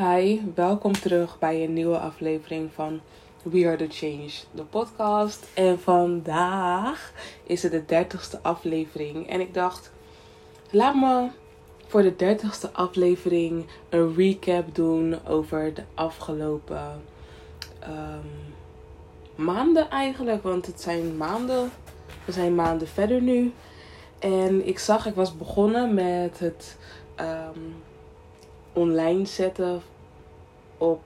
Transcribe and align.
Hi, 0.00 0.40
welkom 0.54 0.92
terug 0.92 1.38
bij 1.38 1.64
een 1.64 1.72
nieuwe 1.72 1.98
aflevering 1.98 2.72
van 2.72 3.00
We 3.42 3.66
Are 3.66 3.76
The 3.76 3.86
Change, 3.88 4.30
de 4.50 4.62
podcast. 4.62 5.48
En 5.54 5.80
vandaag 5.80 7.12
is 7.42 7.62
het 7.62 7.72
de 7.72 7.84
dertigste 7.84 8.38
aflevering. 8.42 9.28
En 9.28 9.40
ik 9.40 9.54
dacht, 9.54 9.92
laat 10.70 10.94
me 10.94 11.28
voor 11.86 12.02
de 12.02 12.16
dertigste 12.16 12.70
aflevering 12.72 13.66
een 13.88 14.14
recap 14.14 14.74
doen 14.74 15.26
over 15.26 15.74
de 15.74 15.82
afgelopen 15.94 17.02
ehm, 17.80 18.26
maanden 19.34 19.90
eigenlijk. 19.90 20.42
Want 20.42 20.66
het 20.66 20.80
zijn 20.80 21.16
maanden, 21.16 21.70
we 22.24 22.32
zijn 22.32 22.54
maanden 22.54 22.88
verder 22.88 23.20
nu. 23.20 23.52
En 24.18 24.66
ik 24.66 24.78
zag, 24.78 25.06
ik 25.06 25.14
was 25.14 25.36
begonnen 25.36 25.94
met 25.94 26.38
het... 26.38 26.76
ehm, 27.14 27.58
online 28.72 29.26
zetten 29.26 29.82
op 30.78 31.02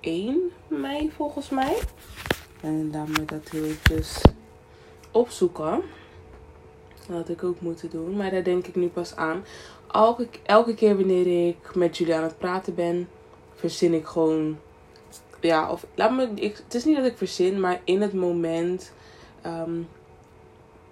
1 0.00 0.50
mei 0.68 1.10
volgens 1.10 1.48
mij. 1.48 1.78
En 2.60 2.90
laat 2.92 3.08
me 3.08 3.24
dat 3.24 3.48
heel 3.48 3.64
eventjes 3.64 4.20
opzoeken. 5.10 5.82
Dat 7.06 7.16
had 7.16 7.28
ik 7.28 7.44
ook 7.44 7.60
moeten 7.60 7.90
doen. 7.90 8.16
Maar 8.16 8.30
daar 8.30 8.44
denk 8.44 8.66
ik 8.66 8.74
nu 8.74 8.88
pas 8.88 9.16
aan. 9.16 9.44
Elke, 9.92 10.28
elke 10.42 10.74
keer 10.74 10.96
wanneer 10.96 11.48
ik 11.48 11.74
met 11.74 11.96
jullie 11.96 12.14
aan 12.14 12.22
het 12.22 12.38
praten 12.38 12.74
ben, 12.74 13.08
verzin 13.54 13.94
ik 13.94 14.06
gewoon. 14.06 14.58
Ja, 15.40 15.70
of 15.70 15.86
laat 15.94 16.12
me. 16.12 16.28
Ik, 16.34 16.56
het 16.56 16.74
is 16.74 16.84
niet 16.84 16.96
dat 16.96 17.04
ik 17.04 17.16
verzin, 17.16 17.60
maar 17.60 17.80
in 17.84 18.00
het 18.00 18.12
moment 18.12 18.92
ehm, 19.42 19.82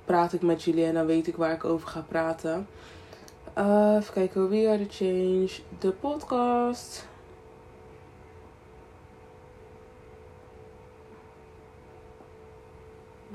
praat 0.04 0.32
ik 0.32 0.42
met 0.42 0.62
jullie 0.62 0.84
en 0.84 0.94
dan 0.94 1.06
weet 1.06 1.26
ik 1.26 1.36
waar 1.36 1.52
ik 1.52 1.64
over 1.64 1.88
ga 1.88 2.04
praten. 2.08 2.66
Uh, 3.58 3.96
even 4.00 4.12
kijken, 4.12 4.48
We 4.48 4.68
Are 4.68 4.86
The 4.86 5.04
Change, 5.04 5.48
de 5.78 5.90
podcast. 5.90 7.06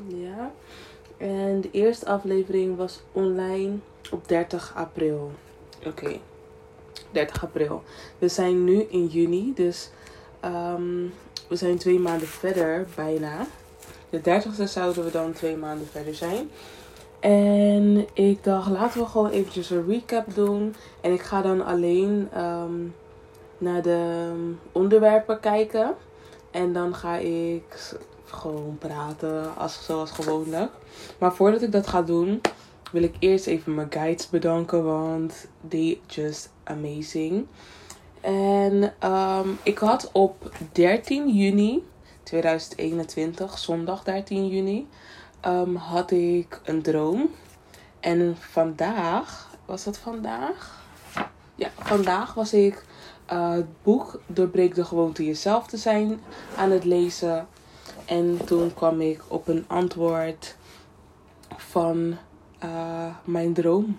Ja. 0.07 0.51
En 1.17 1.61
de 1.61 1.71
eerste 1.71 2.05
aflevering 2.05 2.77
was 2.77 3.01
online 3.11 3.75
op 4.11 4.27
30 4.27 4.73
april. 4.75 5.31
Oké. 5.85 6.19
30 7.11 7.43
april. 7.43 7.83
We 8.19 8.27
zijn 8.27 8.63
nu 8.63 8.81
in 8.81 9.07
juni, 9.07 9.53
dus 9.55 9.89
ehm, 10.39 11.07
we 11.47 11.55
zijn 11.55 11.77
twee 11.77 11.99
maanden 11.99 12.27
verder, 12.27 12.87
bijna. 12.95 13.47
De 14.09 14.19
30ste 14.19 14.63
zouden 14.63 15.03
we 15.03 15.11
dan 15.11 15.33
twee 15.33 15.57
maanden 15.57 15.87
verder 15.87 16.15
zijn. 16.15 16.49
En 17.23 18.07
ik 18.13 18.43
dacht, 18.43 18.69
laten 18.69 18.99
we 18.99 19.07
gewoon 19.07 19.29
eventjes 19.29 19.69
een 19.69 19.85
recap 19.87 20.33
doen. 20.33 20.75
En 21.01 21.13
ik 21.13 21.21
ga 21.21 21.41
dan 21.41 21.65
alleen 21.65 22.27
ehm, 22.33 22.73
naar 23.57 23.81
de 23.81 24.31
onderwerpen 24.71 25.39
kijken. 25.39 25.95
En 26.51 26.73
dan 26.73 26.95
ga 26.95 27.15
ik 27.15 27.95
gewoon 28.25 28.77
praten, 28.79 29.55
als, 29.57 29.85
zoals 29.85 30.11
gewoonlijk. 30.11 30.71
Maar 31.17 31.33
voordat 31.33 31.61
ik 31.61 31.71
dat 31.71 31.87
ga 31.87 32.01
doen, 32.01 32.41
wil 32.91 33.03
ik 33.03 33.15
eerst 33.19 33.47
even 33.47 33.75
mijn 33.75 33.91
guides 33.91 34.29
bedanken. 34.29 34.83
Want 34.83 35.47
die 35.61 36.01
just 36.07 36.49
amazing. 36.63 37.45
En 38.21 38.93
ehm, 38.99 39.47
ik 39.63 39.77
had 39.77 40.09
op 40.13 40.51
13 40.71 41.33
juni 41.33 41.83
2021, 42.23 43.57
zondag 43.57 44.03
13 44.03 44.47
juni 44.47 44.87
um, 45.45 45.75
had 45.75 46.11
ik 46.11 46.61
een 46.63 46.81
droom. 46.81 47.29
En 47.99 48.37
vandaag, 48.39 49.49
was 49.65 49.83
dat 49.83 49.97
vandaag? 49.97 50.81
Ja, 51.55 51.69
vandaag 51.77 52.33
was 52.33 52.53
ik 52.53 52.85
uh, 53.31 53.51
het 53.51 53.83
boek 53.83 54.21
Doorbreek 54.27 54.75
de 54.75 54.85
gewoonte 54.85 55.25
jezelf 55.25 55.67
te 55.67 55.77
zijn 55.77 56.21
aan 56.57 56.71
het 56.71 56.83
lezen. 56.83 57.47
En 58.05 58.39
toen 58.45 58.73
kwam 58.73 59.01
ik 59.01 59.21
op 59.27 59.47
een 59.47 59.65
antwoord 59.67 60.55
van 61.57 62.17
uh, 62.63 63.15
mijn 63.23 63.53
droom. 63.53 63.97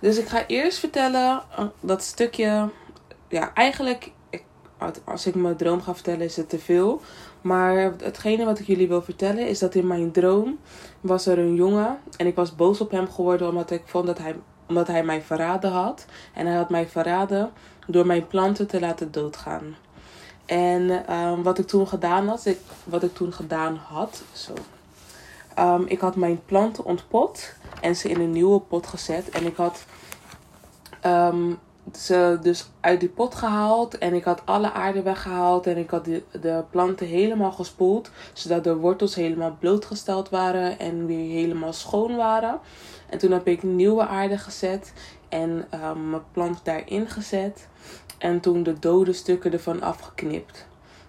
Dus 0.00 0.18
ik 0.18 0.28
ga 0.28 0.46
eerst 0.46 0.78
vertellen 0.78 1.42
uh, 1.58 1.64
dat 1.80 2.02
stukje. 2.02 2.70
Ja, 3.28 3.54
eigenlijk, 3.54 4.10
ik, 4.30 4.44
als 5.04 5.26
ik 5.26 5.34
mijn 5.34 5.56
droom 5.56 5.82
ga 5.82 5.94
vertellen, 5.94 6.20
is 6.20 6.36
het 6.36 6.48
te 6.48 6.58
veel. 6.58 7.00
Maar 7.42 7.92
hetgene 8.02 8.44
wat 8.44 8.58
ik 8.58 8.66
jullie 8.66 8.88
wil 8.88 9.02
vertellen 9.02 9.48
is 9.48 9.58
dat 9.58 9.74
in 9.74 9.86
mijn 9.86 10.12
droom 10.12 10.58
was 11.00 11.26
er 11.26 11.38
een 11.38 11.54
jongen. 11.54 11.98
En 12.16 12.26
ik 12.26 12.34
was 12.34 12.56
boos 12.56 12.80
op 12.80 12.90
hem 12.90 13.10
geworden 13.10 13.48
omdat 13.48 13.70
ik 13.70 13.82
vond 13.84 14.06
dat 14.06 14.18
hij, 14.18 14.36
omdat 14.68 14.86
hij 14.86 15.04
mij 15.04 15.22
verraden 15.22 15.70
had. 15.70 16.06
En 16.34 16.46
hij 16.46 16.56
had 16.56 16.70
mij 16.70 16.88
verraden 16.88 17.50
door 17.86 18.06
mijn 18.06 18.26
planten 18.26 18.66
te 18.66 18.80
laten 18.80 19.12
doodgaan. 19.12 19.76
En 20.46 21.14
um, 21.16 21.42
wat 21.42 21.58
ik 21.58 21.66
toen 21.66 21.88
gedaan 21.88 22.28
had, 22.28 22.46
ik, 22.46 22.58
wat 22.84 23.02
ik 23.02 23.14
toen 23.14 23.32
gedaan 23.32 23.76
had, 23.76 24.22
zo. 24.32 24.52
Um, 25.58 25.84
ik 25.86 26.00
had 26.00 26.16
mijn 26.16 26.40
planten 26.44 26.84
ontpot 26.84 27.54
en 27.80 27.96
ze 27.96 28.08
in 28.08 28.20
een 28.20 28.32
nieuwe 28.32 28.60
pot 28.60 28.86
gezet. 28.86 29.30
En 29.30 29.46
ik 29.46 29.56
had 29.56 29.84
um, 31.06 31.58
ze 31.98 32.38
dus 32.42 32.70
uit 32.80 33.00
die 33.00 33.08
pot 33.08 33.34
gehaald. 33.34 33.98
En 33.98 34.14
ik 34.14 34.24
had 34.24 34.42
alle 34.44 34.72
aarde 34.72 35.02
weggehaald. 35.02 35.66
En 35.66 35.76
ik 35.76 35.90
had 35.90 36.04
de, 36.04 36.22
de 36.40 36.64
planten 36.70 37.06
helemaal 37.06 37.52
gespoeld. 37.52 38.10
Zodat 38.32 38.64
de 38.64 38.76
wortels 38.76 39.14
helemaal 39.14 39.56
blootgesteld 39.58 40.28
waren. 40.28 40.78
En 40.78 41.06
weer 41.06 41.30
helemaal 41.30 41.72
schoon 41.72 42.16
waren. 42.16 42.60
En 43.08 43.18
toen 43.18 43.30
heb 43.30 43.46
ik 43.46 43.62
nieuwe 43.62 44.06
aarde 44.06 44.38
gezet. 44.38 44.92
En 45.28 45.66
um, 45.74 46.10
mijn 46.10 46.22
plant 46.32 46.64
daarin 46.64 47.08
gezet. 47.08 47.68
En 48.18 48.40
toen 48.40 48.62
de 48.62 48.78
dode 48.78 49.12
stukken 49.12 49.52
ervan 49.52 49.82
afgeknipt. 49.82 50.66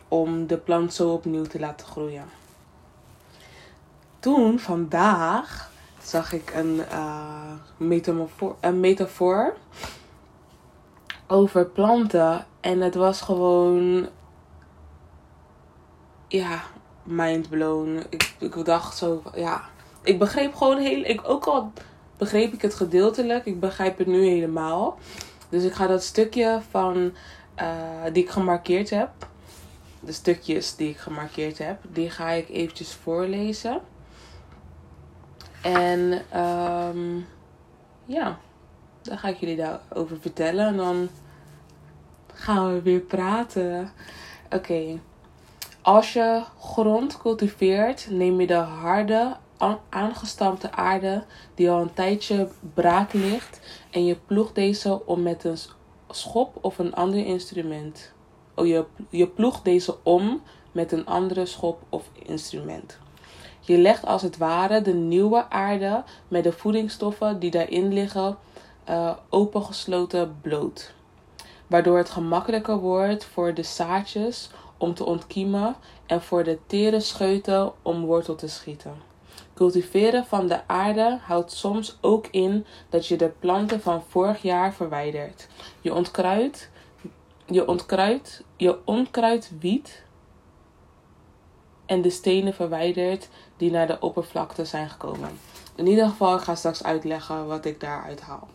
Om 0.07 0.47
de 0.47 0.57
plant 0.57 0.93
zo 0.93 1.09
opnieuw 1.09 1.45
te 1.45 1.59
laten 1.59 1.87
groeien. 1.87 2.25
Toen, 4.19 4.59
vandaag, 4.59 5.71
zag 6.03 6.33
ik 6.33 6.53
een, 6.55 6.81
uh, 6.91 7.51
een 8.59 8.79
metafoor 8.79 9.53
over 11.27 11.65
planten. 11.65 12.45
En 12.59 12.81
het 12.81 12.95
was 12.95 13.21
gewoon. 13.21 14.07
Ja, 16.27 16.61
mindblown. 17.03 18.03
Ik, 18.09 18.35
ik 18.39 18.65
dacht 18.65 18.97
zo. 18.97 19.21
Ja, 19.35 19.61
ik 20.03 20.19
begreep 20.19 20.55
gewoon 20.55 20.77
heel. 20.77 21.03
Ik, 21.03 21.21
ook 21.23 21.45
al 21.45 21.71
begreep 22.17 22.53
ik 22.53 22.61
het 22.61 22.73
gedeeltelijk, 22.73 23.45
ik 23.45 23.59
begrijp 23.59 23.97
het 23.97 24.07
nu 24.07 24.25
helemaal. 24.25 24.97
Dus 25.49 25.63
ik 25.63 25.73
ga 25.73 25.87
dat 25.87 26.03
stukje 26.03 26.61
van. 26.69 27.13
Uh, 27.61 28.03
die 28.13 28.23
ik 28.23 28.29
gemarkeerd 28.29 28.89
heb. 28.89 29.09
De 29.99 30.11
stukjes 30.11 30.75
die 30.75 30.89
ik 30.89 30.97
gemarkeerd 30.97 31.57
heb, 31.57 31.79
die 31.89 32.09
ga 32.09 32.29
ik 32.29 32.49
eventjes 32.49 32.93
voorlezen. 32.93 33.81
En 35.61 36.21
um, 36.39 37.27
ja, 38.05 38.37
dan 39.03 39.17
ga 39.17 39.27
ik 39.27 39.37
jullie 39.37 39.55
daarover 39.55 40.19
vertellen. 40.19 40.67
En 40.67 40.77
dan 40.77 41.09
gaan 42.33 42.73
we 42.73 42.81
weer 42.81 42.99
praten. 42.99 43.91
Oké. 44.49 44.99
Als 45.81 46.13
je 46.13 46.43
grond 46.59 47.17
cultiveert, 47.17 48.07
neem 48.09 48.39
je 48.39 48.47
de 48.47 48.53
harde, 48.53 49.35
aangestampte 49.89 50.71
aarde 50.71 51.23
die 51.55 51.69
al 51.69 51.81
een 51.81 51.93
tijdje 51.93 52.47
braak 52.73 53.13
ligt 53.13 53.59
en 53.91 54.05
je 54.05 54.15
ploegt 54.15 54.55
deze 54.55 55.05
om 55.05 55.21
met 55.21 55.43
een 55.43 55.57
schop 56.09 56.57
of 56.61 56.79
een 56.79 56.93
ander 56.93 57.25
instrument. 57.25 58.13
Oh, 58.55 58.67
je, 58.67 58.85
je 59.09 59.27
ploegt 59.27 59.63
deze 59.63 59.95
om 60.03 60.41
met 60.71 60.91
een 60.91 61.05
andere 61.05 61.45
schop 61.45 61.81
of 61.89 62.09
instrument. 62.25 62.97
Je 63.59 63.77
legt 63.77 64.05
als 64.05 64.21
het 64.21 64.37
ware 64.37 64.81
de 64.81 64.93
nieuwe 64.93 65.49
aarde 65.49 66.03
met 66.27 66.43
de 66.43 66.51
voedingsstoffen 66.51 67.39
die 67.39 67.51
daarin 67.51 67.93
liggen 67.93 68.37
uh, 68.89 69.11
opengesloten 69.29 70.37
bloot 70.41 70.93
waardoor 71.73 71.97
het 71.97 72.09
gemakkelijker 72.09 72.77
wordt 72.77 73.25
voor 73.25 73.53
de 73.53 73.63
zaadjes 73.63 74.49
om 74.77 74.93
te 74.93 75.05
ontkiemen 75.05 75.75
en 76.05 76.21
voor 76.21 76.43
de 76.43 76.59
tere 76.67 76.99
scheuten 76.99 77.71
om 77.81 78.05
wortel 78.05 78.35
te 78.35 78.47
schieten. 78.47 78.93
Cultiveren 79.53 80.25
van 80.25 80.47
de 80.47 80.67
aarde 80.67 81.19
houdt 81.21 81.51
soms 81.51 81.97
ook 82.01 82.27
in 82.27 82.65
dat 82.89 83.07
je 83.07 83.15
de 83.15 83.31
planten 83.39 83.81
van 83.81 84.03
vorig 84.09 84.41
jaar 84.41 84.73
verwijdert. 84.73 85.47
Je 85.81 85.93
ontkruid, 85.93 86.69
je 87.45 87.67
ontkruid, 87.67 88.43
je 88.57 88.77
onkruid 88.85 89.51
wiet 89.59 90.03
en 91.85 92.01
de 92.01 92.09
stenen 92.09 92.53
verwijdert 92.53 93.29
die 93.57 93.71
naar 93.71 93.87
de 93.87 93.99
oppervlakte 93.99 94.65
zijn 94.65 94.89
gekomen. 94.89 95.39
In 95.75 95.87
ieder 95.87 96.07
geval, 96.07 96.35
ik 96.35 96.41
ga 96.41 96.55
straks 96.55 96.83
uitleggen 96.83 97.47
wat 97.47 97.65
ik 97.65 97.79
daaruit 97.79 98.21
haal. 98.21 98.47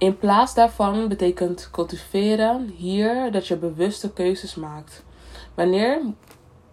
In 0.00 0.18
plaats 0.18 0.54
daarvan 0.54 1.08
betekent 1.08 1.68
cultiveren 1.72 2.68
hier 2.76 3.32
dat 3.32 3.46
je 3.46 3.56
bewuste 3.56 4.12
keuzes 4.12 4.54
maakt. 4.54 5.04
Wanneer 5.54 6.00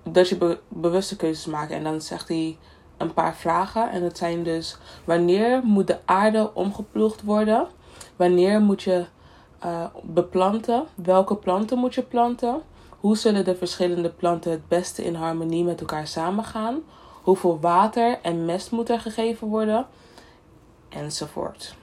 dat 0.03 0.29
je 0.29 0.38
be 0.38 0.59
bewuste 0.68 1.15
keuzes 1.15 1.45
maakt. 1.45 1.71
En 1.71 1.83
dan 1.83 2.01
zegt 2.01 2.27
hij 2.27 2.57
een 2.97 3.13
paar 3.13 3.35
vragen. 3.35 3.89
En 3.91 4.01
dat 4.01 4.18
zijn 4.18 4.44
dus: 4.44 4.77
wanneer 5.06 5.62
moet 5.63 5.88
de 5.88 5.97
aarde 6.06 6.53
omgeploegd 6.53 7.24
worden? 7.24 7.68
Wanneer 8.15 8.62
moet 8.62 8.83
je 8.83 9.06
uh, 9.65 9.85
beplanten. 10.03 10.85
Welke 10.95 11.35
planten 11.35 11.77
moet 11.77 11.95
je 11.95 12.01
planten? 12.01 12.62
Hoe 13.00 13.18
zullen 13.18 13.45
de 13.45 13.56
verschillende 13.56 14.09
planten 14.09 14.51
het 14.51 14.68
beste 14.68 15.03
in 15.03 15.15
harmonie 15.15 15.63
met 15.63 15.79
elkaar 15.79 16.07
samengaan? 16.07 16.79
Hoeveel 17.21 17.59
water 17.59 18.19
en 18.21 18.45
mest 18.45 18.71
moet 18.71 18.89
er 18.89 19.00
gegeven 19.00 19.47
worden? 19.47 19.85
Enzovoort. 20.89 21.75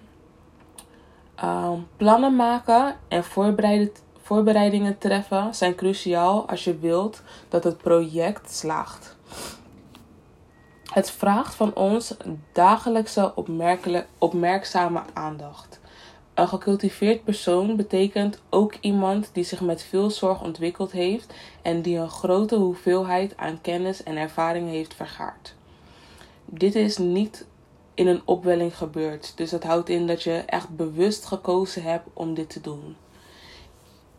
Uh, 1.43 1.73
plannen 1.97 2.37
maken 2.37 2.97
en 3.09 3.25
voorbereidingen 4.23 4.99
treffen 4.99 5.55
zijn 5.55 5.75
cruciaal 5.75 6.49
als 6.49 6.65
je 6.65 6.79
wilt 6.79 7.23
dat 7.49 7.65
het 7.65 7.79
project 7.79 8.55
slaagt. 8.55 9.17
Het 10.93 11.11
vraagt 11.11 11.55
van 11.55 11.75
ons 11.75 12.17
dagelijkse 12.53 13.35
opmerkzame 14.19 15.03
aandacht. 15.13 15.81
Een 16.35 16.49
gecultiveerd 16.49 17.25
persoon 17.25 17.77
betekent 17.77 18.43
ook 18.51 18.75
iemand 18.81 19.31
die 19.33 19.45
zich 19.45 19.61
met 19.61 19.83
veel 19.83 20.11
zorg 20.11 20.43
ontwikkeld 20.43 20.93
heeft 20.93 21.35
en 21.63 21.83
die 21.83 21.99
een 21.99 22.11
grote 22.11 22.57
hoeveelheid 22.57 23.37
aan 23.37 23.61
kennis 23.61 24.03
en 24.03 24.17
ervaring 24.17 24.69
heeft 24.69 24.95
vergaard. 24.95 25.55
Dit 26.45 26.75
is 26.75 26.99
niet 26.99 27.47
in 27.95 28.07
een 28.07 28.23
opwelling 28.25 28.77
gebeurd, 28.77 29.33
dus 29.37 29.51
dat 29.51 29.63
houdt 29.63 29.89
in 29.89 30.07
dat 30.07 30.23
je 30.23 30.43
echt 30.47 30.77
bewust 30.77 31.25
gekozen 31.25 31.83
hebt 31.83 32.09
om 32.13 32.35
dit 32.35 32.51
te 32.51 32.61
doen. 32.61 32.97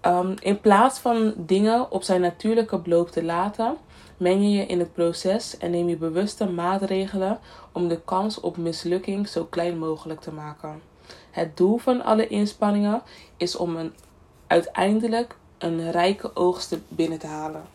Um, 0.02 0.34
in 0.40 0.60
plaats 0.60 1.00
van 1.00 1.34
dingen 1.38 1.92
op 1.92 2.04
zijn 2.04 2.22
natuurlijke 2.22 2.78
beloop 2.78 3.10
te 3.10 3.24
laten, 3.24 3.78
meng 4.18 4.42
je 4.42 4.50
je 4.50 4.66
in 4.66 4.80
het 4.80 4.94
proces 4.94 5.58
en 5.58 5.72
neem 5.72 5.90
je 5.90 5.98
bewuste 5.98 6.50
maatregelen 6.50 7.40
om 7.72 7.88
de 7.88 8.02
kans 8.06 8.40
op 8.40 8.58
mislukking 8.58 9.28
zo 9.28 9.44
klein 9.44 9.78
mogelijk 9.78 10.22
te 10.22 10.32
maken. 10.32 10.82
Het 11.32 11.58
doel 11.58 11.78
van 11.78 12.04
alle 12.04 12.28
inspanningen 12.28 13.02
is 13.38 13.56
om 13.56 13.76
een, 13.76 13.94
uiteindelijk 14.48 15.36
een 15.58 15.92
rijke 15.92 16.36
oogst 16.36 16.78
binnen 16.88 17.20
te 17.20 17.28
halen. 17.28 17.75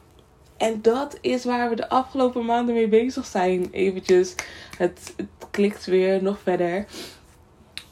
En 0.60 0.82
dat 0.82 1.18
is 1.20 1.44
waar 1.44 1.68
we 1.68 1.76
de 1.76 1.88
afgelopen 1.88 2.44
maanden 2.44 2.74
mee 2.74 2.88
bezig 2.88 3.26
zijn. 3.26 3.68
Eventjes, 3.70 4.34
het, 4.76 5.12
het 5.16 5.26
klikt 5.50 5.84
weer 5.84 6.22
nog 6.22 6.38
verder. 6.42 6.86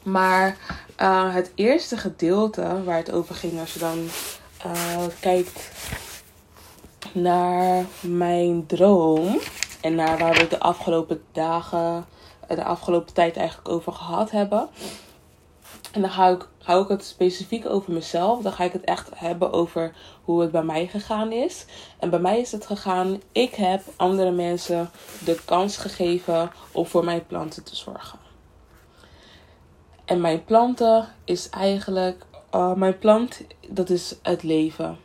Maar 0.03 0.57
uh, 1.01 1.33
het 1.33 1.51
eerste 1.55 1.97
gedeelte 1.97 2.83
waar 2.83 2.97
het 2.97 3.11
over 3.11 3.35
ging, 3.35 3.59
als 3.59 3.73
je 3.73 3.79
dan 3.79 3.97
uh, 4.65 5.03
kijkt 5.19 5.71
naar 7.13 7.85
mijn 8.01 8.65
droom 8.65 9.39
en 9.81 9.95
naar 9.95 10.17
waar 10.17 10.33
we 10.33 10.47
de 10.47 10.59
afgelopen 10.59 11.21
dagen, 11.31 12.05
de 12.47 12.63
afgelopen 12.63 13.13
tijd 13.13 13.37
eigenlijk 13.37 13.69
over 13.69 13.93
gehad 13.93 14.31
hebben. 14.31 14.69
En 15.91 16.01
dan 16.01 16.09
hou 16.09 16.35
ik, 16.35 16.47
hou 16.69 16.83
ik 16.83 16.87
het 16.87 17.05
specifiek 17.05 17.65
over 17.65 17.93
mezelf. 17.93 18.41
Dan 18.41 18.51
ga 18.51 18.63
ik 18.63 18.73
het 18.73 18.83
echt 18.83 19.09
hebben 19.13 19.51
over 19.51 19.95
hoe 20.23 20.41
het 20.41 20.51
bij 20.51 20.63
mij 20.63 20.87
gegaan 20.87 21.31
is. 21.31 21.65
En 21.99 22.09
bij 22.09 22.19
mij 22.19 22.39
is 22.39 22.51
het 22.51 22.65
gegaan, 22.65 23.21
ik 23.31 23.55
heb 23.55 23.81
andere 23.95 24.31
mensen 24.31 24.89
de 25.25 25.39
kans 25.45 25.77
gegeven 25.77 26.51
om 26.71 26.85
voor 26.85 27.03
mijn 27.03 27.25
planten 27.25 27.63
te 27.63 27.75
zorgen. 27.75 28.19
En 30.05 30.21
mijn 30.21 30.43
planten 30.43 31.07
is 31.23 31.49
eigenlijk, 31.49 32.25
uh, 32.55 32.73
mijn 32.73 32.97
plant, 32.97 33.41
dat 33.69 33.89
is 33.89 34.15
het 34.21 34.43
leven. 34.43 34.97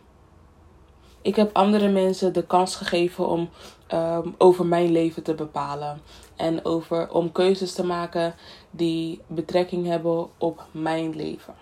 Ik 1.23 1.37
heb 1.37 1.57
andere 1.57 1.89
mensen 1.89 2.33
de 2.33 2.47
kans 2.47 2.77
gegeven 2.77 3.29
om 3.29 3.49
um, 3.93 4.35
over 4.39 4.67
mijn 4.67 4.93
leven 4.93 5.23
te 5.23 5.35
bepalen. 5.35 6.01
En 6.37 6.65
over, 6.65 7.11
om 7.11 7.33
keuzes 7.33 7.73
te 7.73 7.85
maken 7.85 8.35
die 8.71 9.21
betrekking 9.27 9.87
hebben 9.87 10.29
op 10.39 10.65
mijn 10.71 11.17
leven. 11.17 11.55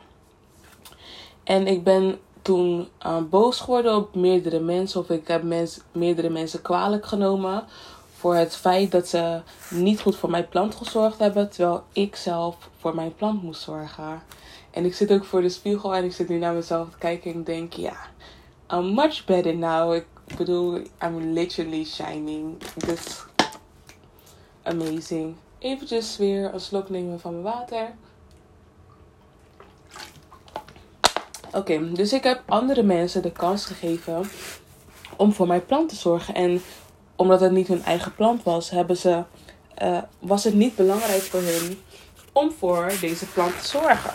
En 1.45 1.67
ik 1.67 1.85
ben 1.85 2.19
toen 2.43 2.89
uh, 3.07 3.17
boos 3.31 3.61
geworden 3.61 3.97
op 3.97 4.15
meerdere 4.15 4.61
mensen. 4.61 5.01
Of 5.01 5.11
ik 5.11 5.29
heb 5.29 5.43
mens, 5.43 5.81
meerdere 5.93 6.31
mensen 6.31 6.63
kwalijk 6.63 7.07
genomen. 7.07 7.65
Voor 8.17 8.35
het 8.35 8.57
feit 8.57 8.91
dat 8.91 9.09
ze 9.09 9.41
niet 9.71 10.01
goed 10.01 10.17
voor 10.17 10.31
mijn 10.31 10.49
plant 10.49 10.75
gezorgd 10.75 11.19
hebben. 11.19 11.51
Terwijl 11.51 11.83
ik 11.93 12.17
zelf 12.17 12.57
voor 12.79 12.95
mijn 12.95 13.15
plant 13.15 13.43
moest 13.43 13.63
zorgen. 13.63 14.23
En 14.71 14.85
ik 14.85 14.95
zit 14.95 15.13
ook 15.13 15.25
voor 15.25 15.41
de 15.41 15.49
spiegel 15.49 15.95
en 15.95 16.05
ik 16.05 16.13
zit 16.13 16.29
nu 16.29 16.39
naar 16.39 16.55
mezelf 16.55 16.91
te 16.91 16.99
kijken. 16.99 17.33
En 17.33 17.39
ik 17.39 17.47
denk, 17.47 17.73
ja, 17.73 17.97
I'm 18.71 18.95
much 18.95 19.25
better 19.25 19.57
now. 19.57 19.95
Ik 19.95 20.07
bedoel, 20.37 20.81
I'm 21.05 21.33
literally 21.33 21.85
shining. 21.85 22.57
Dus 22.87 23.25
amazing. 24.63 25.35
Eventjes 25.59 26.17
weer 26.17 26.55
een 26.55 26.61
slok 26.61 26.89
nemen 26.89 27.21
van 27.21 27.33
mijn 27.33 27.55
water. 27.55 27.95
Oké, 31.53 31.93
dus 31.93 32.13
ik 32.13 32.23
heb 32.23 32.43
andere 32.47 32.83
mensen 32.83 33.23
de 33.23 33.33
kans 33.33 33.67
gegeven 33.67 34.25
om 35.17 35.33
voor 35.33 35.47
mijn 35.47 35.67
plant 35.67 35.89
te 35.89 35.97
zorgen. 35.97 36.35
En 36.35 36.63
omdat 37.17 37.41
het 37.41 37.53
niet 37.53 37.69
hun 37.69 37.83
eigen 37.83 38.15
plant 38.15 38.43
was, 38.43 38.71
hebben 38.71 38.97
ze, 38.97 39.23
uh, 39.83 40.03
was 40.19 40.45
het 40.45 40.55
niet 40.55 40.77
belangrijk 40.77 41.23
voor 41.23 41.41
hun 41.41 41.79
om 42.33 42.53
voor 42.53 42.93
deze 43.01 43.27
plant 43.27 43.61
te 43.61 43.69
zorgen. 43.69 44.15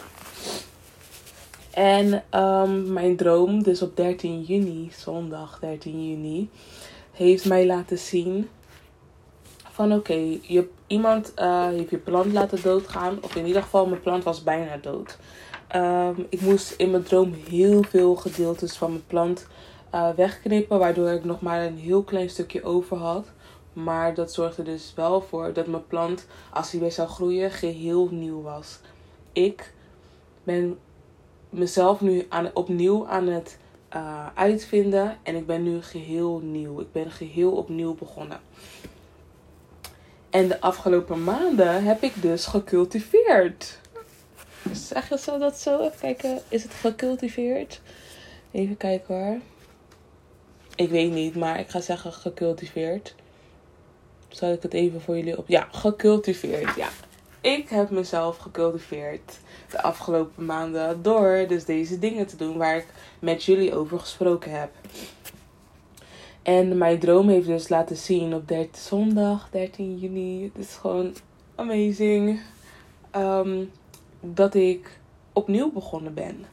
En 1.72 2.24
um, 2.42 2.94
mijn 2.94 3.16
droom, 3.16 3.64
dus 3.64 3.82
op 3.82 3.96
13 3.96 4.42
juni, 4.42 4.92
zondag 4.98 5.60
13 5.60 6.08
juni, 6.08 6.50
heeft 7.12 7.46
mij 7.46 7.66
laten 7.66 7.98
zien 7.98 8.50
van 9.78 9.94
oké, 9.94 10.12
okay, 10.12 10.68
iemand 10.88 11.34
uh, 11.36 11.68
heeft 11.68 11.90
je 11.90 11.98
plant 11.98 12.34
laten 12.34 12.62
doodgaan. 12.62 13.18
Of 13.22 13.36
in 13.36 13.46
ieder 13.46 13.62
geval, 13.62 13.86
mijn 13.86 14.02
plant 14.02 14.24
was 14.24 14.44
bijna 14.44 14.78
dood. 14.78 15.18
Um, 15.76 16.26
ik 16.30 16.42
moest 16.42 16.72
in 16.72 16.92
mijn 16.92 17.04
droom 17.04 17.34
heel 17.50 17.84
veel 17.84 18.16
gedeeltes 18.16 18.78
van 18.78 18.90
mijn 18.90 19.06
plant 19.08 19.48
uh, 19.94 20.10
wegknippen. 20.16 20.80
Waardoor 20.80 21.10
ik 21.10 21.24
nog 21.24 21.42
maar 21.42 21.66
een 21.66 21.78
heel 21.78 22.04
klein 22.04 22.30
stukje 22.30 22.64
over 22.64 22.98
had. 22.98 23.28
Maar 23.74 24.14
dat 24.14 24.34
zorgde 24.34 24.64
dus 24.64 24.94
wel 24.96 25.22
voor 25.22 25.54
dat 25.54 25.68
mijn 25.68 25.88
plant, 25.88 26.28
als 26.54 26.72
hij 26.72 26.80
weer 26.80 26.92
zou 26.92 27.08
groeien, 27.08 27.52
geheel 27.52 28.08
nieuw 28.12 28.42
was. 28.42 28.80
Ik 29.32 29.74
ben 30.44 30.78
mezelf 31.50 32.02
nu 32.02 32.26
aan, 32.30 32.50
opnieuw 32.54 33.08
aan 33.08 33.28
het 33.28 33.58
uh, 33.96 34.28
uitvinden. 34.34 35.18
En 35.24 35.36
ik 35.36 35.46
ben 35.46 35.64
nu 35.64 35.82
geheel 35.82 36.40
nieuw. 36.44 36.80
Ik 36.80 36.92
ben 36.92 37.12
geheel 37.12 37.52
opnieuw 37.52 37.96
begonnen. 37.96 38.40
En 40.38 40.48
de 40.48 40.62
afgelopen 40.62 41.24
maanden 41.24 41.84
heb 41.84 42.04
ik 42.04 42.22
dus 42.22 42.46
gecultiveerd. 42.46 43.80
Zeg 44.72 45.10
je 45.10 45.18
zo 45.18 45.38
dat 45.38 45.58
zo? 45.58 45.80
Even 45.80 46.00
kijken. 46.00 46.42
Is 46.50 46.64
het 46.64 46.74
gecultiveerd? 46.74 47.82
Even 48.52 48.78
kijken 48.78 49.16
hoor. 49.16 49.38
Ik 50.76 50.90
weet 50.90 51.12
niet, 51.12 51.36
maar 51.36 51.60
ik 51.60 51.70
ga 51.70 51.80
zeggen 51.80 52.14
gecultiveerd. 52.14 53.16
Zal 54.28 54.52
ik 54.52 54.62
het 54.62 54.74
even 54.74 55.02
voor 55.02 55.16
jullie 55.16 55.38
op. 55.38 55.48
Ja, 55.48 55.68
gecultiveerd. 55.72 56.76
Ja. 56.76 56.90
Ik 57.42 57.70
heb 57.70 57.90
mezelf 57.90 58.38
gecultiveerd 58.38 59.38
de 59.72 59.82
afgelopen 59.82 60.46
maanden 60.46 61.02
door 61.02 61.46
dus 61.48 61.66
deze 61.66 62.00
dingen 62.00 62.28
te 62.28 62.36
doen 62.36 62.58
waar 62.58 62.78
ik 62.78 62.88
met 63.20 63.44
jullie 63.44 63.76
over 63.76 64.00
gesproken 64.00 64.60
heb. 64.60 64.70
En 66.48 66.78
mijn 66.78 67.00
droom 67.00 67.30
heeft 67.30 67.48
dus 67.48 67.70
laten 67.70 67.98
zien 67.98 68.34
op 68.34 68.48
13, 68.48 68.82
zondag 68.82 69.50
13 69.52 69.98
juni. 69.98 70.44
Het 70.44 70.66
is 70.66 70.76
gewoon 70.76 71.16
amazing. 71.56 72.42
Ehm, 73.12 73.64
dat 74.20 74.54
ik 74.54 75.00
opnieuw 75.34 75.72
begonnen 75.72 76.14
ben. 76.14 76.46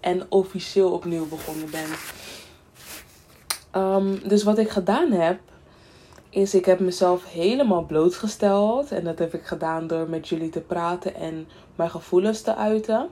En 0.00 0.26
officieel 0.28 0.92
opnieuw 0.92 1.28
begonnen 1.28 1.70
ben. 1.70 1.88
Um, 3.82 4.28
dus 4.28 4.42
wat 4.42 4.58
ik 4.58 4.68
gedaan 4.68 5.12
heb, 5.12 5.40
is 6.30 6.54
ik 6.54 6.64
heb 6.64 6.80
mezelf 6.80 7.30
helemaal 7.32 7.84
blootgesteld. 7.84 8.92
En 8.92 9.04
dat 9.04 9.18
heb 9.18 9.34
ik 9.34 9.42
gedaan 9.42 9.86
door 9.86 10.08
met 10.08 10.28
jullie 10.28 10.50
te 10.50 10.60
praten 10.60 11.14
en 11.14 11.48
mijn 11.76 11.90
gevoelens 11.90 12.40
te 12.40 12.56
uiten. 12.56 13.08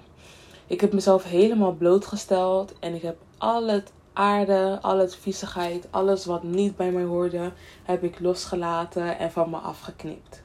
Ik 0.66 0.80
heb 0.80 0.92
mezelf 0.92 1.25
helemaal 1.25 1.73
blootgesteld 1.73 2.73
en 2.78 2.95
ik 2.95 3.02
heb 3.02 3.16
al 3.38 3.66
het 3.66 3.92
aarde, 4.18 4.78
al 4.82 4.98
het 4.98 5.16
viezigheid, 5.16 5.87
alles 5.90 6.25
wat 6.25 6.42
niet 6.42 6.76
bij 6.76 6.90
mij 6.90 7.02
hoorde, 7.02 7.52
heb 7.82 8.02
ik 8.02 8.20
losgelaten 8.20 9.18
en 9.18 9.32
van 9.32 9.50
me 9.50 9.56
afgeknipt. 9.56 10.42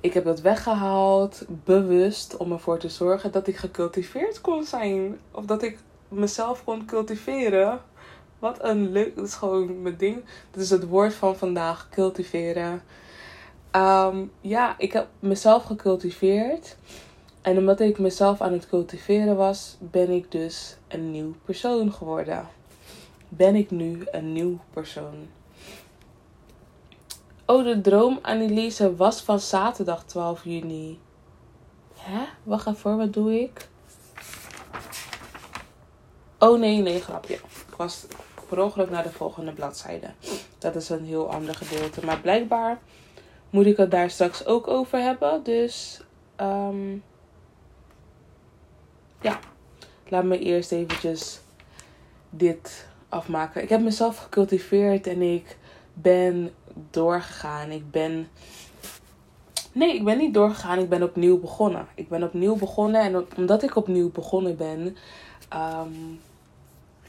Ik 0.00 0.14
heb 0.14 0.24
dat 0.24 0.40
weggehaald, 0.40 1.44
bewust, 1.48 2.36
om 2.36 2.52
ervoor 2.52 2.78
te 2.78 2.88
zorgen 2.88 3.32
dat 3.32 3.46
ik 3.46 3.56
gecultiveerd 3.56 4.40
kon 4.40 4.64
zijn. 4.64 5.18
Of 5.30 5.44
dat 5.44 5.62
ik 5.62 5.78
mezelf 6.08 6.64
kon 6.64 6.84
cultiveren. 6.84 7.80
Wat 8.38 8.58
een 8.64 8.92
leuk, 8.92 9.16
dat 9.16 9.26
is 9.26 9.34
gewoon 9.34 9.82
mijn 9.82 9.96
ding. 9.96 10.24
Dat 10.50 10.62
is 10.62 10.70
het 10.70 10.88
woord 10.88 11.14
van 11.14 11.36
vandaag, 11.36 11.88
cultiveren. 11.90 12.82
Um, 13.72 14.32
ja, 14.40 14.74
ik 14.78 14.92
heb 14.92 15.06
mezelf 15.18 15.64
gecultiveerd. 15.64 16.76
En 17.44 17.58
omdat 17.58 17.80
ik 17.80 17.98
mezelf 17.98 18.40
aan 18.40 18.52
het 18.52 18.68
cultiveren 18.68 19.36
was, 19.36 19.76
ben 19.78 20.10
ik 20.10 20.30
dus 20.30 20.76
een 20.88 21.10
nieuw 21.10 21.34
persoon 21.44 21.92
geworden. 21.92 22.48
Ben 23.28 23.54
ik 23.54 23.70
nu 23.70 24.06
een 24.10 24.32
nieuw 24.32 24.58
persoon. 24.70 25.28
Oh, 27.46 27.64
de 27.64 27.80
droom 27.80 28.18
Anneliese 28.22 28.96
was 28.96 29.22
van 29.22 29.40
zaterdag 29.40 30.04
12 30.04 30.44
juni. 30.44 30.98
Hè? 31.98 32.24
Wacht 32.42 32.66
even, 32.66 32.96
wat 32.96 33.12
doe 33.12 33.40
ik? 33.40 33.68
Oh 36.38 36.58
nee, 36.58 36.78
nee, 36.78 37.00
grapje. 37.00 37.34
Ik 37.34 37.74
was 37.76 38.06
per 38.48 38.62
ongeluk 38.62 38.90
naar 38.90 39.02
de 39.02 39.12
volgende 39.12 39.52
bladzijde. 39.52 40.10
Dat 40.58 40.74
is 40.74 40.88
een 40.88 41.04
heel 41.04 41.30
ander 41.30 41.54
gedeelte. 41.54 42.04
Maar 42.04 42.20
blijkbaar 42.20 42.78
moet 43.50 43.66
ik 43.66 43.76
het 43.76 43.90
daar 43.90 44.10
straks 44.10 44.46
ook 44.46 44.68
over 44.68 44.98
hebben. 44.98 45.42
Dus 45.42 46.00
um, 46.40 47.02
ja, 49.24 49.38
laat 50.08 50.24
me 50.24 50.38
eerst 50.38 50.72
eventjes 50.72 51.40
dit 52.30 52.86
afmaken. 53.08 53.62
Ik 53.62 53.68
heb 53.68 53.80
mezelf 53.80 54.18
gecultiveerd 54.18 55.06
en 55.06 55.22
ik 55.22 55.56
ben 55.92 56.50
doorgegaan. 56.90 57.70
Ik 57.70 57.90
ben. 57.90 58.28
Nee, 59.72 59.94
ik 59.94 60.04
ben 60.04 60.18
niet 60.18 60.34
doorgegaan. 60.34 60.78
Ik 60.78 60.88
ben 60.88 61.02
opnieuw 61.02 61.40
begonnen. 61.40 61.86
Ik 61.94 62.08
ben 62.08 62.22
opnieuw 62.22 62.56
begonnen. 62.56 63.00
En 63.00 63.26
omdat 63.36 63.62
ik 63.62 63.76
opnieuw 63.76 64.10
begonnen 64.10 64.56
ben, 64.56 64.96
um, 65.54 66.20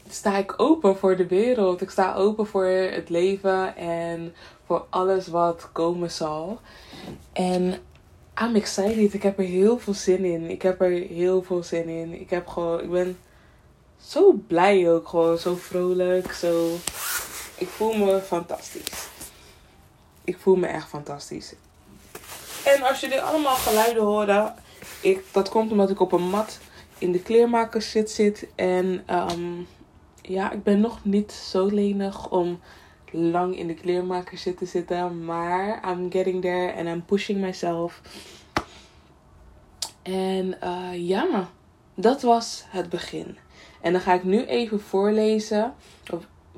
sta 0.08 0.36
ik 0.36 0.54
open 0.56 0.96
voor 0.96 1.16
de 1.16 1.26
wereld. 1.26 1.80
Ik 1.80 1.90
sta 1.90 2.14
open 2.14 2.46
voor 2.46 2.64
het 2.66 3.08
leven 3.08 3.76
en 3.76 4.34
voor 4.64 4.86
alles 4.90 5.26
wat 5.26 5.68
komen 5.72 6.10
zal. 6.10 6.58
En 7.32 7.74
I'm 8.42 8.54
excited. 8.54 9.14
Ik 9.14 9.22
heb 9.22 9.38
er 9.38 9.44
heel 9.44 9.78
veel 9.78 9.94
zin 9.94 10.24
in. 10.24 10.50
Ik 10.50 10.62
heb 10.62 10.80
er 10.80 10.90
heel 10.90 11.42
veel 11.42 11.62
zin 11.62 11.88
in. 11.88 12.20
Ik 12.20 12.30
heb 12.30 12.46
gewoon, 12.46 12.80
ik 12.80 12.90
ben 12.90 13.18
zo 14.00 14.32
blij 14.32 14.92
ook 14.92 15.08
gewoon, 15.08 15.38
zo 15.38 15.54
vrolijk, 15.54 16.32
zo. 16.32 16.74
Ik 17.58 17.68
voel 17.68 17.92
me 17.92 18.20
fantastisch. 18.20 19.08
Ik 20.24 20.38
voel 20.38 20.56
me 20.56 20.66
echt 20.66 20.88
fantastisch. 20.88 21.54
En 22.64 22.82
als 22.82 23.00
jullie 23.00 23.20
allemaal 23.20 23.56
geluiden 23.56 24.02
horen, 24.02 24.54
ik, 25.00 25.24
dat 25.32 25.48
komt 25.48 25.70
omdat 25.70 25.90
ik 25.90 26.00
op 26.00 26.12
een 26.12 26.28
mat 26.28 26.58
in 26.98 27.12
de 27.12 27.22
kleermakers 27.22 27.90
zit, 27.90 28.46
en 28.54 29.04
um, 29.10 29.66
ja, 30.22 30.52
ik 30.52 30.62
ben 30.62 30.80
nog 30.80 31.04
niet 31.04 31.32
zo 31.32 31.66
lenig 31.66 32.30
om 32.30 32.60
lang 33.16 33.58
in 33.58 33.66
de 33.66 33.74
kleermaker 33.74 34.38
zitten 34.38 34.66
zitten. 34.66 35.24
Maar 35.24 35.90
I'm 35.90 36.10
getting 36.10 36.42
there 36.42 36.74
and 36.74 36.88
I'm 36.88 37.04
pushing 37.04 37.40
myself. 37.40 38.00
En 40.02 40.56
uh, 40.64 41.08
ja, 41.08 41.48
dat 41.94 42.22
was 42.22 42.64
het 42.68 42.88
begin. 42.88 43.36
En 43.80 43.92
dan 43.92 44.00
ga 44.00 44.12
ik 44.12 44.24
nu 44.24 44.44
even 44.44 44.80
voorlezen 44.80 45.74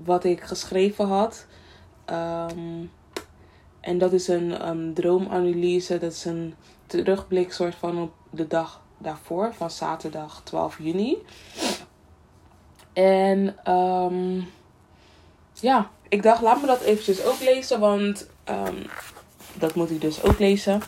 wat 0.04 0.24
ik 0.24 0.40
geschreven 0.40 1.06
had. 1.06 1.46
Um, 2.10 2.90
en 3.80 3.98
dat 3.98 4.12
is 4.12 4.28
een 4.28 4.68
um, 4.68 4.94
droomanalyse. 4.94 5.98
Dat 5.98 6.12
is 6.12 6.24
een 6.24 6.54
terugblik 6.86 7.52
soort 7.52 7.74
van 7.74 8.02
op 8.02 8.12
de 8.30 8.46
dag 8.46 8.82
daarvoor. 8.98 9.54
Van 9.54 9.70
zaterdag 9.70 10.40
12 10.44 10.78
juni. 10.78 11.16
En 12.92 13.72
um, 13.72 14.46
ja, 15.60 15.90
ik 16.08 16.22
dacht, 16.22 16.42
laat 16.42 16.60
me 16.60 16.66
dat 16.66 16.80
eventjes 16.80 17.24
ook 17.24 17.40
lezen, 17.40 17.80
want 17.80 18.28
um, 18.48 18.86
dat 19.54 19.74
moet 19.74 19.90
ik 19.90 20.00
dus 20.00 20.22
ook 20.22 20.38
lezen. 20.38 20.82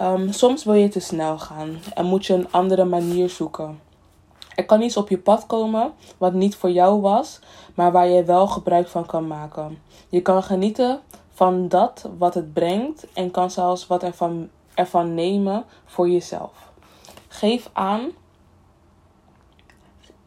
Um, 0.00 0.32
soms 0.32 0.64
wil 0.64 0.74
je 0.74 0.88
te 0.88 1.00
snel 1.00 1.38
gaan 1.38 1.78
en 1.94 2.06
moet 2.06 2.26
je 2.26 2.34
een 2.34 2.52
andere 2.52 2.84
manier 2.84 3.30
zoeken. 3.30 3.80
Er 4.54 4.64
kan 4.64 4.82
iets 4.82 4.96
op 4.96 5.08
je 5.08 5.18
pad 5.18 5.46
komen 5.46 5.92
wat 6.16 6.32
niet 6.32 6.56
voor 6.56 6.70
jou 6.70 7.00
was, 7.00 7.40
maar 7.74 7.92
waar 7.92 8.08
je 8.08 8.24
wel 8.24 8.46
gebruik 8.46 8.88
van 8.88 9.06
kan 9.06 9.26
maken. 9.26 9.78
Je 10.08 10.20
kan 10.20 10.42
genieten 10.42 11.00
van 11.32 11.68
dat 11.68 12.08
wat 12.18 12.34
het 12.34 12.52
brengt 12.52 13.06
en 13.12 13.30
kan 13.30 13.50
zelfs 13.50 13.86
wat 13.86 14.02
ervan, 14.02 14.48
ervan 14.74 15.14
nemen 15.14 15.64
voor 15.86 16.08
jezelf. 16.08 16.52
Geef 17.28 17.70
aan 17.72 18.10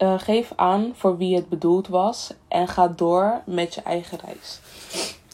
uh, 0.01 0.19
geef 0.19 0.51
aan 0.55 0.91
voor 0.95 1.17
wie 1.17 1.35
het 1.35 1.49
bedoeld 1.49 1.87
was 1.87 2.33
en 2.47 2.67
ga 2.67 2.87
door 2.87 3.41
met 3.45 3.73
je 3.73 3.81
eigen 3.81 4.19
reis. 4.25 4.59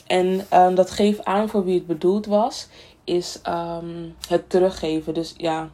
En 0.07 0.47
um, 0.53 0.75
dat 0.75 0.91
geef 0.91 1.19
aan 1.19 1.49
voor 1.49 1.63
wie 1.63 1.73
het 1.73 1.87
bedoeld 1.87 2.25
was, 2.25 2.67
is 3.03 3.39
um, 3.47 4.15
het 4.27 4.49
teruggeven. 4.49 5.13
Dus 5.13 5.33
ja, 5.37 5.69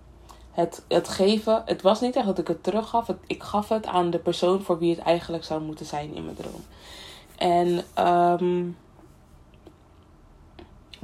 het, 0.51 0.83
het 0.88 1.07
geven. 1.07 1.62
Het 1.65 1.81
was 1.81 2.01
niet 2.01 2.15
echt 2.15 2.25
dat 2.25 2.38
ik 2.38 2.47
het 2.47 2.63
teruggaf. 2.63 3.07
Het, 3.07 3.17
ik 3.27 3.43
gaf 3.43 3.69
het 3.69 3.85
aan 3.85 4.09
de 4.09 4.19
persoon 4.19 4.62
voor 4.62 4.79
wie 4.79 4.95
het 4.95 5.05
eigenlijk 5.05 5.43
zou 5.43 5.62
moeten 5.62 5.85
zijn 5.85 6.15
in 6.15 6.23
mijn 6.23 6.35
droom. 6.35 6.63
En 7.38 7.83
um, 8.07 8.77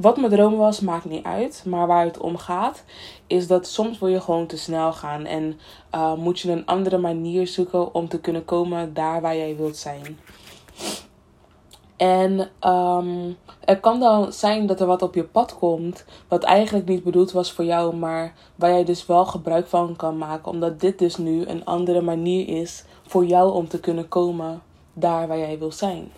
wat 0.02 0.18
mijn 0.18 0.32
droom 0.32 0.56
was, 0.56 0.80
maakt 0.80 1.06
niet 1.06 1.24
uit. 1.24 1.64
Maar 1.66 1.88
waar 1.88 2.06
het 2.06 2.18
om 2.18 2.38
gaat, 2.38 2.84
is 3.28 3.48
dat 3.48 3.68
soms 3.68 4.00
wil 4.00 4.10
je 4.10 4.22
gewoon 4.22 4.46
te 4.46 4.58
snel 4.58 4.94
gaan. 4.94 5.26
En 5.26 5.60
uh, 5.96 6.14
moet 6.14 6.40
je 6.40 6.52
een 6.52 6.66
andere 6.66 6.98
manier 6.98 7.48
zoeken 7.48 7.94
om 7.94 8.08
te 8.08 8.20
kunnen 8.20 8.46
komen 8.46 8.94
daar 8.94 9.22
waar 9.22 9.36
jij 9.36 9.56
wilt 9.56 9.78
zijn. 9.78 10.18
En 12.00 12.50
het 13.66 13.80
kan 13.80 14.00
dan 14.00 14.34
zijn 14.34 14.66
dat 14.66 14.80
er 14.80 14.88
wat 14.88 15.02
op 15.02 15.16
je 15.16 15.24
pad 15.24 15.58
komt, 15.58 16.06
wat 16.28 16.44
eigenlijk 16.44 16.88
niet 16.88 17.04
bedoeld 17.04 17.32
was 17.32 17.52
voor 17.52 17.66
jou, 17.66 17.96
maar 17.96 18.34
waar 18.56 18.70
jij 18.70 18.84
dus 18.84 19.06
wel 19.06 19.26
gebruik 19.26 19.68
van 19.68 19.96
kan 19.96 20.18
maken, 20.18 20.52
omdat 20.52 20.80
dit 20.80 21.00
dus 21.00 21.18
nu 21.18 21.46
een 21.46 21.66
andere 21.66 22.02
manier 22.02 22.48
is 22.48 22.84
voor 23.08 23.26
jou 23.26 23.54
om 23.54 23.68
te 23.68 23.80
kunnen 23.80 24.08
komen 24.08 24.62
daar 24.94 25.28
waar 25.28 25.38
jij 25.38 25.60
wil 25.60 25.72
zijn. 25.72 26.12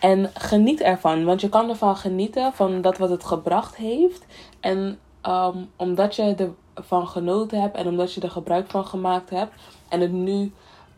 En 0.00 0.30
geniet 0.34 0.80
ervan, 0.80 1.24
want 1.24 1.40
je 1.40 1.48
kan 1.48 1.68
ervan 1.68 1.96
genieten 1.96 2.52
van 2.52 2.80
dat 2.80 2.98
wat 2.98 3.10
het 3.10 3.24
gebracht 3.24 3.76
heeft. 3.76 4.26
En 4.60 4.98
um, 5.26 5.70
omdat 5.76 6.16
je 6.16 6.54
ervan 6.74 7.08
genoten 7.08 7.60
hebt 7.60 7.76
en 7.76 7.86
omdat 7.86 8.12
je 8.12 8.20
er 8.20 8.30
gebruik 8.30 8.70
van 8.70 8.86
gemaakt 8.86 9.30
hebt 9.30 9.52
en 9.88 10.00
het 10.00 10.12
nu 10.12 10.52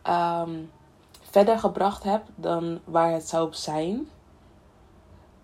um, 0.07 0.69
verder 1.21 1.59
gebracht 1.59 2.03
hebt 2.03 2.29
dan 2.35 2.79
waar 2.83 3.11
het 3.11 3.27
zou 3.29 3.47
zijn, 3.51 4.07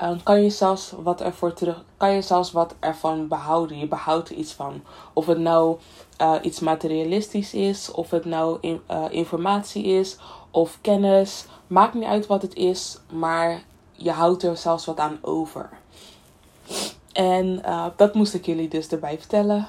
um, 0.02 0.24
kan 0.24 0.44
je 0.44 0.50
zelfs 0.50 0.94
wat 1.02 1.22
ervoor 1.22 1.54
terug, 1.54 1.84
kan 1.98 2.12
je 2.12 2.22
zelfs 2.22 2.52
wat 2.52 2.76
ervan 2.80 3.28
behouden. 3.28 3.78
Je 3.78 3.88
behoudt 3.88 4.30
iets 4.30 4.54
van. 4.54 4.82
Of 5.14 5.26
het 5.26 5.40
nou 5.40 5.78
uh, 6.22 6.36
iets 6.42 6.60
materialistisch 6.60 7.54
is, 7.54 7.92
of 7.92 8.10
het 8.10 8.26
nou 8.26 8.58
uh, 8.62 8.78
informatie 9.10 9.84
is, 9.84 10.18
of 10.52 10.78
kennis, 10.82 11.46
Maakt 11.70 11.94
niet 11.94 12.04
uit 12.04 12.28
wat 12.28 12.42
het 12.42 12.56
is, 12.56 12.98
maar 13.12 13.62
je 13.92 14.12
houdt 14.12 14.44
er 14.44 14.58
zelfs 14.58 14.86
wat 14.86 15.00
aan 15.00 15.18
over. 15.22 15.70
En 17.12 17.62
uh, 17.66 17.86
dat 17.96 18.14
moest 18.14 18.34
ik 18.34 18.46
jullie 18.46 18.68
dus 18.68 18.88
erbij 18.88 19.18
vertellen. 19.18 19.68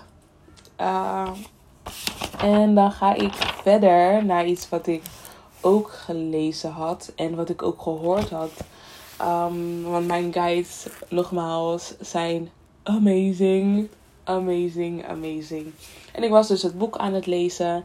Uh, 0.81 1.31
en 2.39 2.75
dan 2.75 2.93
ga 2.93 3.15
ik 3.15 3.35
verder 3.35 4.25
naar 4.25 4.47
iets 4.47 4.69
wat 4.69 4.87
ik 4.87 5.03
ook 5.61 5.91
gelezen 5.91 6.71
had 6.71 7.13
en 7.17 7.37
wat 7.37 7.49
ik 7.49 7.63
ook 7.63 7.83
gehoord 7.83 8.31
had. 8.31 8.53
Um, 9.23 9.83
want 9.83 10.07
mijn 10.07 10.33
guides, 10.33 10.87
nogmaals, 11.09 11.95
zijn 12.01 12.51
amazing. 12.83 13.89
Amazing, 14.25 15.07
amazing. 15.07 15.73
En 16.13 16.23
ik 16.23 16.31
was 16.31 16.49
dus 16.49 16.63
het 16.63 16.79
boek 16.79 16.97
aan 16.97 17.15
het 17.15 17.27
lezen. 17.27 17.85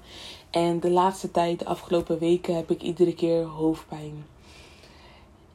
En 0.49 0.79
de 0.79 0.89
laatste 0.89 1.31
tijd, 1.31 1.59
de 1.59 1.65
afgelopen 1.65 2.19
weken, 2.19 2.55
heb 2.55 2.71
ik 2.71 2.81
iedere 2.81 3.13
keer 3.13 3.43
hoofdpijn. 3.43 4.25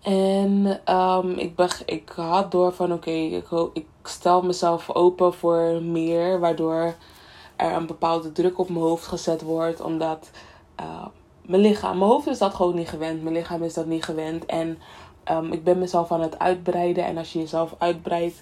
En 0.03 0.81
um, 0.95 1.31
ik, 1.39 1.57
ben, 1.57 1.69
ik 1.87 2.13
had 2.17 2.51
door 2.51 2.73
van 2.73 2.93
oké, 2.93 3.11
ik, 3.11 3.51
ik 3.73 3.87
stel 4.03 4.43
mezelf 4.43 4.91
open 4.91 5.35
voor 5.35 5.83
meer, 5.83 6.41
waardoor 6.41 6.95
er 7.57 7.73
een 7.73 7.87
bepaalde 7.87 8.33
druk 8.33 8.59
op 8.59 8.69
mijn 8.69 8.81
hoofd 8.81 9.07
gezet 9.07 9.43
wordt, 9.43 9.81
omdat 9.81 10.31
uh, 10.81 11.07
mijn 11.43 11.63
lichaam, 11.63 11.99
mijn 11.99 12.11
hoofd 12.11 12.27
is 12.27 12.39
dat 12.39 12.55
gewoon 12.55 12.75
niet 12.75 12.89
gewend, 12.89 13.23
mijn 13.23 13.35
lichaam 13.35 13.63
is 13.63 13.75
dat 13.75 13.87
niet 13.87 14.05
gewend. 14.05 14.47
En 14.47 14.79
um, 15.31 15.53
ik 15.53 15.65
ben 15.65 15.79
mezelf 15.79 16.13
aan 16.13 16.21
het 16.21 16.39
uitbreiden 16.39 17.05
en 17.05 17.17
als 17.19 17.33
je 17.33 17.39
jezelf 17.39 17.75
uitbreidt, 17.79 18.41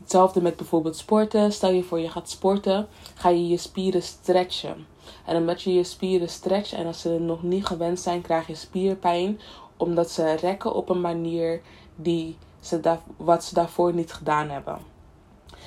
hetzelfde 0.00 0.42
met 0.42 0.56
bijvoorbeeld 0.56 0.96
sporten. 0.96 1.52
Stel 1.52 1.70
je 1.70 1.82
voor 1.82 2.00
je 2.00 2.08
gaat 2.08 2.30
sporten, 2.30 2.88
ga 3.14 3.28
je 3.28 3.48
je 3.48 3.56
spieren 3.56 4.02
stretchen. 4.02 4.86
En 5.26 5.36
omdat 5.36 5.62
je 5.62 5.74
je 5.74 5.84
spieren 5.84 6.28
stretcht 6.28 6.72
en 6.72 6.86
als 6.86 7.00
ze 7.00 7.18
nog 7.18 7.42
niet 7.42 7.66
gewend 7.66 8.00
zijn, 8.00 8.22
krijg 8.22 8.46
je 8.46 8.54
spierpijn. 8.54 9.40
Omdat 9.76 10.10
ze 10.10 10.32
rekken 10.32 10.74
op 10.74 10.88
een 10.88 11.00
manier 11.00 11.60
die 11.96 12.36
ze 12.60 12.98
wat 13.16 13.44
ze 13.44 13.54
daarvoor 13.54 13.94
niet 13.94 14.12
gedaan 14.12 14.48
hebben. 14.48 14.78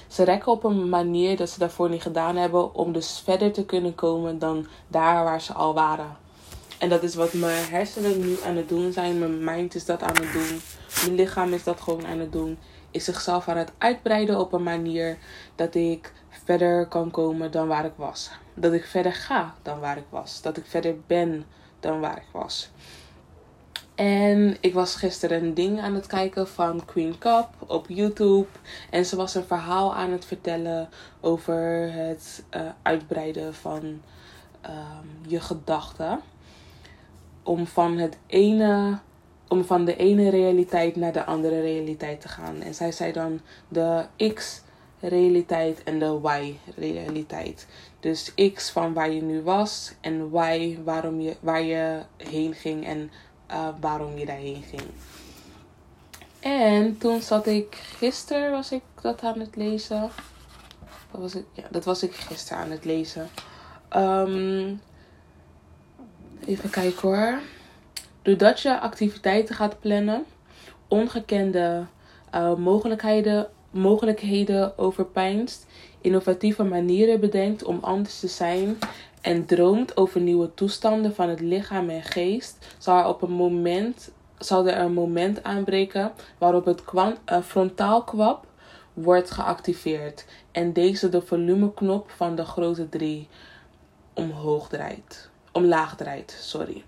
Ze 0.07 0.23
rekken 0.23 0.51
op 0.51 0.63
een 0.63 0.89
manier 0.89 1.37
dat 1.37 1.49
ze 1.49 1.59
daarvoor 1.59 1.89
niet 1.89 2.01
gedaan 2.01 2.35
hebben 2.35 2.73
om 2.73 2.91
dus 2.91 3.21
verder 3.23 3.51
te 3.51 3.65
kunnen 3.65 3.95
komen 3.95 4.39
dan 4.39 4.67
daar 4.87 5.23
waar 5.23 5.41
ze 5.41 5.53
al 5.53 5.73
waren. 5.73 6.17
En 6.79 6.89
dat 6.89 7.03
is 7.03 7.15
wat 7.15 7.33
mijn 7.33 7.69
hersenen 7.69 8.19
nu 8.19 8.37
aan 8.45 8.55
het 8.55 8.69
doen 8.69 8.91
zijn. 8.91 9.19
Mijn 9.19 9.43
mind 9.43 9.75
is 9.75 9.85
dat 9.85 10.03
aan 10.03 10.15
het 10.15 10.33
doen. 10.33 10.61
Mijn 11.03 11.15
lichaam 11.15 11.53
is 11.53 11.63
dat 11.63 11.81
gewoon 11.81 12.05
aan 12.05 12.19
het 12.19 12.31
doen. 12.31 12.57
Is 12.91 13.03
zichzelf 13.03 13.47
aan 13.47 13.57
het 13.57 13.71
uitbreiden 13.77 14.39
op 14.39 14.53
een 14.53 14.63
manier 14.63 15.17
dat 15.55 15.75
ik 15.75 16.11
verder 16.29 16.87
kan 16.87 17.11
komen 17.11 17.51
dan 17.51 17.67
waar 17.67 17.85
ik 17.85 17.93
was. 17.95 18.29
Dat 18.53 18.73
ik 18.73 18.85
verder 18.85 19.13
ga 19.13 19.55
dan 19.61 19.79
waar 19.79 19.97
ik 19.97 20.05
was. 20.09 20.41
Dat 20.41 20.57
ik 20.57 20.65
verder 20.65 20.95
ben 21.07 21.45
dan 21.79 21.99
waar 21.99 22.17
ik 22.17 22.27
was. 22.31 22.69
En 23.95 24.57
ik 24.59 24.73
was 24.73 24.95
gisteren 24.95 25.43
een 25.43 25.53
ding 25.53 25.81
aan 25.81 25.95
het 25.95 26.07
kijken 26.07 26.47
van 26.47 26.85
Queen 26.85 27.17
Cup 27.17 27.47
op 27.67 27.85
YouTube. 27.89 28.47
En 28.89 29.05
ze 29.05 29.15
was 29.15 29.35
een 29.35 29.43
verhaal 29.43 29.95
aan 29.95 30.11
het 30.11 30.25
vertellen 30.25 30.89
over 31.21 31.91
het 31.93 32.43
uh, 32.55 32.61
uitbreiden 32.81 33.53
van 33.53 34.01
ehm, 34.61 35.07
je 35.27 35.39
gedachten. 35.39 36.19
Om 37.45 37.67
van 37.67 37.97
het 37.97 38.17
ene 38.27 38.99
om 39.47 39.63
van 39.63 39.85
de 39.85 39.95
ene 39.95 40.29
realiteit 40.29 40.95
naar 40.95 41.13
de 41.13 41.25
andere 41.25 41.61
realiteit 41.61 42.21
te 42.21 42.27
gaan. 42.27 42.61
En 42.61 42.75
zij 42.75 42.91
zei 42.91 43.11
dan 43.11 43.39
de 43.67 44.05
X-realiteit 44.33 45.83
en 45.83 45.99
de 45.99 46.19
Y-realiteit. 46.23 47.67
Dus 47.99 48.33
X 48.53 48.69
van 48.69 48.93
waar 48.93 49.11
je 49.11 49.21
nu 49.21 49.41
was 49.41 49.93
en 50.01 50.29
Y 50.33 50.79
waarom 50.83 51.21
je, 51.21 51.35
waar 51.39 51.63
je 51.63 52.01
heen 52.17 52.53
ging 52.53 52.85
en 52.85 53.11
uh, 53.51 53.67
waarom 53.79 54.17
je 54.17 54.25
daarheen 54.25 54.63
ging. 54.69 54.89
En 56.39 56.97
toen 56.97 57.21
zat 57.21 57.47
ik, 57.47 57.75
gisteren 57.97 58.51
was 58.51 58.71
ik 58.71 58.83
dat 59.01 59.23
aan 59.23 59.39
het 59.39 59.55
lezen. 59.55 60.09
Dat 61.11 61.21
was 61.21 61.35
ik, 61.35 61.45
ja, 61.53 61.63
dat 61.71 61.85
was 61.85 62.03
ik 62.03 62.13
gisteren 62.13 62.63
aan 62.63 62.71
het 62.71 62.85
lezen. 62.85 63.29
Um, 63.95 64.81
even 66.45 66.69
kijken 66.69 67.09
hoor. 67.09 67.39
Doordat 68.21 68.59
je 68.59 68.79
activiteiten 68.79 69.55
gaat 69.55 69.79
plannen, 69.79 70.25
ongekende 70.87 71.85
uh, 72.35 72.55
mogelijkheden, 72.55 73.47
mogelijkheden 73.71 74.77
overpijnst, 74.77 75.65
innovatieve 76.01 76.63
manieren 76.63 77.19
bedenkt 77.19 77.63
om 77.63 77.79
anders 77.81 78.19
te 78.19 78.27
zijn 78.27 78.77
en 79.21 79.45
droomt 79.45 79.97
over 79.97 80.21
nieuwe 80.21 80.53
toestanden 80.53 81.15
van 81.15 81.29
het 81.29 81.39
lichaam 81.39 81.89
en 81.89 82.03
geest, 82.03 82.75
zal 82.77 82.97
er 82.97 83.07
op 83.07 83.21
een 83.21 83.31
moment 83.31 84.11
zal 84.37 84.67
er 84.67 84.77
een 84.77 84.93
moment 84.93 85.43
aanbreken 85.43 86.11
waarop 86.37 86.65
het 86.65 86.83
kwant, 86.85 87.17
uh, 87.31 87.41
frontaalkwab 87.41 88.45
wordt 88.93 89.31
geactiveerd 89.31 90.25
en 90.51 90.73
deze 90.73 91.09
de 91.09 91.21
volumeknop 91.21 92.09
van 92.09 92.35
de 92.35 92.45
grote 92.45 92.89
drie 92.89 93.27
omhoog 94.13 94.67
draait. 94.67 95.29
Omlaag 95.55 95.95
draait, 95.95 96.37
sorry. 96.41 96.83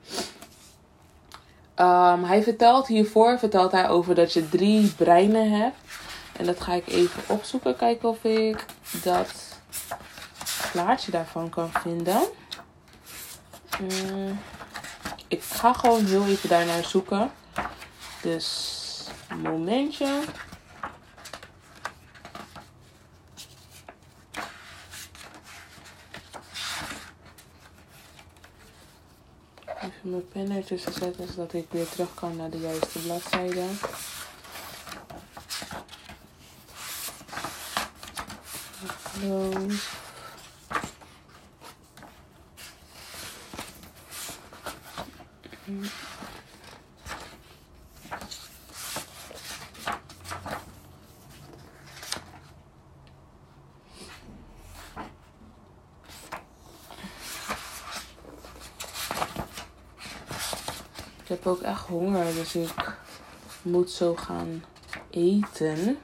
Um, 1.75 2.23
hij 2.23 2.43
vertelt 2.43 2.87
hiervoor 2.87 3.39
vertelt 3.39 3.71
hij 3.71 3.89
over 3.89 4.15
dat 4.15 4.33
je 4.33 4.49
drie 4.49 4.87
breinen 4.87 5.51
hebt. 5.51 5.77
En 6.37 6.45
dat 6.45 6.61
ga 6.61 6.73
ik 6.73 6.87
even 6.87 7.23
opzoeken. 7.27 7.75
Kijken 7.75 8.09
of 8.09 8.23
ik 8.23 8.65
dat 9.03 9.33
plaatje 10.71 11.11
daarvan 11.11 11.49
kan 11.49 11.71
vinden. 11.71 12.21
Um, 13.81 14.39
ik 15.27 15.43
ga 15.43 15.73
gewoon 15.73 16.05
heel 16.05 16.25
even 16.25 16.49
daarnaar 16.49 16.83
zoeken. 16.83 17.31
Dus 18.21 18.83
momentje. 19.41 20.21
Even 29.81 29.96
mijn 30.09 30.27
pen 30.27 30.51
ertussen 30.51 30.93
zetten 30.93 31.27
zodat 31.27 31.53
ik 31.53 31.65
weer 31.69 31.89
terug 31.89 32.13
kan 32.13 32.35
naar 32.35 32.49
de 32.49 32.59
juiste 32.59 32.99
bladzijde. 32.99 33.65
Ook 61.47 61.61
echt 61.61 61.87
honger, 61.87 62.25
dus 62.33 62.55
ik 62.55 62.97
moet 63.61 63.91
zo 63.91 64.15
gaan 64.15 64.63
eten. 65.09 65.97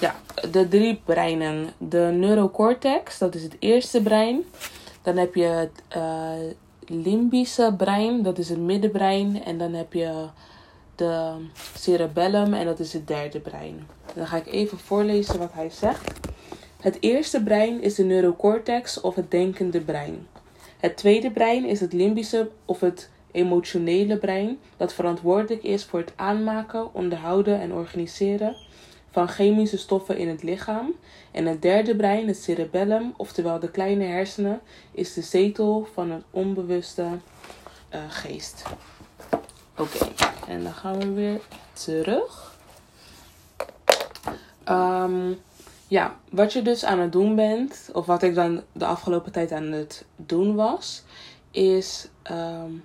Ja, 0.00 0.14
de 0.50 0.68
drie 0.68 1.00
breinen. 1.04 1.70
De 1.78 2.10
neurocortex, 2.14 3.18
dat 3.18 3.34
is 3.34 3.42
het 3.42 3.56
eerste 3.58 4.02
brein. 4.02 4.42
Dan 5.02 5.16
heb 5.16 5.34
je 5.34 5.44
het 5.44 5.82
uh, 5.96 6.32
limbische 6.86 7.74
brein, 7.76 8.22
dat 8.22 8.38
is 8.38 8.48
het 8.48 8.58
middenbrein. 8.58 9.44
En 9.44 9.58
dan 9.58 9.72
heb 9.72 9.92
je 9.92 10.26
de 10.94 11.32
cerebellum 11.78 12.54
en 12.54 12.64
dat 12.64 12.78
is 12.78 12.92
het 12.92 13.06
derde 13.06 13.40
brein. 13.40 13.86
Dan 14.14 14.26
ga 14.26 14.36
ik 14.36 14.46
even 14.46 14.78
voorlezen 14.78 15.38
wat 15.38 15.52
hij 15.52 15.70
zegt. 15.70 16.12
Het 16.80 16.96
eerste 17.00 17.42
brein 17.42 17.82
is 17.82 17.94
de 17.94 18.04
neurocortex 18.04 19.00
of 19.00 19.14
het 19.14 19.30
denkende 19.30 19.80
brein. 19.80 20.26
Het 20.76 20.96
tweede 20.96 21.30
brein 21.30 21.64
is 21.64 21.80
het 21.80 21.92
limbische 21.92 22.50
of 22.64 22.80
het 22.80 23.10
emotionele 23.36 24.18
brein 24.18 24.58
dat 24.76 24.94
verantwoordelijk 24.94 25.62
is 25.62 25.84
voor 25.84 25.98
het 25.98 26.12
aanmaken, 26.16 26.94
onderhouden 26.94 27.60
en 27.60 27.72
organiseren 27.72 28.56
van 29.10 29.28
chemische 29.28 29.78
stoffen 29.78 30.18
in 30.18 30.28
het 30.28 30.42
lichaam. 30.42 30.94
En 31.30 31.46
het 31.46 31.62
derde 31.62 31.96
brein, 31.96 32.26
het 32.26 32.42
cerebellum, 32.42 33.14
oftewel 33.16 33.58
de 33.58 33.70
kleine 33.70 34.04
hersenen, 34.04 34.60
is 34.92 35.12
de 35.12 35.22
zetel 35.22 35.88
van 35.94 36.10
het 36.10 36.22
onbewuste 36.30 37.02
uh, 37.02 38.00
geest. 38.08 38.62
Oké, 39.76 40.06
en 40.48 40.62
dan 40.62 40.72
gaan 40.72 40.98
we 40.98 41.12
weer 41.12 41.40
terug. 41.72 42.58
Um, 44.68 45.38
ja, 45.88 46.16
wat 46.30 46.52
je 46.52 46.62
dus 46.62 46.84
aan 46.84 46.98
het 46.98 47.12
doen 47.12 47.34
bent, 47.34 47.90
of 47.92 48.06
wat 48.06 48.22
ik 48.22 48.34
dan 48.34 48.62
de 48.72 48.86
afgelopen 48.86 49.32
tijd 49.32 49.52
aan 49.52 49.72
het 49.72 50.04
doen 50.16 50.54
was, 50.54 51.02
is 51.50 52.08
um, 52.30 52.84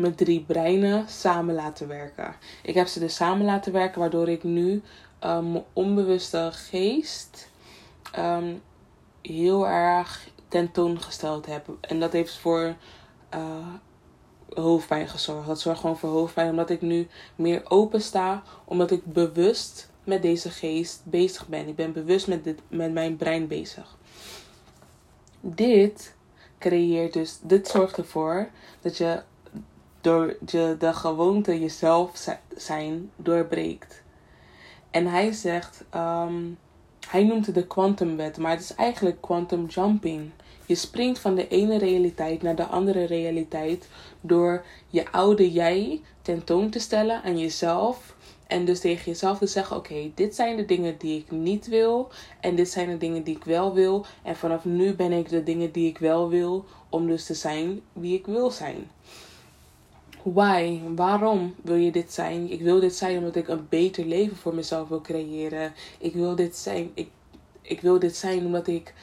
mijn 0.00 0.14
drie 0.14 0.40
breinen 0.40 1.08
samen 1.08 1.54
laten 1.54 1.88
werken. 1.88 2.34
Ik 2.62 2.74
heb 2.74 2.86
ze 2.86 2.98
dus 2.98 3.14
samen 3.14 3.44
laten 3.44 3.72
werken, 3.72 4.00
waardoor 4.00 4.28
ik 4.28 4.42
nu 4.42 4.82
um, 5.24 5.52
mijn 5.52 5.64
onbewuste 5.72 6.48
geest 6.52 7.48
um, 8.18 8.62
heel 9.22 9.68
erg 9.68 10.28
tentoongesteld 10.48 11.46
heb. 11.46 11.66
En 11.80 12.00
dat 12.00 12.12
heeft 12.12 12.38
voor 12.38 12.74
uh, 13.34 13.66
hoofdpijn 14.54 15.08
gezorgd. 15.08 15.46
Dat 15.46 15.60
zorgt 15.60 15.80
gewoon 15.80 15.98
voor 15.98 16.10
hoofdpijn, 16.10 16.50
omdat 16.50 16.70
ik 16.70 16.80
nu 16.80 17.08
meer 17.36 17.62
open 17.70 18.02
sta, 18.02 18.42
omdat 18.64 18.90
ik 18.90 19.04
bewust 19.04 19.90
met 20.04 20.22
deze 20.22 20.50
geest 20.50 21.00
bezig 21.04 21.48
ben. 21.48 21.68
Ik 21.68 21.76
ben 21.76 21.92
bewust 21.92 22.26
met, 22.26 22.44
dit, 22.44 22.60
met 22.68 22.92
mijn 22.92 23.16
brein 23.16 23.46
bezig. 23.46 23.96
Dit 25.40 26.14
creëert 26.58 27.12
dus, 27.12 27.38
dit 27.42 27.68
zorgt 27.68 27.96
ervoor 27.96 28.48
dat 28.80 28.96
je 28.96 29.22
door 30.00 30.36
je 30.46 30.76
de 30.78 30.92
gewoonte 30.92 31.60
jezelf 31.60 32.26
zijn 32.56 33.10
doorbreekt. 33.16 34.02
En 34.90 35.06
hij 35.06 35.32
zegt, 35.32 35.84
um, 35.94 36.58
hij 37.08 37.24
noemt 37.24 37.46
het 37.46 37.54
de 37.54 37.66
quantumwet, 37.66 38.38
maar 38.38 38.50
het 38.50 38.60
is 38.60 38.74
eigenlijk 38.74 39.20
quantum 39.20 39.66
jumping. 39.66 40.30
Je 40.66 40.74
springt 40.74 41.18
van 41.18 41.34
de 41.34 41.48
ene 41.48 41.78
realiteit 41.78 42.42
naar 42.42 42.54
de 42.54 42.66
andere 42.66 43.04
realiteit 43.04 43.88
door 44.20 44.64
je 44.88 45.12
oude 45.12 45.52
jij 45.52 46.00
tentoon 46.22 46.70
te 46.70 46.78
stellen 46.78 47.22
aan 47.22 47.38
jezelf. 47.38 48.14
En 48.46 48.64
dus 48.64 48.80
tegen 48.80 49.04
jezelf 49.04 49.38
te 49.38 49.46
zeggen: 49.46 49.76
Oké, 49.76 50.10
dit 50.14 50.34
zijn 50.34 50.56
de 50.56 50.64
dingen 50.64 50.98
die 50.98 51.18
ik 51.18 51.30
niet 51.30 51.66
wil. 51.66 52.08
En 52.40 52.54
dit 52.54 52.70
zijn 52.70 52.88
de 52.88 52.96
dingen 52.96 53.22
die 53.22 53.36
ik 53.36 53.44
wel 53.44 53.74
wil. 53.74 54.06
En 54.22 54.36
vanaf 54.36 54.64
nu 54.64 54.94
ben 54.94 55.12
ik 55.12 55.28
de 55.28 55.42
dingen 55.42 55.72
die 55.72 55.88
ik 55.88 55.98
wel 55.98 56.28
wil. 56.28 56.64
Om 56.88 57.06
dus 57.06 57.26
te 57.26 57.34
zijn 57.34 57.80
wie 57.92 58.18
ik 58.18 58.26
wil 58.26 58.50
zijn. 58.50 58.90
Why? 60.22 60.80
Waarom 60.94 61.54
wil 61.62 61.76
je 61.76 61.92
dit 61.92 62.12
zijn? 62.12 62.50
Ik 62.50 62.60
wil 62.60 62.80
dit 62.80 62.94
zijn 62.94 63.18
omdat 63.18 63.36
ik 63.36 63.48
een 63.48 63.66
beter 63.68 64.04
leven 64.04 64.36
voor 64.36 64.54
mezelf 64.54 64.88
wil 64.88 65.00
creëren. 65.00 65.72
Ik 65.98 66.14
wil 66.14 66.34
dit 66.34 66.56
zijn. 66.56 66.90
Ik, 66.94 67.08
ik 67.62 67.80
wil 67.80 67.98
dit 67.98 68.16
zijn 68.16 68.44
omdat 68.44 68.66
ik 68.66 68.94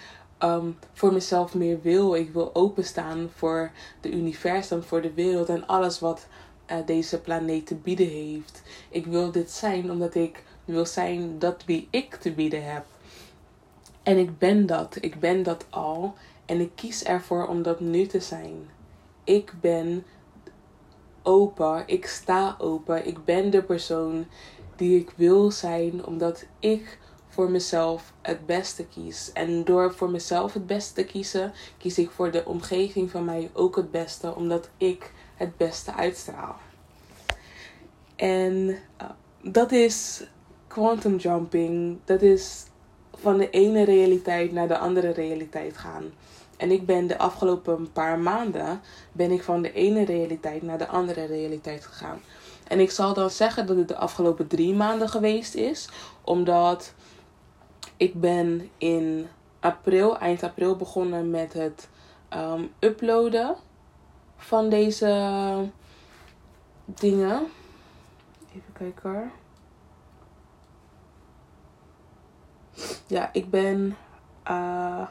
um, 0.44 0.78
voor 0.94 1.14
mezelf 1.14 1.56
meer 1.56 1.82
wil. 1.82 2.16
Ik 2.16 2.34
wil 2.34 2.56
openstaan 2.56 3.30
voor 3.36 3.72
de 4.02 4.12
universum, 4.12 4.84
voor 4.84 5.02
de 5.02 5.14
wereld 5.14 5.50
en 5.50 5.68
alles 5.68 6.00
wat 6.00 6.28
uh, 6.72 6.78
deze 6.86 7.22
planeet 7.22 7.66
te 7.66 7.76
bieden 7.76 8.10
heeft. 8.10 8.62
Ik 8.90 9.06
wil 9.06 9.32
dit 9.32 9.52
zijn 9.52 9.92
omdat 9.92 10.16
ik 10.16 10.44
wil 10.66 10.86
zijn 10.86 11.40
dat 11.40 11.64
wie 11.66 11.88
ik 11.90 12.16
te 12.16 12.32
bieden 12.32 12.72
heb. 12.72 12.86
En 14.04 14.18
ik 14.18 14.38
ben 14.38 14.66
dat. 14.66 14.98
Ik 15.00 15.20
ben 15.20 15.44
dat 15.44 15.66
al. 15.70 16.14
En 16.46 16.60
ik 16.60 16.72
kies 16.76 17.04
ervoor 17.04 17.48
om 17.48 17.62
dat 17.62 17.80
nu 17.80 18.06
te 18.06 18.20
zijn. 18.20 18.70
Ik 19.24 19.54
ben 19.62 20.04
open. 21.28 21.84
Ik 21.86 22.06
sta 22.06 22.56
open. 22.58 23.08
Ik 23.08 23.26
ben 23.26 23.50
de 23.50 23.64
persoon 23.64 24.26
die 24.76 25.00
ik 25.00 25.12
wil 25.16 25.52
zijn, 25.52 26.06
omdat 26.06 26.46
ik 26.60 26.98
voor 27.28 27.52
mezelf 27.52 28.14
het 28.22 28.46
beste 28.46 28.86
kies. 28.86 29.32
En 29.34 29.64
door 29.64 29.94
voor 29.94 30.10
mezelf 30.10 30.54
het 30.54 30.68
beste 30.68 30.94
te 30.94 31.04
kiezen, 31.06 31.54
kies 31.78 31.98
ik 31.98 32.10
voor 32.10 32.32
de 32.32 32.46
omgeving 32.46 33.12
van 33.12 33.26
mij 33.26 33.50
ook 33.54 33.76
het 33.76 33.92
beste, 33.92 34.36
omdat 34.36 34.70
ik 34.78 35.12
het 35.36 35.58
beste 35.58 35.94
uitstraal. 35.94 36.56
En 38.16 38.54
uh, 39.02 39.10
dat 39.42 39.72
is 39.72 40.24
quantum 40.68 41.18
jumping. 41.18 41.98
Dat 42.06 42.22
is 42.22 42.66
van 43.14 43.38
de 43.38 43.50
ene 43.50 43.84
realiteit 43.84 44.52
naar 44.52 44.68
de 44.68 44.78
andere 44.78 45.10
realiteit 45.10 45.78
gaan. 45.78 46.04
En 46.58 46.72
ik 46.72 46.86
ben 46.86 47.08
de 47.08 47.18
afgelopen 47.18 47.92
paar 47.92 48.20
maanden 48.20 48.82
ben 49.12 49.32
ik 49.32 49.44
van 49.44 49.62
de 49.62 49.74
ene 49.74 50.06
realiteit 50.06 50.62
naar 50.62 50.78
de 50.78 50.88
andere 50.88 51.26
realiteit 51.26 51.86
gegaan. 51.86 52.20
En 52.68 52.80
ik 52.80 52.92
zal 52.92 53.14
dan 53.14 53.30
zeggen 53.30 53.68
dat 53.68 53.78
het 53.78 53.88
de 53.88 53.96
afgelopen 53.96 54.48
drie 54.48 54.74
maanden 54.74 55.10
geweest 55.10 55.56
is. 55.56 55.90
Omdat 56.22 56.94
ik 57.98 58.20
ben 58.20 58.70
in 58.78 59.28
april, 59.60 60.18
eind 60.18 60.44
april 60.44 60.76
begonnen 60.76 61.30
met 61.30 61.54
het 61.54 61.90
ehm, 62.30 62.64
uploaden 62.80 63.56
van 64.38 64.70
deze 64.70 65.70
dingen. 66.86 67.48
Even 68.50 68.74
kijken 68.74 69.12
hoor. 69.12 69.30
Ja, 73.08 73.30
ik 73.34 73.50
ben. 73.50 73.98
Uh, 74.48 75.08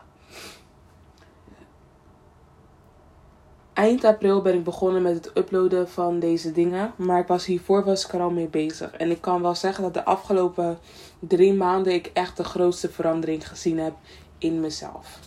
eind 3.76 4.04
april 4.04 4.42
ben 4.42 4.54
ik 4.54 4.64
begonnen 4.64 5.02
met 5.02 5.14
het 5.14 5.30
uploaden 5.34 5.88
van 5.88 6.18
deze 6.18 6.52
dingen. 6.52 6.92
Maar 6.96 7.20
ik 7.20 7.26
was 7.26 7.46
hiervoor 7.46 7.84
was 7.84 8.06
ik 8.06 8.12
er 8.12 8.20
al 8.20 8.30
mee 8.30 8.48
bezig. 8.48 8.92
En 8.92 9.10
ik 9.10 9.20
kan 9.20 9.42
wel 9.42 9.54
zeggen 9.54 9.82
dat 9.82 9.94
de 9.94 10.04
afgelopen 10.04 10.78
drie 11.18 11.54
maanden 11.54 11.92
ik 11.92 12.10
echt 12.12 12.36
de 12.36 12.44
grootste 12.44 12.90
verandering 12.90 13.48
gezien 13.48 13.78
heb 13.78 13.94
in 14.38 14.60
mezelf. 14.60 15.18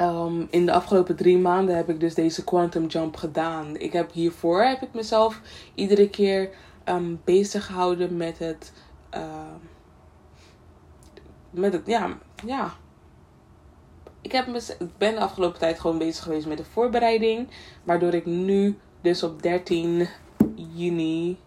Um, 0.00 0.46
in 0.50 0.66
de 0.66 0.72
afgelopen 0.72 1.16
drie 1.16 1.38
maanden 1.38 1.76
heb 1.76 1.88
ik 1.88 2.00
dus 2.00 2.14
deze 2.14 2.44
quantum 2.44 2.86
jump 2.86 3.16
gedaan. 3.16 3.76
Ik 3.76 3.92
heb 3.92 4.12
hiervoor 4.12 4.62
heb 4.62 4.82
ik 4.82 4.94
mezelf 4.94 5.40
iedere 5.74 6.10
keer 6.10 6.50
um, 6.84 7.20
bezig 7.24 7.66
gehouden 7.66 8.16
met 8.16 8.38
het. 8.38 8.72
Uh, 9.14 9.20
met 11.50 11.72
het, 11.72 11.86
ja, 11.86 12.18
ja. 12.46 12.74
Ik, 14.24 14.32
heb 14.32 14.46
me, 14.46 14.76
ben 14.98 15.14
de 15.14 15.20
afgelopen 15.20 15.58
tijd 15.58 15.80
gewoon 15.80 15.98
bezig 15.98 16.24
geweest 16.24 16.46
met 16.46 16.58
de 16.58 16.64
voorbereiding. 16.64 17.48
Waardoor 17.82 18.14
ik 18.14 18.26
nu 18.26 18.78
dus 19.00 19.22
op 19.22 19.42
13 19.42 20.08
juni 20.74 21.38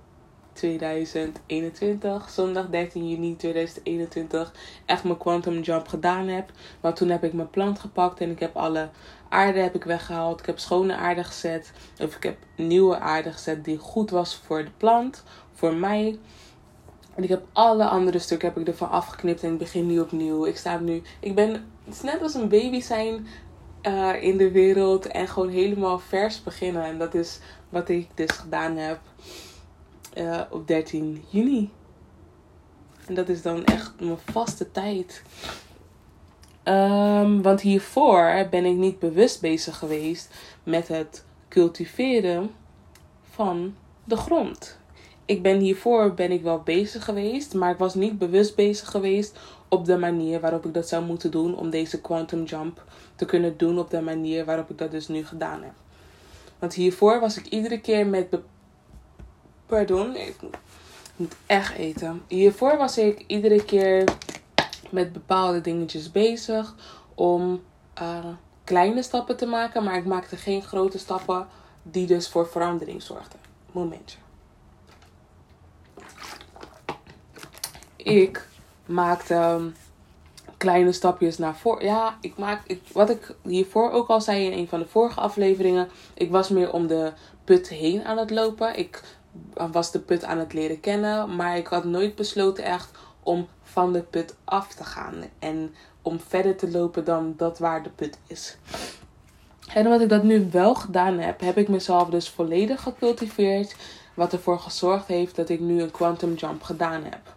2021, 0.54 2.30
zondag 2.30 2.70
13 2.70 3.10
juni 3.10 3.36
2021, 3.36 4.54
echt 4.86 5.04
mijn 5.04 5.18
quantum 5.18 5.62
jump 5.62 5.88
gedaan 5.88 6.28
heb. 6.28 6.52
Want 6.82 6.96
toen 6.96 7.10
heb 7.10 7.24
ik 7.24 7.34
mijn 7.34 7.50
plant 7.50 7.80
gepakt 7.80 8.22
en 8.22 8.30
ik 8.30 8.40
heb 8.40 8.56
alle 8.56 8.90
aarde 9.30 9.60
heb 9.60 9.76
ik 9.76 9.84
weggehaald. 9.84 10.40
Ik 10.40 10.46
heb 10.46 10.60
schone 10.60 10.96
aarde 10.96 11.24
gezet. 11.24 11.72
Of 12.02 12.16
ik 12.16 12.24
heb 12.24 12.38
nieuwe 12.56 13.00
aarde 13.00 13.32
gezet 13.32 13.66
die 13.66 13.78
goed 13.78 14.10
was 14.10 14.36
voor 14.36 14.64
de 14.64 14.72
plant, 14.78 15.24
voor 15.54 15.74
mij. 15.74 16.20
En 17.18 17.24
ik 17.24 17.30
heb 17.30 17.46
alle 17.54 17.86
andere 17.86 18.20
stukken 18.20 18.48
heb 18.48 18.58
ik 18.58 18.68
ervan 18.68 18.90
afgeknipt 18.90 19.44
en 19.44 19.52
ik 19.52 19.58
begin 19.58 19.88
nu 19.88 20.00
opnieuw. 20.00 20.46
Ik 20.46 20.58
sta 20.58 20.80
nu, 20.80 21.02
ik 21.20 21.36
ben, 21.36 21.52
het 21.84 21.94
is 21.94 22.02
net 22.02 22.22
als 22.22 22.34
een 22.34 22.50
baby 22.50 22.82
zijn 22.82 23.28
uh, 23.88 24.24
in 24.24 24.38
de 24.38 24.52
wereld 24.52 25.08
en 25.08 25.28
gewoon 25.28 25.50
helemaal 25.50 26.00
vers 26.00 26.44
beginnen. 26.44 26.84
En 26.84 26.98
dat 26.98 27.14
is 27.14 27.40
wat 27.70 27.90
ik 27.90 28.10
dus 28.16 28.30
gedaan 28.30 28.78
heb 28.78 29.00
uh, 30.18 30.42
op 30.50 30.68
13 30.68 31.24
juni. 31.30 31.72
En 33.06 33.14
dat 33.14 33.30
is 33.30 33.42
dan 33.42 33.66
echt 33.66 33.94
mijn 34.00 34.18
vaste 34.32 34.72
tijd. 34.72 35.22
Um, 36.64 37.42
want 37.42 37.62
hiervoor 37.62 38.48
ben 38.50 38.66
ik 38.66 38.76
niet 38.76 39.00
bewust 39.00 39.42
bezig 39.42 39.78
geweest 39.78 40.34
met 40.64 40.88
het 40.88 41.26
cultiveren 41.48 42.52
van 43.30 43.76
de 44.04 44.18
grond. 44.18 44.80
Ik 45.28 45.42
ben 45.42 45.60
hiervoor 45.60 46.14
ben 46.14 46.32
ik 46.32 46.42
wel 46.42 46.62
bezig 46.62 47.06
geweest, 47.06 47.54
maar 47.54 47.72
ik 47.72 47.78
was 47.78 47.96
niet 47.96 48.18
bewust 48.18 48.56
bezig 48.56 48.92
geweest 48.92 49.38
op 49.68 49.86
de 49.86 49.98
manier 49.98 50.40
waarop 50.40 50.66
ik 50.66 50.74
dat 50.74 50.88
zou 50.88 51.06
moeten 51.06 51.32
doen 51.32 51.58
om 51.58 51.70
deze 51.70 52.02
quantum 52.02 52.44
jump 52.44 52.84
te 53.16 53.26
kunnen 53.26 53.58
doen 53.58 53.80
op 53.80 53.90
de 53.90 54.02
manier 54.02 54.46
waarop 54.46 54.70
ik 54.70 54.78
dat 54.78 54.92
dus 54.92 55.08
nu 55.08 55.26
gedaan 55.26 55.64
heb. 55.64 55.74
Want 56.60 56.74
hiervoor 56.74 57.20
was 57.20 57.38
ik 57.38 57.46
iedere 57.46 57.82
keer 57.82 58.08
met 58.08 58.38
Pardon, 59.66 60.16
ik 60.16 60.36
moet 61.16 61.36
echt 61.46 61.76
eten. 61.76 62.22
Hiervoor 62.28 62.78
was 62.78 62.98
ik 62.98 63.24
iedere 63.28 63.66
keer 63.66 64.04
met 64.90 65.14
bepaalde 65.14 65.62
dingetjes 65.62 66.12
bezig 66.12 66.76
om 67.16 67.62
uh, 68.02 68.26
kleine 68.64 69.04
stappen 69.04 69.38
te 69.38 69.46
maken, 69.46 69.84
maar 69.84 69.98
ik 69.98 70.06
maakte 70.06 70.36
geen 70.36 70.62
grote 70.62 70.98
stappen 70.98 71.48
die 71.84 72.08
dus 72.08 72.30
voor 72.30 72.48
verandering 72.48 73.02
zorgden. 73.02 73.40
Momentje. 73.72 74.18
Ik 77.98 78.48
maakte 78.86 79.36
um, 79.36 79.76
kleine 80.58 80.92
stapjes 80.92 81.38
naar 81.38 81.56
voren. 81.56 81.86
Ja, 81.86 82.18
ik 82.22 82.38
maak. 82.38 82.62
Ik, 82.66 82.82
wat 82.92 83.10
ik 83.10 83.36
hiervoor 83.42 83.92
ook 83.92 84.08
al 84.08 84.22
zei 84.22 84.46
in 84.46 84.58
een 84.58 84.68
van 84.68 84.80
de 84.80 84.88
vorige 84.88 85.20
afleveringen. 85.20 85.90
Ik 86.14 86.32
was 86.32 86.50
meer 86.50 86.72
om 86.72 86.88
de 86.88 87.12
put 87.44 87.70
heen 87.70 88.06
aan 88.06 88.18
het 88.18 88.32
lopen. 88.32 88.78
Ik 88.78 89.04
was 89.72 89.92
de 89.92 90.00
put 90.00 90.24
aan 90.24 90.38
het 90.38 90.54
leren 90.54 90.80
kennen. 90.80 91.36
Maar 91.36 91.58
ik 91.58 91.68
had 91.68 91.84
nooit 91.84 92.16
besloten 92.16 92.64
echt 92.64 92.92
om 93.24 93.48
van 93.64 93.94
de 93.94 94.02
put 94.02 94.36
af 94.44 94.74
te 94.74 94.84
gaan. 94.84 95.16
En 95.40 95.76
om 96.02 96.20
verder 96.20 96.56
te 96.56 96.72
lopen 96.72 97.06
dan 97.06 97.34
dat 97.38 97.60
waar 97.60 97.84
de 97.84 97.90
put 97.90 98.18
is. 98.28 98.58
En 99.74 99.86
omdat 99.86 100.02
ik 100.02 100.10
dat 100.10 100.24
nu 100.24 100.50
wel 100.52 100.76
gedaan 100.76 101.20
heb, 101.20 101.40
heb 101.42 101.58
ik 101.58 101.68
mezelf 101.68 102.10
dus 102.10 102.30
volledig 102.30 102.82
gecultiveerd. 102.82 103.76
Wat 104.14 104.34
ervoor 104.34 104.60
gezorgd 104.60 105.08
heeft 105.08 105.36
dat 105.36 105.50
ik 105.50 105.60
nu 105.60 105.82
een 105.82 105.92
quantum 105.92 106.34
jump 106.34 106.64
gedaan 106.64 107.04
heb. 107.04 107.36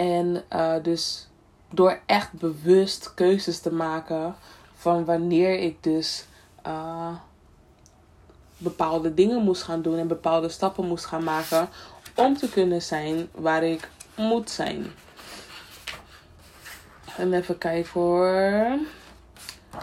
En 0.00 0.42
uh, 0.52 0.74
dus 0.82 1.28
door 1.70 1.98
echt 2.06 2.32
bewust 2.32 3.14
keuzes 3.14 3.60
te 3.60 3.72
maken 3.72 4.34
van 4.74 5.04
wanneer 5.04 5.58
ik 5.58 5.82
dus 5.82 6.24
uh, 6.66 7.14
bepaalde 8.56 9.14
dingen 9.14 9.42
moest 9.42 9.62
gaan 9.62 9.82
doen 9.82 9.98
en 9.98 10.08
bepaalde 10.08 10.48
stappen 10.48 10.86
moest 10.86 11.04
gaan 11.04 11.24
maken 11.24 11.68
om 12.14 12.36
te 12.36 12.48
kunnen 12.48 12.82
zijn 12.82 13.28
waar 13.34 13.62
ik 13.62 13.88
moet 14.16 14.50
zijn. 14.50 14.86
En 17.16 17.32
even 17.32 17.58
kijken 17.58 17.90
hoor. 17.92 18.78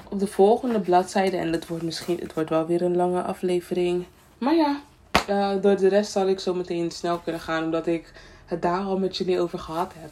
Op 0.09 0.19
de 0.19 0.27
volgende 0.27 0.79
bladzijde, 0.79 1.37
en 1.37 1.51
het 1.51 1.67
wordt 1.67 1.83
misschien, 1.83 2.19
het 2.19 2.33
wordt 2.33 2.49
wel 2.49 2.65
weer 2.65 2.81
een 2.81 2.95
lange 2.95 3.21
aflevering. 3.21 4.05
Maar 4.37 4.55
ja, 4.55 4.81
uh, 5.29 5.61
door 5.61 5.77
de 5.77 5.87
rest 5.87 6.11
zal 6.11 6.27
ik 6.27 6.39
zo 6.39 6.53
meteen 6.53 6.91
snel 6.91 7.17
kunnen 7.17 7.41
gaan, 7.41 7.63
omdat 7.63 7.87
ik 7.87 8.13
het 8.47 8.61
daar 8.61 8.83
al 8.83 8.97
met 8.97 9.17
jullie 9.17 9.39
over 9.39 9.59
gehad 9.59 9.93
heb. 9.95 10.11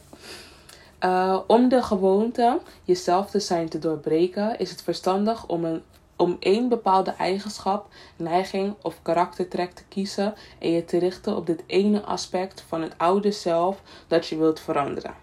Uh, 1.00 1.38
om 1.46 1.68
de 1.68 1.82
gewoonte 1.82 2.60
jezelf 2.84 3.30
te 3.30 3.40
zijn 3.40 3.68
te 3.68 3.78
doorbreken, 3.78 4.58
is 4.58 4.70
het 4.70 4.82
verstandig 4.82 5.46
om 5.46 5.64
een 5.64 5.82
om 6.16 6.36
één 6.40 6.68
bepaalde 6.68 7.10
eigenschap, 7.10 7.88
neiging 8.16 8.74
of 8.82 9.02
karaktertrek 9.02 9.72
te 9.72 9.84
kiezen 9.88 10.34
en 10.58 10.70
je 10.70 10.84
te 10.84 10.98
richten 10.98 11.36
op 11.36 11.46
dit 11.46 11.62
ene 11.66 12.02
aspect 12.02 12.64
van 12.68 12.82
het 12.82 12.94
oude 12.96 13.32
zelf 13.32 13.82
dat 14.06 14.26
je 14.26 14.36
wilt 14.36 14.60
veranderen. 14.60 15.14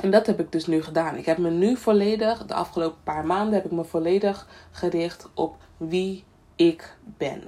En 0.00 0.10
dat 0.10 0.26
heb 0.26 0.40
ik 0.40 0.52
dus 0.52 0.66
nu 0.66 0.82
gedaan. 0.82 1.16
Ik 1.16 1.26
heb 1.26 1.38
me 1.38 1.50
nu 1.50 1.76
volledig, 1.76 2.46
de 2.46 2.54
afgelopen 2.54 3.02
paar 3.02 3.26
maanden, 3.26 3.54
heb 3.54 3.64
ik 3.64 3.70
me 3.70 3.84
volledig 3.84 4.48
gericht 4.70 5.28
op 5.34 5.56
wie 5.76 6.24
ik 6.56 6.96
ben. 7.04 7.42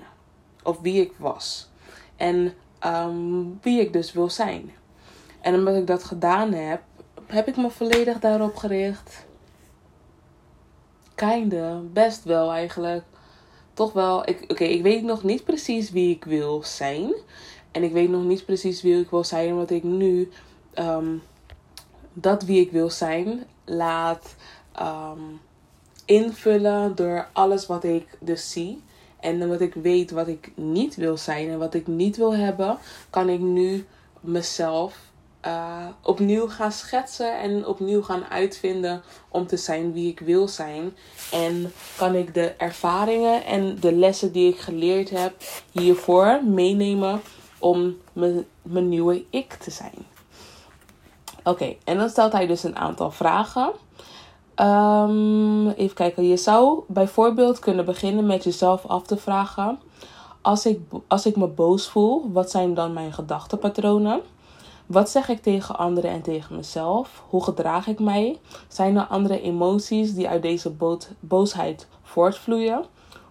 Of 0.63 0.81
wie 0.81 1.01
ik 1.01 1.13
was. 1.17 1.69
En 2.17 2.53
um, 2.87 3.59
wie 3.63 3.81
ik 3.81 3.93
dus 3.93 4.13
wil 4.13 4.31
zijn. 4.31 4.71
En 5.41 5.55
omdat 5.55 5.77
ik 5.77 5.87
dat 5.87 6.05
gedaan 6.05 6.53
heb, 6.53 6.83
heb 7.27 7.49
ik 7.49 7.57
me 7.57 7.71
volledig 7.71 8.19
daarop 8.19 8.57
gericht 8.57 9.27
Kinder, 11.19 11.93
best 11.93 12.25
wel 12.25 12.53
eigenlijk. 12.53 13.05
Toch 13.75 13.93
wel. 13.93 14.19
Oké, 14.19 14.65
ik 14.65 14.83
weet 14.83 15.03
nog 15.03 15.23
niet 15.23 15.45
precies 15.45 15.91
wie 15.91 16.15
ik 16.15 16.25
wil 16.25 16.63
zijn. 16.65 17.15
En 17.71 17.83
ik 17.83 17.93
weet 17.93 18.11
nog 18.11 18.25
niet 18.25 18.45
precies 18.45 18.83
wie 18.83 19.01
ik 19.01 19.11
wil 19.11 19.25
zijn, 19.25 19.53
omdat 19.53 19.71
ik 19.71 19.83
nu 19.83 20.31
um, 20.75 21.23
dat 22.13 22.43
wie 22.43 22.61
ik 22.61 22.71
wil 22.71 22.91
zijn 22.91 23.45
laat 23.65 24.35
um, 24.81 25.41
invullen 26.05 26.95
door 26.95 27.29
alles 27.33 27.67
wat 27.67 27.85
ik 27.85 28.17
dus 28.21 28.51
zie. 28.51 28.83
En 29.21 29.43
omdat 29.43 29.61
ik 29.61 29.75
weet 29.75 30.11
wat 30.11 30.29
ik 30.29 30.53
niet 30.55 30.97
wil 30.97 31.17
zijn 31.17 31.49
en 31.49 31.59
wat 31.59 31.75
ik 31.75 31.87
niet 31.87 32.17
wil 32.17 32.35
hebben, 32.35 32.79
kan 33.11 33.29
ik 33.29 33.41
nu 33.41 33.87
mezelf 34.21 34.97
uh, 35.47 35.87
opnieuw 36.03 36.49
gaan 36.49 36.73
schetsen 36.73 37.41
en 37.41 37.67
opnieuw 37.67 38.03
gaan 38.03 38.25
uitvinden 38.25 39.03
om 39.29 39.47
te 39.47 39.57
zijn 39.57 39.93
wie 39.93 40.11
ik 40.11 40.21
wil 40.21 40.49
zijn. 40.49 40.97
En 41.33 41.73
kan 41.97 42.15
ik 42.15 42.35
de 42.35 42.55
ervaringen 42.59 43.45
en 43.45 43.81
de 43.81 43.93
lessen 43.93 44.33
die 44.33 44.53
ik 44.53 44.59
geleerd 44.59 45.11
heb 45.11 45.35
hiervoor 45.71 46.41
meenemen 46.45 47.21
om 47.59 47.97
mijn 48.63 48.89
nieuwe 48.89 49.25
ik 49.31 49.53
te 49.53 49.71
zijn. 49.71 50.07
Oké, 51.45 51.77
en 51.85 51.99
dan 51.99 52.09
stelt 52.09 52.33
hij 52.33 52.47
dus 52.47 52.63
een 52.63 52.77
aantal 52.77 53.11
vragen. 53.11 53.73
Um, 54.61 55.69
even 55.69 55.95
kijken, 55.95 56.27
je 56.27 56.37
zou 56.37 56.83
bijvoorbeeld 56.87 57.59
kunnen 57.59 57.85
beginnen 57.85 58.27
met 58.27 58.45
jezelf 58.45 58.87
af 58.87 59.03
te 59.03 59.17
vragen: 59.17 59.79
als 60.41 60.67
ik, 60.67 60.81
als 61.07 61.27
ik 61.27 61.37
me 61.37 61.47
boos 61.47 61.89
voel, 61.89 62.31
wat 62.33 62.51
zijn 62.51 62.75
dan 62.75 62.93
mijn 62.93 63.13
gedachtenpatronen? 63.13 64.21
Wat 64.87 65.11
zeg 65.11 65.29
ik 65.29 65.43
tegen 65.43 65.79
anderen 65.79 66.11
en 66.11 66.23
tegen 66.23 66.57
mezelf? 66.57 67.23
Hoe 67.29 67.45
gedraag 67.45 67.87
ik 67.87 67.99
mij? 67.99 68.39
Zijn 68.69 68.97
er 68.97 69.07
andere 69.07 69.41
emoties 69.41 70.15
die 70.15 70.29
uit 70.29 70.43
deze 70.43 70.73
boosheid 71.21 71.87
voortvloeien? 72.03 72.85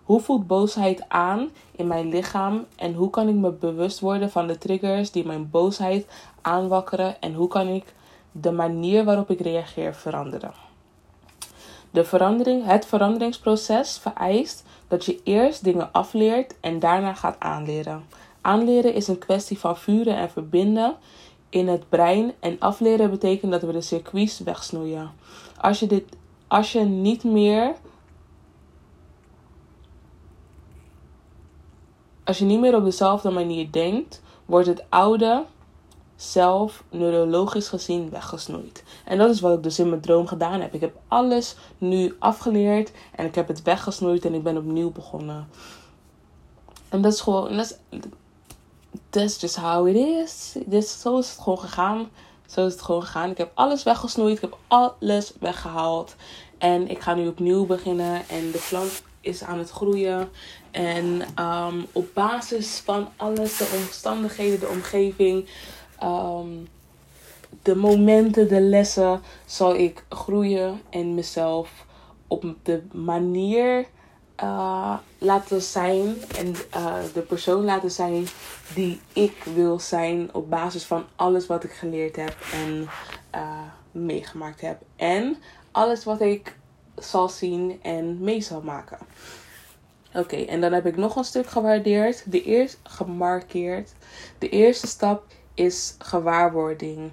Hoe 0.04 0.22
voelt 0.22 0.48
boosheid 0.48 1.06
aan 1.08 1.50
in 1.72 1.88
mijn 1.88 2.10
lichaam 2.10 2.66
en 2.76 2.94
hoe 2.94 3.10
kan 3.10 3.28
ik 3.28 3.36
me 3.36 3.52
bewust 3.52 4.00
worden 4.00 4.32
van 4.32 4.48
de 4.48 4.58
triggers 4.58 5.12
die 5.12 5.26
mijn 5.26 5.50
boosheid 5.50 6.08
aanwakkeren 6.42 7.22
en 7.22 7.34
hoe 7.34 7.48
kan 7.48 7.68
ik 7.68 7.94
de 8.32 8.52
manier 8.52 9.06
waarop 9.06 9.30
ik 9.30 9.40
reageer 9.40 9.96
veranderen? 9.96 10.67
De 11.92 12.04
verandering, 12.04 12.66
het 12.66 12.86
veranderingsproces 12.86 13.98
vereist 13.98 14.64
dat 14.88 15.06
je 15.06 15.20
eerst 15.24 15.64
dingen 15.64 15.92
afleert 15.92 16.56
en 16.60 16.80
daarna 16.80 17.14
gaat 17.14 17.36
aanleren. 17.40 18.06
Aanleren 18.42 18.94
is 18.94 19.08
een 19.08 19.18
kwestie 19.18 19.60
van 19.60 19.78
vuren 19.78 20.16
en 20.16 20.30
verbinden 20.30 20.96
in 21.50 21.68
het 21.68 21.90
brein 21.90 22.34
en 22.40 22.60
afleren 22.60 23.10
betekent 23.10 23.52
dat 23.52 23.62
we 23.62 23.72
de 23.72 23.82
circuits 23.82 24.40
wegsnoeien. 24.40 25.12
Als 25.62 25.80
je, 25.80 25.88
dit, 25.88 26.04
als 26.48 26.72
je 26.72 26.80
niet 26.80 27.24
meer 27.24 27.76
Als 32.24 32.38
je 32.38 32.46
niet 32.46 32.60
meer 32.60 32.76
op 32.76 32.84
dezelfde 32.84 33.30
manier 33.30 33.72
denkt, 33.72 34.22
wordt 34.46 34.68
het 34.68 34.86
oude 34.90 35.46
zelf 36.18 36.84
neurologisch 36.90 37.68
gezien 37.68 38.10
weggesnoeid. 38.10 38.84
En 39.06 39.18
dat 39.18 39.30
is 39.30 39.40
wat 39.40 39.58
ik 39.58 39.64
dus 39.64 39.80
in 39.80 39.90
mijn 39.90 40.02
droom 40.02 40.28
gedaan 40.28 40.62
heb. 40.62 40.74
Ik 40.74 40.82
heb 40.82 40.96
alles 41.08 41.56
nu 41.78 42.16
afgeleerd 42.20 42.92
en 43.16 43.26
ik 43.26 43.36
heb 43.36 43.48
het 43.48 43.62
weggesnoeid 43.62 44.26
en 44.26 44.34
ik 44.34 44.44
ben 44.44 44.58
opnieuw 44.58 44.92
begonnen. 44.92 45.48
En 46.90 47.02
dat 47.02 47.14
is 47.14 47.22
gewoon, 47.22 47.58
dat 47.58 47.78
is, 47.92 48.00
that's 49.10 49.42
just 49.42 49.56
how 49.56 49.88
it 49.88 49.96
is. 49.96 50.56
Dus 50.66 51.02
zo 51.02 51.18
is 51.18 51.30
het 51.30 51.40
gewoon 51.40 51.60
gegaan. 51.60 52.10
Zo 52.46 52.66
is 52.66 52.72
het 52.72 52.82
gewoon 52.82 53.04
gegaan. 53.04 53.30
Ik 53.30 53.38
heb 53.38 53.52
alles 53.54 53.84
weggesnoeid. 53.84 54.36
Ik 54.36 54.42
heb 54.42 54.58
alles 54.68 55.34
weggehaald. 55.40 56.16
En 56.58 56.90
ik 56.90 57.02
ga 57.02 57.14
nu 57.14 57.28
opnieuw 57.28 57.66
beginnen. 57.66 58.30
En 58.30 58.52
de 58.52 58.66
plant 58.70 59.02
is 59.22 59.44
aan 59.44 59.58
het 59.58 59.70
groeien. 59.70 60.30
En 60.72 61.22
um, 61.40 61.88
op 61.92 62.08
basis 62.14 62.82
van 62.86 63.08
alles, 63.16 63.58
de 63.58 63.80
omstandigheden, 63.82 64.60
de 64.60 64.68
omgeving, 64.68 65.48
um, 66.04 66.68
de 67.62 67.76
momenten, 67.76 68.48
de 68.48 68.62
lessen, 68.62 69.22
zal 69.46 69.76
ik 69.76 70.04
groeien 70.10 70.82
en 70.90 71.16
mezelf 71.16 71.86
op 72.28 72.44
de 72.64 72.82
manier 72.92 73.86
uh, 74.44 74.98
laten 75.18 75.62
zijn 75.62 76.16
en 76.38 76.56
uh, 76.76 76.96
de 77.14 77.22
persoon 77.22 77.64
laten 77.64 77.92
zijn 77.92 78.28
die 78.74 79.00
ik 79.14 79.44
wil 79.56 79.80
zijn 79.80 80.34
op 80.34 80.50
basis 80.50 80.84
van 80.84 81.06
alles 81.16 81.48
wat 81.48 81.64
ik 81.64 81.72
geleerd 81.72 82.16
heb 82.16 82.36
en 82.54 82.90
uh, 83.36 83.60
meegemaakt 83.92 84.62
heb. 84.62 84.82
En 84.96 85.38
alles 85.72 86.04
wat 86.04 86.22
ik 86.22 86.56
zal 86.96 87.30
zien 87.30 87.80
en 87.82 88.20
mee 88.20 88.42
zal 88.42 88.62
maken. 88.62 88.98
Oké, 90.14 90.36
en 90.36 90.62
dan 90.62 90.74
heb 90.74 90.86
ik 90.86 90.98
nog 90.98 91.16
een 91.16 91.24
stuk 91.24 91.48
gewaardeerd. 91.48 92.32
De 92.32 92.44
eerste 92.44 92.78
gemarkeerd. 92.84 93.94
De 94.38 94.50
eerste 94.50 94.88
stap 94.88 95.24
is 95.58 95.96
gewaarwording. 96.00 97.12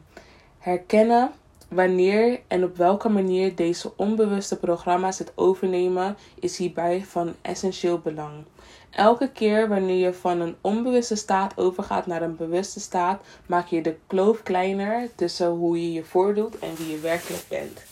Herkennen 0.58 1.30
wanneer 1.68 2.40
en 2.48 2.64
op 2.64 2.76
welke 2.76 3.08
manier 3.08 3.54
deze 3.54 3.92
onbewuste 3.96 4.56
programma's 4.56 5.18
het 5.18 5.32
overnemen 5.34 6.16
is 6.40 6.56
hierbij 6.56 7.04
van 7.04 7.34
essentieel 7.42 7.98
belang. 7.98 8.44
Elke 8.90 9.30
keer 9.30 9.68
wanneer 9.68 10.06
je 10.06 10.14
van 10.14 10.40
een 10.40 10.56
onbewuste 10.60 11.16
staat 11.16 11.56
overgaat 11.56 12.06
naar 12.06 12.22
een 12.22 12.36
bewuste 12.36 12.80
staat, 12.80 13.22
maak 13.46 13.66
je 13.66 13.82
de 13.82 13.96
kloof 14.06 14.42
kleiner 14.42 15.08
tussen 15.14 15.48
hoe 15.48 15.80
je 15.80 15.92
je 15.92 16.04
voordoet 16.04 16.58
en 16.58 16.74
wie 16.76 16.90
je 16.90 16.98
werkelijk 16.98 17.44
bent. 17.48 17.82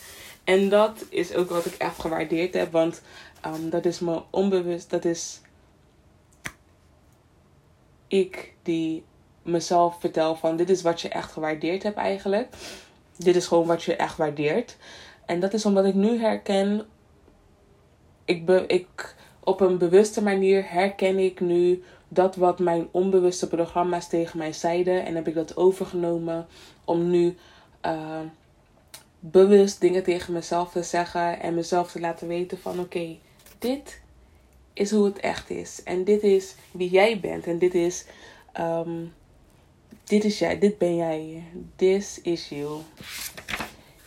En 0.44 0.68
dat 0.68 1.04
is 1.08 1.34
ook 1.34 1.50
wat 1.50 1.66
ik 1.66 1.74
echt 1.74 2.00
gewaardeerd 2.00 2.54
heb, 2.54 2.72
want 2.72 3.02
um, 3.46 3.70
dat 3.70 3.84
is 3.84 3.98
me 3.98 4.22
onbewust, 4.30 4.90
dat 4.90 5.04
is 5.04 5.40
ik 8.08 8.54
die 8.62 9.04
mezelf 9.42 10.00
vertel 10.00 10.36
van 10.36 10.56
dit 10.56 10.70
is 10.70 10.82
wat 10.82 11.00
je 11.00 11.08
echt 11.08 11.32
gewaardeerd 11.32 11.82
hebt 11.82 11.96
eigenlijk. 11.96 12.54
Dit 13.16 13.36
is 13.36 13.46
gewoon 13.46 13.66
wat 13.66 13.82
je 13.82 13.96
echt 13.96 14.16
waardeert. 14.16 14.76
En 15.26 15.40
dat 15.40 15.52
is 15.52 15.64
omdat 15.66 15.84
ik 15.84 15.94
nu 15.94 16.20
herken, 16.20 16.86
ik, 18.24 18.46
be, 18.46 18.66
ik 18.66 19.14
op 19.40 19.60
een 19.60 19.78
bewuste 19.78 20.22
manier 20.22 20.70
herken 20.70 21.18
ik 21.18 21.40
nu 21.40 21.82
dat 22.08 22.36
wat 22.36 22.58
mijn 22.58 22.88
onbewuste 22.90 23.48
programma's 23.48 24.08
tegen 24.08 24.38
mij 24.38 24.52
zeiden. 24.52 25.04
En 25.04 25.14
heb 25.14 25.28
ik 25.28 25.34
dat 25.34 25.56
overgenomen 25.56 26.46
om 26.84 27.10
nu 27.10 27.36
uh, 27.86 28.20
bewust 29.18 29.80
dingen 29.80 30.02
tegen 30.02 30.32
mezelf 30.32 30.70
te 30.70 30.82
zeggen 30.82 31.40
en 31.40 31.54
mezelf 31.54 31.90
te 31.90 32.00
laten 32.00 32.28
weten 32.28 32.58
van 32.58 32.80
oké, 32.80 33.16
dit 33.58 34.00
is 34.72 34.90
hoe 34.90 35.04
het 35.04 35.20
echt 35.20 35.50
is. 35.50 35.82
En 35.82 36.04
dit 36.04 36.22
is 36.22 36.54
wie 36.70 36.90
jij 36.90 37.20
bent. 37.20 37.46
En 37.46 37.58
dit 37.58 37.74
is, 37.74 38.06
um, 38.60 39.12
dit 40.04 40.24
is 40.24 40.38
jij, 40.38 40.58
dit 40.58 40.78
ben 40.78 40.96
jij. 40.96 41.44
This 41.76 42.20
is 42.22 42.48
you. 42.48 42.80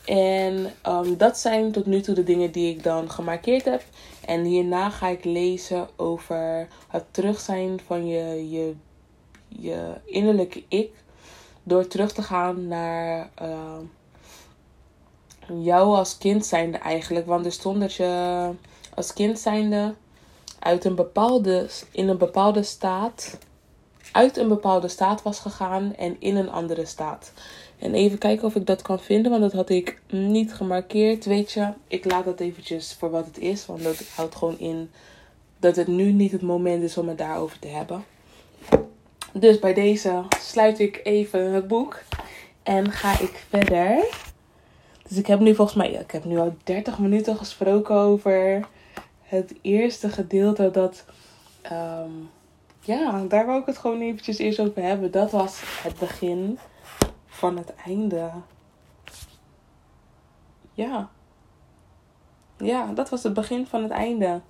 En 0.06 0.74
um, 0.88 1.18
dat 1.18 1.38
zijn 1.38 1.72
tot 1.72 1.86
nu 1.86 2.02
toe 2.02 2.16
de 2.16 2.24
dingen 2.24 2.52
die 2.52 2.70
ik 2.70 2.84
dan 2.84 3.12
gemarkeerd 3.12 3.66
heb. 3.66 3.84
En 4.26 4.44
hierna 4.44 4.90
ga 4.90 5.08
ik 5.08 5.24
lezen 5.24 5.88
over 5.96 6.68
het 6.88 7.04
terug 7.12 7.40
zijn 7.40 7.80
van 7.86 8.08
je, 8.08 8.50
je, 8.50 8.74
je 9.48 9.94
innerlijke 10.06 10.64
ik. 10.68 10.92
Door 11.64 11.88
terug 11.88 12.14
te 12.14 12.22
gaan 12.22 12.68
naar 12.68 13.30
uh, 13.42 13.78
jou 15.64 15.96
als 15.96 16.18
kind 16.18 16.46
zijnde 16.46 16.78
eigenlijk. 16.78 17.26
Want 17.26 17.46
er 17.46 17.52
stond 17.52 17.80
dat 17.80 17.94
je 17.94 18.52
als 18.94 19.14
kind 19.14 19.40
zijnde 19.40 19.96
uit 20.60 20.86
een 20.86 20.96
bepaalde, 20.96 21.70
in 21.92 22.08
een 22.08 22.18
bepaalde 22.18 22.64
staat, 22.64 23.38
uit 24.16 24.38
een 24.38 24.48
bepaalde 24.48 24.88
staat 24.88 25.22
was 25.22 25.40
gegaan 25.40 25.96
en 25.96 26.16
in 26.20 26.36
een 26.36 26.50
andere 26.50 26.86
staat. 26.86 27.32
En 27.80 27.94
even 27.94 28.18
kijken 28.18 28.48
of 28.48 28.56
ik 28.56 28.66
dat 28.66 28.82
kan 28.82 29.00
vinden, 29.00 29.32
want 29.32 29.44
dat 29.44 29.54
had 29.54 29.70
ik 29.70 30.02
niet 30.10 30.54
gemarkeerd. 30.54 31.26
Weet 31.26 31.52
je, 31.52 31.70
ik 31.88 32.06
laat 32.06 32.26
dat 32.26 32.40
eventjes 32.40 32.94
voor 32.94 33.10
wat 33.10 33.26
het 33.26 33.38
is, 33.38 33.66
want 33.66 33.84
dat 33.84 34.04
houdt 34.16 34.36
gewoon 34.36 34.60
in 34.60 34.92
dat 35.60 35.76
het 35.76 35.88
nu 35.88 36.12
niet 36.12 36.32
het 36.32 36.42
moment 36.42 36.84
is 36.84 36.98
om 36.98 37.08
het 37.08 37.18
daarover 37.18 37.60
te 37.60 37.68
hebben. 37.68 38.04
Dus 39.34 39.60
bij 39.60 39.74
deze 39.74 40.24
sluit 40.40 40.80
ik 40.80 41.00
even 41.04 41.54
het 41.54 41.68
boek 41.68 42.00
en 42.64 42.92
ga 42.92 43.20
ik 43.20 43.46
verder. 43.50 44.06
Dus 45.08 45.18
ik 45.18 45.28
heb 45.28 45.40
nu 45.40 45.56
volgens 45.56 45.78
mij, 45.78 45.92
ik 45.92 46.12
heb 46.12 46.26
nu 46.26 46.38
al 46.38 46.56
30 46.64 47.00
minuten 47.00 47.38
gesproken 47.38 47.96
over 47.96 48.68
het 49.22 49.54
eerste 49.62 50.10
gedeelte 50.10 50.72
dat. 50.72 51.06
Um, 51.72 52.30
ja, 52.86 53.24
daar 53.28 53.46
wou 53.46 53.60
ik 53.60 53.66
het 53.66 53.78
gewoon 53.78 54.02
eventjes 54.02 54.38
eerst 54.38 54.60
over 54.60 54.82
hebben. 54.82 55.12
Dat 55.12 55.32
was 55.32 55.62
het 55.84 56.00
begin 56.00 56.60
van 57.26 57.58
het 57.58 57.74
einde. 57.86 58.32
Ja. 60.74 61.10
Ja, 62.58 62.94
dat 62.94 63.10
was 63.10 63.24
het 63.24 63.34
begin 63.34 63.68
van 63.68 63.84
het 63.84 63.92
einde. 63.92 64.42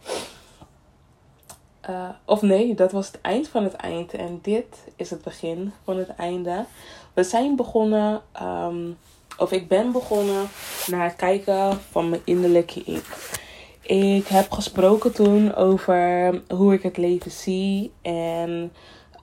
Uh, 1.89 2.09
of 2.25 2.41
nee, 2.41 2.75
dat 2.75 2.91
was 2.91 3.07
het 3.07 3.21
eind 3.21 3.47
van 3.47 3.63
het 3.63 3.73
eind. 3.73 4.13
En 4.13 4.39
dit 4.41 4.87
is 4.95 5.09
het 5.09 5.21
begin 5.21 5.71
van 5.83 5.97
het 5.97 6.09
einde. 6.09 6.65
We 7.13 7.23
zijn 7.23 7.55
begonnen, 7.55 8.21
um, 8.41 8.97
of 9.37 9.51
ik 9.51 9.67
ben 9.67 9.91
begonnen 9.91 10.47
naar 10.87 11.03
het 11.03 11.15
kijken 11.15 11.79
van 11.91 12.09
mijn 12.09 12.21
innerlijke 12.25 12.83
ik. 12.83 13.43
Ik 13.85 14.27
heb 14.27 14.51
gesproken 14.51 15.13
toen 15.13 15.55
over 15.55 16.41
hoe 16.49 16.73
ik 16.73 16.83
het 16.83 16.97
leven 16.97 17.31
zie 17.31 17.91
en 18.01 18.73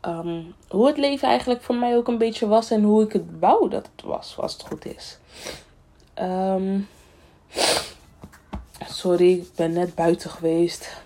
um, 0.06 0.54
hoe 0.68 0.86
het 0.86 0.96
leven 0.96 1.28
eigenlijk 1.28 1.62
voor 1.62 1.74
mij 1.74 1.96
ook 1.96 2.08
een 2.08 2.18
beetje 2.18 2.46
was 2.46 2.70
en 2.70 2.82
hoe 2.82 3.02
ik 3.02 3.12
het 3.12 3.24
wou 3.38 3.70
dat 3.70 3.88
het 3.96 4.04
was, 4.04 4.36
als 4.38 4.52
het 4.52 4.62
goed 4.62 4.84
is. 4.84 5.18
Um, 6.20 6.88
sorry, 8.88 9.32
ik 9.32 9.54
ben 9.54 9.72
net 9.72 9.94
buiten 9.94 10.30
geweest. 10.30 11.02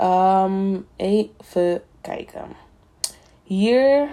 Um, 0.00 0.86
even 0.96 1.82
kijken. 2.00 2.46
Hier 3.42 4.08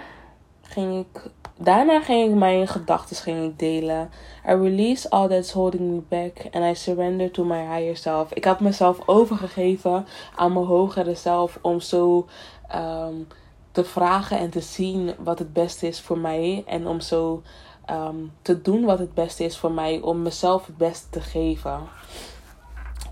ging 0.62 1.06
ik 1.12 1.30
Daarna 1.60 2.00
ging 2.00 2.30
ik 2.30 2.34
mijn 2.34 2.68
gedachten 2.68 3.54
delen. 3.56 4.10
I 4.48 4.52
release 4.52 5.10
all 5.10 5.28
that's 5.28 5.52
holding 5.52 5.90
me 5.90 6.00
back 6.08 6.54
and 6.54 6.64
I 6.64 6.74
surrender 6.74 7.30
to 7.30 7.44
my 7.44 7.60
higher 7.60 7.96
self. 7.96 8.32
Ik 8.32 8.44
had 8.44 8.60
mezelf 8.60 8.98
overgegeven 9.06 10.06
aan 10.36 10.52
mijn 10.52 10.66
hogere 10.66 11.14
zelf 11.14 11.58
om 11.62 11.80
zo 11.80 12.26
um, 12.74 13.26
te 13.72 13.84
vragen 13.84 14.38
en 14.38 14.50
te 14.50 14.60
zien 14.60 15.14
wat 15.18 15.38
het 15.38 15.52
beste 15.52 15.86
is 15.86 16.00
voor 16.00 16.18
mij. 16.18 16.64
En 16.66 16.86
om 16.86 17.00
zo 17.00 17.42
um, 17.90 18.32
te 18.42 18.62
doen 18.62 18.84
wat 18.84 18.98
het 18.98 19.14
beste 19.14 19.44
is 19.44 19.58
voor 19.58 19.72
mij. 19.72 20.00
Om 20.00 20.22
mezelf 20.22 20.66
het 20.66 20.76
beste 20.76 21.10
te 21.10 21.20
geven. 21.20 21.80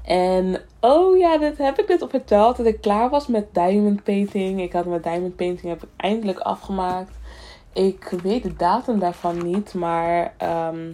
En 0.04 0.62
oh 0.80 1.18
ja, 1.18 1.38
dat 1.38 1.56
heb 1.56 1.78
ik 1.78 1.88
net 1.88 2.02
op 2.02 2.10
verteld. 2.10 2.56
Dat 2.56 2.66
ik 2.66 2.80
klaar 2.80 3.10
was 3.10 3.26
met 3.26 3.54
diamond 3.54 4.02
painting. 4.02 4.60
Ik 4.60 4.72
had 4.72 4.84
mijn 4.84 5.02
diamond 5.02 5.36
painting 5.36 5.68
heb 5.68 5.82
ik 5.82 5.88
eindelijk 5.96 6.38
afgemaakt. 6.38 7.10
Ik 7.76 8.08
weet 8.22 8.42
de 8.42 8.56
datum 8.56 8.98
daarvan 8.98 9.46
niet, 9.46 9.74
maar 9.74 10.34
ehm, 10.36 10.92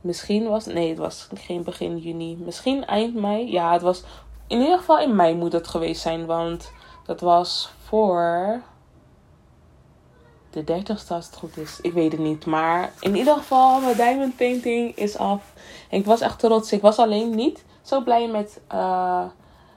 misschien 0.00 0.48
was. 0.48 0.66
Nee, 0.66 0.88
het 0.88 0.98
was 0.98 1.28
geen 1.34 1.62
begin 1.62 1.98
juni. 1.98 2.36
Misschien 2.36 2.86
eind 2.86 3.14
mei. 3.14 3.50
Ja, 3.50 3.72
het 3.72 3.82
was. 3.82 4.04
In 4.46 4.60
ieder 4.60 4.78
geval 4.78 4.98
in 4.98 5.16
mei 5.16 5.34
moet 5.34 5.52
het 5.52 5.68
geweest 5.68 6.02
zijn, 6.02 6.26
want 6.26 6.72
dat 7.06 7.20
was 7.20 7.72
voor. 7.84 8.60
De 10.50 10.64
30ste 10.64 11.08
als 11.08 11.26
het 11.26 11.36
goed 11.36 11.56
is. 11.56 11.80
Ik 11.80 11.92
weet 11.92 12.12
het 12.12 12.20
niet. 12.20 12.46
Maar 12.46 12.92
in 13.00 13.16
ieder 13.16 13.34
geval, 13.34 13.80
mijn 13.80 13.96
diamond 13.96 14.36
painting 14.36 14.96
is 14.96 15.16
af. 15.16 15.52
Ik 15.90 16.04
was 16.04 16.20
echt 16.20 16.38
trots. 16.38 16.72
Ik 16.72 16.82
was 16.82 16.98
alleen 16.98 17.34
niet 17.34 17.64
zo 17.82 18.00
blij 18.00 18.28
met 18.28 18.60
uh, 18.72 19.24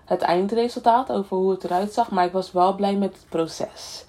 het 0.06 0.22
eindresultaat. 0.22 1.12
Over 1.12 1.38
hoe 1.38 1.52
het 1.52 1.64
eruit 1.64 1.94
zag. 1.94 2.12
Maar 2.12 2.26
ik 2.26 2.32
was 2.32 2.52
wel 2.52 2.76
blij 2.76 2.96
met 2.96 3.14
het 3.14 3.30
proces. 3.30 4.06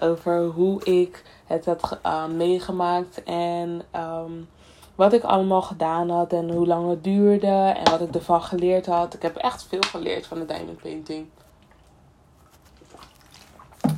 Over 0.00 0.44
hoe 0.44 0.84
ik 0.84 1.22
het 1.52 1.64
had 1.64 1.98
uh, 2.06 2.26
meegemaakt. 2.26 3.22
En 3.22 3.82
um, 3.96 4.48
wat 4.94 5.12
ik 5.12 5.22
allemaal 5.22 5.62
gedaan 5.62 6.10
had. 6.10 6.32
En 6.32 6.50
hoe 6.50 6.66
lang 6.66 6.90
het 6.90 7.04
duurde. 7.04 7.74
En 7.76 7.90
wat 7.90 8.00
ik 8.00 8.14
ervan 8.14 8.42
geleerd 8.42 8.86
had. 8.86 9.14
Ik 9.14 9.22
heb 9.22 9.36
echt 9.36 9.64
veel 9.64 9.82
geleerd 9.90 10.26
van 10.26 10.38
de 10.38 10.46
diamond 10.46 10.82
painting. 10.82 11.26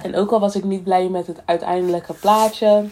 En 0.04 0.16
ook 0.16 0.30
al 0.30 0.40
was 0.40 0.56
ik 0.56 0.64
niet 0.64 0.84
blij 0.84 1.08
met 1.08 1.26
het 1.26 1.42
uiteindelijke 1.44 2.12
plaatje, 2.12 2.88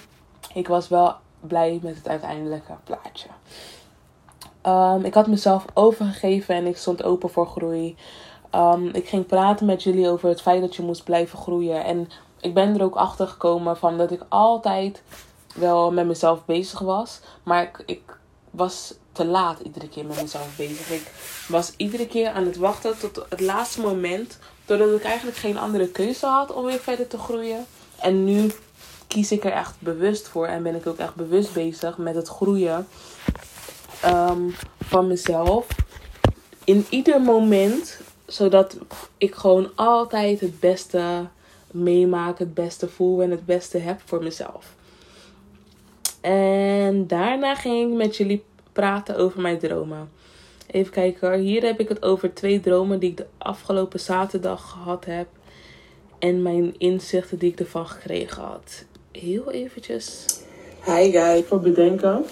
ik 0.54 0.68
was 0.68 0.88
wel 0.88 1.14
blij 1.40 1.78
met 1.82 1.96
het 1.96 2.08
uiteindelijke 2.08 2.72
plaatje. 2.84 3.28
Um, 4.66 5.04
ik 5.04 5.14
had 5.14 5.26
mezelf 5.26 5.64
overgegeven 5.74 6.54
en 6.54 6.66
ik 6.66 6.76
stond 6.76 7.02
open 7.02 7.30
voor 7.30 7.46
groei. 7.46 7.96
Um, 8.54 8.88
ik 8.88 9.08
ging 9.08 9.26
praten 9.26 9.66
met 9.66 9.82
jullie 9.82 10.08
over 10.08 10.28
het 10.28 10.42
feit 10.42 10.60
dat 10.60 10.76
je 10.76 10.82
moest 10.82 11.04
blijven 11.04 11.38
groeien. 11.38 11.84
En 11.84 12.08
ik 12.42 12.54
ben 12.54 12.74
er 12.74 12.84
ook 12.84 12.96
achter 12.96 13.26
gekomen 13.26 13.76
van 13.76 13.98
dat 13.98 14.10
ik 14.10 14.22
altijd 14.28 15.02
wel 15.54 15.92
met 15.92 16.06
mezelf 16.06 16.44
bezig 16.44 16.78
was. 16.78 17.20
Maar 17.42 17.62
ik, 17.62 17.82
ik 17.86 18.02
was 18.50 18.94
te 19.12 19.24
laat 19.24 19.60
iedere 19.60 19.88
keer 19.88 20.06
met 20.06 20.22
mezelf 20.22 20.56
bezig. 20.56 20.90
Ik 20.90 21.10
was 21.48 21.72
iedere 21.76 22.06
keer 22.06 22.30
aan 22.30 22.44
het 22.44 22.56
wachten 22.56 22.98
tot 22.98 23.24
het 23.28 23.40
laatste 23.40 23.80
moment 23.80 24.38
Doordat 24.64 25.00
ik 25.00 25.04
eigenlijk 25.04 25.36
geen 25.36 25.58
andere 25.58 25.88
keuze 25.88 26.26
had 26.26 26.52
om 26.52 26.64
weer 26.64 26.78
verder 26.78 27.06
te 27.06 27.18
groeien. 27.18 27.66
En 27.98 28.24
nu 28.24 28.52
kies 29.06 29.32
ik 29.32 29.44
er 29.44 29.52
echt 29.52 29.74
bewust 29.78 30.28
voor. 30.28 30.46
En 30.46 30.62
ben 30.62 30.74
ik 30.74 30.86
ook 30.86 30.98
echt 30.98 31.14
bewust 31.14 31.52
bezig 31.52 31.98
met 31.98 32.14
het 32.14 32.28
groeien 32.28 32.88
um, 34.04 34.54
van 34.80 35.06
mezelf. 35.06 35.66
In 36.64 36.86
ieder 36.88 37.20
moment. 37.20 38.00
Zodat 38.26 38.76
ik 39.16 39.34
gewoon 39.34 39.70
altijd 39.74 40.40
het 40.40 40.60
beste 40.60 41.28
meemaak. 41.72 42.38
Het 42.38 42.54
beste 42.54 42.88
voel 42.88 43.22
en 43.22 43.30
het 43.30 43.46
beste 43.46 43.78
heb 43.78 44.00
voor 44.04 44.22
mezelf. 44.22 44.74
En 46.20 47.06
daarna 47.06 47.54
ging 47.54 47.90
ik 47.90 47.96
met 47.96 48.16
jullie 48.16 48.44
praten 48.72 49.16
over 49.16 49.40
mijn 49.40 49.58
dromen. 49.58 50.10
Even 50.66 50.92
kijken 50.92 51.38
Hier 51.38 51.62
heb 51.62 51.80
ik 51.80 51.88
het 51.88 52.02
over 52.02 52.34
twee 52.34 52.60
dromen 52.60 52.98
die 52.98 53.10
ik 53.10 53.16
de 53.16 53.26
afgelopen 53.38 54.00
zaterdag 54.00 54.70
gehad 54.70 55.04
heb. 55.04 55.26
En 56.18 56.42
mijn 56.42 56.74
inzichten 56.78 57.38
die 57.38 57.52
ik 57.52 57.58
ervan 57.58 57.86
gekregen 57.86 58.42
had. 58.42 58.84
Heel 59.12 59.50
eventjes. 59.50 60.26
Hi 60.84 61.10
guys, 61.10 61.44
voor 61.46 61.60
bedenken. 61.60 62.24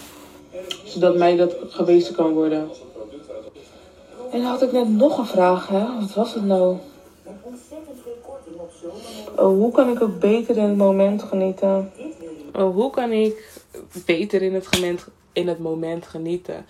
Zodat 0.84 1.16
mij 1.16 1.36
dat 1.36 1.56
gewezen 1.68 2.14
kan 2.14 2.32
worden. 2.32 2.68
En 4.32 4.40
dan 4.40 4.50
had 4.50 4.62
ik 4.62 4.72
net 4.72 4.88
nog 4.88 5.18
een 5.18 5.26
vraag, 5.26 5.68
hè? 5.68 6.00
Wat 6.00 6.14
was 6.14 6.34
het 6.34 6.44
nou? 6.44 6.76
Oh, 9.36 9.46
hoe 9.46 9.72
kan 9.72 9.88
ik 9.88 10.02
ook 10.02 10.18
beter 10.18 10.56
in 10.56 10.64
het 10.64 10.76
moment 10.76 11.22
genieten? 11.22 11.92
Oh, 12.52 12.74
hoe 12.74 12.90
kan 12.90 13.12
ik 13.12 13.60
beter 14.04 14.42
in 14.42 14.54
het, 14.54 14.68
moment, 14.72 15.06
in 15.32 15.48
het 15.48 15.58
moment 15.58 16.06
genieten? 16.06 16.66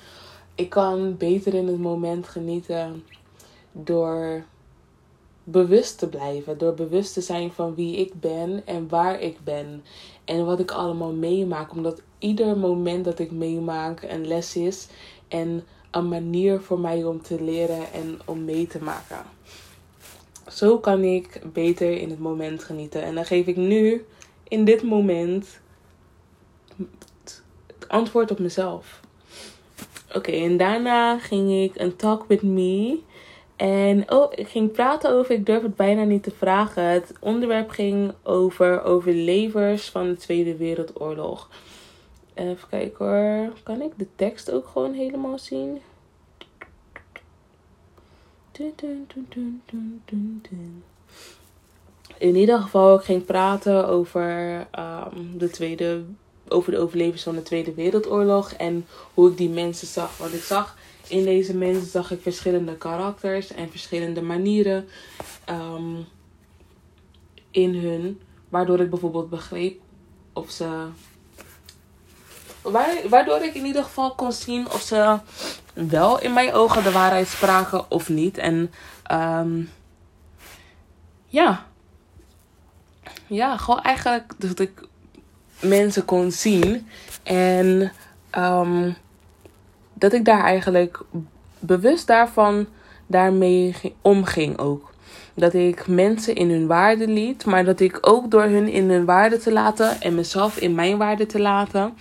ik 0.60 0.68
kan 0.68 1.16
beter 1.16 1.54
in 1.54 1.66
het 1.66 1.78
moment 1.78 2.28
genieten 2.28 3.04
door 3.72 4.44
bewust 5.44 5.98
te 5.98 6.08
blijven. 6.08 6.58
Door 6.58 6.74
bewust 6.74 7.14
te 7.14 7.20
zijn 7.20 7.52
van 7.52 7.74
wie 7.74 7.96
ik 7.96 8.20
ben 8.20 8.62
en 8.64 8.88
waar 8.88 9.20
ik 9.20 9.36
ben. 9.44 9.82
En 10.24 10.44
wat 10.44 10.60
ik 10.60 10.70
allemaal 10.70 11.12
meemaak. 11.12 11.72
Omdat 11.72 12.02
ieder 12.18 12.56
moment 12.56 13.04
dat 13.04 13.18
ik 13.18 13.30
meemaak 13.30 14.02
een 14.02 14.26
les 14.26 14.56
is. 14.56 14.86
En 15.28 15.64
een 15.90 16.08
manier 16.08 16.60
voor 16.60 16.80
mij 16.80 17.04
om 17.04 17.22
te 17.22 17.42
leren 17.42 17.92
en 17.92 18.18
om 18.24 18.44
mee 18.44 18.66
te 18.66 18.82
maken. 18.82 19.24
Zo 20.50 20.78
kan 20.78 21.02
ik 21.02 21.40
beter 21.52 21.96
in 21.98 22.10
het 22.10 22.18
moment 22.18 22.64
genieten. 22.64 23.02
En 23.02 23.14
dan 23.14 23.24
geef 23.24 23.46
ik 23.46 23.56
nu, 23.56 24.04
in 24.48 24.64
dit 24.64 24.82
moment, 24.82 25.60
het 27.66 27.88
antwoord 27.88 28.30
op 28.30 28.38
mezelf. 28.38 29.00
Oké, 30.14 30.30
en 30.30 30.56
daarna 30.56 31.18
ging 31.18 31.50
ik 31.50 31.80
een 31.80 31.96
talk 31.96 32.24
with 32.28 32.42
me. 32.42 32.98
En 33.56 34.12
oh, 34.12 34.32
ik 34.34 34.48
ging 34.48 34.72
praten 34.72 35.10
over, 35.10 35.34
ik 35.34 35.46
durf 35.46 35.62
het 35.62 35.76
bijna 35.76 36.04
niet 36.04 36.22
te 36.22 36.30
vragen. 36.30 36.84
Het 36.84 37.12
onderwerp 37.20 37.70
ging 37.70 38.12
over 38.22 38.82
overlevers 38.82 39.90
van 39.90 40.08
de 40.08 40.16
Tweede 40.16 40.56
Wereldoorlog. 40.56 41.48
Even 42.34 42.68
kijken 42.68 43.06
hoor. 43.06 43.52
Kan 43.62 43.82
ik 43.82 43.92
de 43.96 44.06
tekst 44.16 44.50
ook 44.50 44.66
gewoon 44.66 44.92
helemaal 44.92 45.38
zien? 45.38 45.80
In 52.18 52.36
ieder 52.36 52.60
geval, 52.60 52.98
ik 52.98 53.04
ging 53.04 53.24
praten 53.24 53.88
over 53.88 54.56
um, 54.78 55.38
de 55.38 55.50
Tweede 55.50 56.04
over 56.48 56.72
de 56.72 56.78
overlevers 56.78 57.22
van 57.22 57.34
de 57.34 57.42
Tweede 57.42 57.74
Wereldoorlog 57.74 58.52
en 58.52 58.86
hoe 59.14 59.30
ik 59.30 59.36
die 59.36 59.48
mensen 59.48 59.86
zag. 59.86 60.16
Want 60.16 60.32
ik 60.32 60.42
zag 60.42 60.76
in 61.08 61.24
deze 61.24 61.56
mensen 61.56 61.86
zag 61.86 62.10
ik 62.10 62.22
verschillende 62.22 62.76
karakters 62.76 63.52
en 63.52 63.70
verschillende 63.70 64.22
manieren 64.22 64.88
um, 65.50 66.06
in 67.50 67.74
hun, 67.74 68.20
waardoor 68.48 68.80
ik 68.80 68.90
bijvoorbeeld 68.90 69.30
begreep 69.30 69.80
of 70.32 70.50
ze. 70.50 70.86
Waardoor 73.08 73.42
ik 73.42 73.54
in 73.54 73.64
ieder 73.64 73.84
geval 73.84 74.14
kon 74.14 74.32
zien 74.32 74.66
of 74.66 74.80
ze 74.80 75.18
wel 75.88 76.20
in 76.20 76.32
mijn 76.32 76.52
ogen 76.52 76.82
de 76.82 76.92
waarheid 76.92 77.28
spraken 77.28 77.90
of 77.90 78.08
niet. 78.08 78.38
En 78.38 78.72
um, 79.12 79.70
ja. 81.26 81.66
Ja, 83.26 83.56
gewoon 83.56 83.82
eigenlijk 83.82 84.32
dat 84.38 84.58
ik 84.58 84.88
mensen 85.60 86.04
kon 86.04 86.30
zien. 86.30 86.88
En 87.22 87.92
um, 88.38 88.96
dat 89.94 90.12
ik 90.12 90.24
daar 90.24 90.44
eigenlijk 90.44 91.02
bewust 91.58 92.06
daarvan 92.06 92.66
daarmee 93.06 93.74
omging 94.00 94.58
ook. 94.58 94.90
Dat 95.34 95.54
ik 95.54 95.86
mensen 95.86 96.34
in 96.34 96.50
hun 96.50 96.66
waarde 96.66 97.08
liet, 97.08 97.44
maar 97.44 97.64
dat 97.64 97.80
ik 97.80 97.98
ook 98.00 98.30
door 98.30 98.42
hun 98.42 98.68
in 98.68 98.90
hun 98.90 99.04
waarde 99.04 99.38
te 99.38 99.52
laten 99.52 100.00
en 100.00 100.14
mezelf 100.14 100.56
in 100.56 100.74
mijn 100.74 100.98
waarde 100.98 101.26
te 101.26 101.40
laten, 101.40 101.94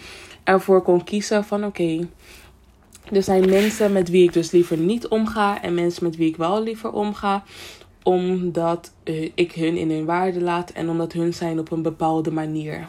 ervoor 0.43 0.81
kon 0.81 1.03
kiezen 1.03 1.43
van 1.43 1.65
oké, 1.65 2.07
er 3.11 3.23
zijn 3.23 3.49
mensen 3.49 3.91
met 3.91 4.09
wie 4.09 4.23
ik 4.23 4.33
dus 4.33 4.51
liever 4.51 4.77
niet 4.77 5.07
omga 5.07 5.61
en 5.61 5.73
mensen 5.73 6.03
met 6.03 6.15
wie 6.15 6.29
ik 6.29 6.37
wel 6.37 6.63
liever 6.63 6.91
omga 6.91 7.43
omdat 8.03 8.91
eh, 9.03 9.29
ik 9.35 9.51
hun 9.51 9.77
in 9.77 9.91
hun 9.91 10.05
waarde 10.05 10.41
laat 10.41 10.69
en 10.69 10.89
omdat 10.89 11.13
hun 11.13 11.33
zijn 11.33 11.59
op 11.59 11.71
een 11.71 11.81
bepaalde 11.81 12.31
manier. 12.31 12.87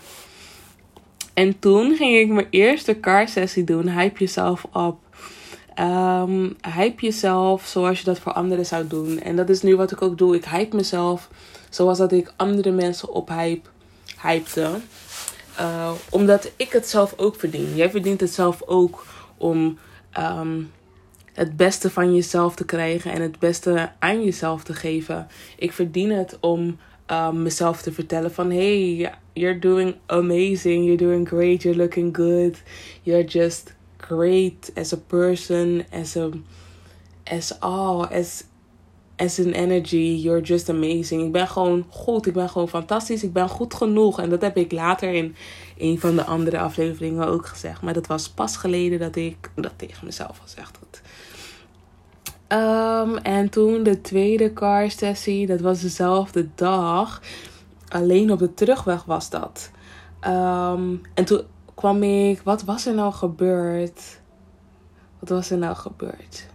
En 1.35 1.59
toen 1.59 1.97
ging 1.97 2.17
ik 2.17 2.29
mijn 2.29 2.47
eerste 2.51 3.01
car 3.01 3.29
sessie 3.29 3.65
doen. 3.65 3.89
Hype 3.89 4.19
jezelf 4.19 4.65
op. 4.73 4.99
Um, 5.79 6.57
hype 6.75 7.07
jezelf 7.07 7.67
zoals 7.67 7.99
je 7.99 8.05
dat 8.05 8.19
voor 8.19 8.33
anderen 8.33 8.67
zou 8.67 8.87
doen. 8.87 9.21
En 9.21 9.37
dat 9.37 9.49
is 9.49 9.63
nu 9.63 9.77
wat 9.77 9.93
ik 9.93 10.03
ook 10.03 10.19
doe. 10.19 10.35
Ik 10.35 10.45
hype 10.45 10.77
mezelf 10.77 11.29
zoals 11.71 11.99
dat 11.99 12.13
ik 12.13 12.33
andere 12.37 12.71
mensen 12.71 13.09
op 13.13 13.29
hype, 13.29 13.69
hypte. 14.23 14.71
Uh, 15.61 15.91
omdat 16.11 16.51
ik 16.57 16.73
het 16.73 16.89
zelf 16.89 17.15
ook 17.17 17.37
verdien. 17.37 17.75
Jij 17.75 17.91
verdient 17.91 18.21
het 18.21 18.35
zelf 18.35 18.63
ook 18.67 19.07
om 19.37 19.79
um, 20.19 20.71
het 21.33 21.57
beste 21.57 21.91
van 21.91 22.15
jezelf 22.15 22.55
te 22.55 22.65
krijgen 22.65 23.13
en 23.13 23.23
het 23.23 23.39
beste 23.39 23.93
aan 23.99 24.25
jezelf 24.25 24.63
te 24.63 24.75
geven. 24.75 25.27
Ik 25.59 25.73
verdien 25.73 26.11
het 26.11 26.39
om 26.41 26.79
um, 27.07 27.43
mezelf 27.43 27.83
te 27.83 27.93
vertellen 27.93 28.33
van 28.33 28.51
hey, 28.51 29.13
you're 29.33 29.59
doing 29.59 29.95
amazing, 30.07 30.85
you're 30.85 30.97
doing 30.97 31.29
great, 31.29 31.63
you're 31.63 31.79
looking 31.79 32.17
good, 32.17 32.63
you're 33.03 33.25
just 33.25 33.75
great 33.97 34.73
as 34.75 34.93
a 34.93 34.99
person, 35.07 35.85
as 35.93 36.17
a 36.17 36.31
as 37.25 37.61
all, 37.61 38.07
as 38.07 38.45
as 39.19 39.39
an 39.39 39.53
energy, 39.53 40.19
you're 40.23 40.41
just 40.41 40.69
amazing. 40.69 41.23
Ik 41.23 41.33
ben 41.33 41.49
gewoon 41.49 41.87
goed, 41.89 42.27
ik 42.27 42.33
ben 42.33 42.49
gewoon 42.49 42.69
fantastisch, 42.69 43.23
ik 43.23 43.33
ben 43.33 43.49
goed 43.49 43.75
genoeg. 43.75 44.21
En 44.21 44.31
dat 44.31 44.41
heb 44.41 44.57
ik 44.57 44.73
later 44.73 45.13
in 45.13 45.35
een 45.81 46.01
van 46.01 46.17
de 46.17 46.25
andere 46.25 46.59
afleveringen 46.59 47.27
ook 47.27 47.47
gezegd. 47.47 47.83
Maar 47.83 47.95
dat 47.95 48.07
was 48.07 48.29
pas 48.29 48.57
geleden 48.57 48.99
dat 48.99 49.17
ik 49.17 49.51
dat 49.55 49.73
tegen 49.77 50.07
mezelf 50.07 50.39
gezegd 50.39 50.79
had. 50.79 51.01
Um, 52.53 53.17
en 53.17 53.49
toen 53.49 53.83
de 53.83 54.01
tweede 54.01 54.53
car 54.53 54.91
sessie, 54.91 55.47
dat 55.47 55.61
was 55.61 55.81
dezelfde 55.81 56.49
dag. 56.55 57.23
Alleen 57.89 58.33
op 58.33 58.39
de 58.39 58.55
terugweg 58.55 59.05
was 59.05 59.31
dat. 59.31 59.71
Ehm, 60.21 60.95
en 61.15 61.25
toen 61.25 61.43
kwam 61.75 62.03
ik. 62.03 62.41
Wat 62.43 62.63
was 62.63 62.87
er 62.87 62.95
nou 62.95 63.13
gebeurd? 63.13 64.21
Wat 65.19 65.29
was 65.29 65.51
er 65.51 65.59
nou 65.59 65.77
gebeurd? 65.77 66.47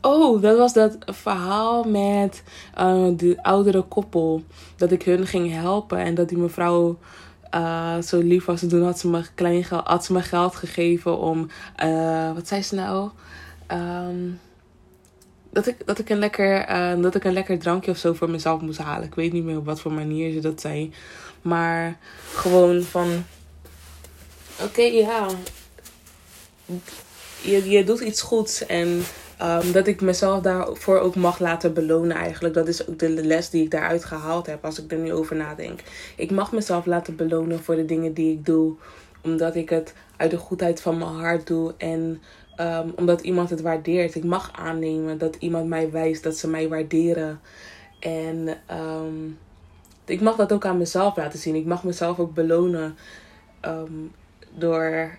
Oh, 0.00 0.42
dat 0.42 0.58
was 0.58 0.72
dat 0.72 0.96
verhaal 1.06 1.84
met 1.84 2.42
uh, 2.78 3.06
de 3.16 3.42
oudere 3.42 3.82
koppel. 3.82 4.42
Dat 4.76 4.90
ik 4.90 5.02
hun 5.02 5.26
ging 5.26 5.52
helpen 5.52 5.98
en 5.98 6.14
dat 6.14 6.28
die 6.28 6.38
mevrouw 6.38 6.98
uh, 7.54 7.98
zo 7.98 8.18
lief 8.18 8.44
was. 8.44 8.60
Toen 8.68 8.82
had 8.82 8.98
ze 8.98 9.08
me, 9.08 9.22
klein 9.34 9.64
geld, 9.64 9.86
had 9.86 10.04
ze 10.04 10.12
me 10.12 10.22
geld 10.22 10.54
gegeven 10.54 11.18
om. 11.18 11.48
Uh, 11.84 12.32
wat 12.34 12.48
zei 12.48 12.62
ze 12.62 12.74
nou? 12.74 13.10
Um, 13.72 14.40
dat 15.50 15.66
ik, 15.66 15.86
dat, 15.86 15.98
ik 15.98 16.08
een 16.08 16.18
lekker, 16.18 16.70
uh, 16.70 17.02
dat 17.02 17.14
ik 17.14 17.24
een 17.24 17.32
lekker 17.32 17.58
drankje 17.58 17.90
of 17.90 17.96
zo 17.96 18.12
voor 18.12 18.30
mezelf 18.30 18.60
moest 18.60 18.78
halen. 18.78 19.06
Ik 19.06 19.14
weet 19.14 19.32
niet 19.32 19.44
meer 19.44 19.56
op 19.56 19.64
wat 19.64 19.80
voor 19.80 19.92
manier 19.92 20.32
ze 20.32 20.40
dat 20.40 20.60
zei. 20.60 20.92
Maar 21.42 21.98
gewoon 22.34 22.82
van. 22.82 23.24
Oké, 24.62 24.82
ja. 24.82 25.26
Je, 27.40 27.70
je 27.70 27.84
doet 27.84 28.00
iets 28.00 28.22
goeds 28.22 28.66
en 28.66 29.02
Um, 29.42 29.72
dat 29.72 29.86
ik 29.86 30.00
mezelf 30.00 30.42
daarvoor 30.42 30.98
ook 30.98 31.14
mag 31.14 31.38
laten 31.38 31.74
belonen 31.74 32.16
eigenlijk. 32.16 32.54
Dat 32.54 32.68
is 32.68 32.88
ook 32.88 32.98
de 32.98 33.08
les 33.08 33.50
die 33.50 33.64
ik 33.64 33.70
daaruit 33.70 34.04
gehaald 34.04 34.46
heb 34.46 34.64
als 34.64 34.82
ik 34.82 34.92
er 34.92 34.98
nu 34.98 35.12
over 35.12 35.36
nadenk. 35.36 35.80
Ik 36.16 36.30
mag 36.30 36.52
mezelf 36.52 36.86
laten 36.86 37.16
belonen 37.16 37.62
voor 37.62 37.76
de 37.76 37.84
dingen 37.84 38.14
die 38.14 38.32
ik 38.32 38.46
doe. 38.46 38.74
Omdat 39.22 39.54
ik 39.54 39.70
het 39.70 39.94
uit 40.16 40.30
de 40.30 40.36
goedheid 40.36 40.80
van 40.80 40.98
mijn 40.98 41.10
hart 41.10 41.46
doe. 41.46 41.74
En 41.76 42.22
um, 42.60 42.92
omdat 42.96 43.20
iemand 43.20 43.50
het 43.50 43.60
waardeert. 43.60 44.14
Ik 44.14 44.24
mag 44.24 44.50
aannemen 44.52 45.18
dat 45.18 45.36
iemand 45.38 45.68
mij 45.68 45.90
wijst 45.90 46.22
dat 46.22 46.36
ze 46.36 46.48
mij 46.48 46.68
waarderen. 46.68 47.40
En 48.00 48.48
um, 48.70 49.38
ik 50.04 50.20
mag 50.20 50.36
dat 50.36 50.52
ook 50.52 50.64
aan 50.64 50.78
mezelf 50.78 51.16
laten 51.16 51.38
zien. 51.38 51.54
Ik 51.54 51.66
mag 51.66 51.84
mezelf 51.84 52.18
ook 52.18 52.34
belonen 52.34 52.96
door 54.54 55.18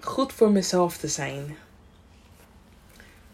goed 0.00 0.32
voor 0.32 0.50
mezelf 0.50 0.96
te 0.96 1.08
zijn 1.08 1.56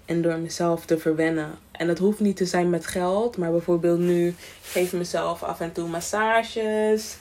en 0.05 0.23
door 0.23 0.39
mezelf 0.39 0.85
te 0.85 0.99
verwennen. 0.99 1.51
En 1.73 1.87
dat 1.87 1.99
hoeft 1.99 2.21
niet 2.21 2.37
te 2.37 2.47
zijn 2.47 2.71
met 2.71 2.87
geld, 2.87 3.37
maar 3.37 3.51
bijvoorbeeld 3.51 3.99
nu 3.99 4.35
geef 4.63 4.93
ik 4.93 4.99
mezelf 4.99 5.43
af 5.43 5.61
en 5.61 5.73
toe 5.73 5.89
massages. 5.89 7.17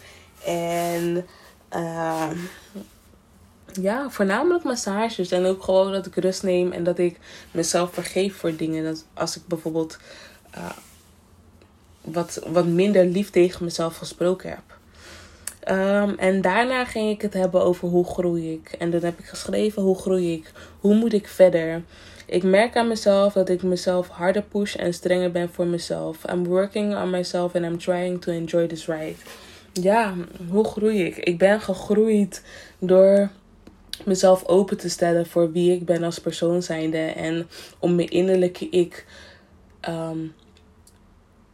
En 0.45 1.25
uh, 1.75 2.29
ja, 3.81 4.09
voornamelijk 4.09 4.63
massages. 4.63 5.31
En 5.31 5.45
ook 5.45 5.63
gewoon 5.63 5.91
dat 5.91 6.05
ik 6.05 6.15
rust 6.15 6.43
neem 6.43 6.71
en 6.71 6.84
dat 6.84 6.97
ik 6.97 7.19
mezelf 7.51 7.93
vergeef 7.93 8.36
voor 8.36 8.55
dingen. 8.55 8.84
Dat 8.84 9.05
als 9.13 9.36
ik 9.36 9.41
bijvoorbeeld 9.47 9.97
uh, 10.57 10.69
wat, 12.01 12.41
wat 12.47 12.65
minder 12.65 13.05
lief 13.05 13.29
tegen 13.29 13.63
mezelf 13.63 13.97
gesproken 13.97 14.49
heb. 14.49 14.81
Um, 15.67 16.17
en 16.17 16.41
daarna 16.41 16.86
ging 16.86 17.09
ik 17.09 17.21
het 17.21 17.34
hebben 17.34 17.63
over 17.63 17.88
hoe 17.88 18.05
groei 18.05 18.53
ik. 18.53 18.71
En 18.79 18.91
dan 18.91 19.03
heb 19.03 19.19
ik 19.19 19.25
geschreven 19.25 19.81
hoe 19.81 19.97
groei 19.97 20.34
ik. 20.34 20.51
Hoe 20.79 20.95
moet 20.95 21.13
ik 21.13 21.27
verder? 21.27 21.84
Ik 22.26 22.43
merk 22.43 22.76
aan 22.76 22.88
mezelf 22.88 23.34
dat 23.34 23.49
ik 23.49 23.63
mezelf 23.63 24.07
harder 24.07 24.41
push 24.41 24.76
en 24.76 24.93
strenger 24.93 25.32
ben 25.32 25.49
voor 25.49 25.67
mezelf. 25.67 26.17
I'm 26.32 26.45
working 26.45 26.95
on 26.95 27.09
myself 27.09 27.55
and 27.55 27.65
I'm 27.65 27.78
trying 27.78 28.21
to 28.21 28.32
enjoy 28.32 28.67
this 28.67 28.88
ride. 28.88 29.15
Ja, 29.74 30.13
hoe 30.49 30.65
groei 30.65 31.03
ik? 31.03 31.17
Ik 31.17 31.38
ben 31.38 31.61
gegroeid 31.61 32.43
door 32.80 33.30
mezelf 34.05 34.45
open 34.45 34.78
te 34.78 34.89
stellen 34.89 35.26
voor 35.26 35.51
wie 35.51 35.71
ik 35.71 35.86
ben 35.86 36.03
als 36.03 36.19
persoon 36.19 36.61
zijnde. 36.61 36.97
En 36.97 37.47
om 37.80 37.95
mijn 37.95 38.09
innerlijke 38.09 38.69
ik. 38.69 39.05
Um, 39.89 40.34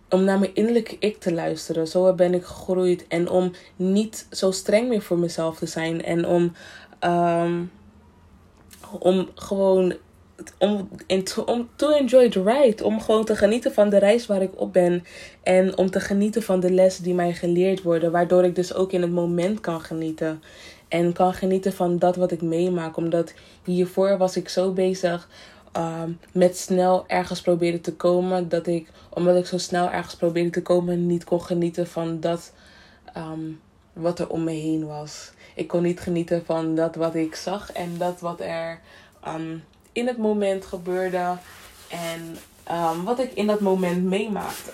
om 0.09 0.23
naar 0.23 0.39
mijn 0.39 0.55
innerlijke 0.55 0.95
ik 0.99 1.19
te 1.19 1.33
luisteren. 1.33 1.87
Zo 1.87 2.13
ben 2.13 2.33
ik 2.33 2.43
gegroeid. 2.43 3.07
En 3.07 3.29
om 3.29 3.51
niet 3.75 4.27
zo 4.31 4.51
streng 4.51 4.89
meer 4.89 5.01
voor 5.01 5.17
mezelf 5.17 5.57
te 5.57 5.65
zijn. 5.65 6.03
En 6.03 6.25
om, 6.25 6.53
um, 7.03 7.71
om 8.99 9.29
gewoon 9.35 9.93
om, 10.57 10.89
om 11.45 11.69
to 11.75 11.91
enjoy 11.91 12.29
the 12.29 12.43
ride. 12.43 12.83
Om 12.83 13.01
gewoon 13.01 13.25
te 13.25 13.35
genieten 13.35 13.73
van 13.73 13.89
de 13.89 13.97
reis 13.97 14.25
waar 14.25 14.41
ik 14.41 14.51
op 14.61 14.73
ben. 14.73 15.03
En 15.43 15.77
om 15.77 15.91
te 15.91 15.99
genieten 15.99 16.43
van 16.43 16.59
de 16.59 16.71
lessen 16.71 17.03
die 17.03 17.13
mij 17.13 17.33
geleerd 17.33 17.81
worden. 17.81 18.11
Waardoor 18.11 18.43
ik 18.43 18.55
dus 18.55 18.73
ook 18.73 18.91
in 18.91 19.01
het 19.01 19.11
moment 19.11 19.59
kan 19.59 19.81
genieten. 19.81 20.43
En 20.87 21.13
kan 21.13 21.33
genieten 21.33 21.73
van 21.73 21.97
dat 21.97 22.15
wat 22.15 22.31
ik 22.31 22.41
meemaak. 22.41 22.97
Omdat 22.97 23.33
hiervoor 23.63 24.17
was 24.17 24.37
ik 24.37 24.49
zo 24.49 24.71
bezig 24.71 25.27
um, 25.77 26.19
met 26.31 26.57
snel 26.57 27.03
ergens 27.07 27.41
proberen 27.41 27.81
te 27.81 27.95
komen. 27.95 28.49
Dat 28.49 28.67
ik, 28.67 28.89
omdat 29.09 29.35
ik 29.35 29.45
zo 29.45 29.57
snel 29.57 29.89
ergens 29.89 30.15
probeerde 30.15 30.49
te 30.49 30.61
komen, 30.61 31.07
niet 31.07 31.23
kon 31.23 31.41
genieten 31.41 31.87
van 31.87 32.19
dat 32.19 32.53
um, 33.17 33.59
wat 33.93 34.19
er 34.19 34.29
om 34.29 34.43
me 34.43 34.51
heen 34.51 34.87
was. 34.87 35.31
Ik 35.55 35.67
kon 35.67 35.83
niet 35.83 35.99
genieten 35.99 36.45
van 36.45 36.75
dat 36.75 36.95
wat 36.95 37.15
ik 37.15 37.35
zag 37.35 37.71
en 37.71 37.97
dat 37.97 38.19
wat 38.19 38.39
er 38.41 38.79
um, 39.27 39.63
in 39.99 40.07
het 40.07 40.17
moment 40.17 40.65
gebeurde 40.65 41.37
en 41.87 42.37
um, 42.71 43.03
wat 43.03 43.19
ik 43.19 43.31
in 43.33 43.47
dat 43.47 43.59
moment 43.59 44.03
meemaakte. 44.03 44.71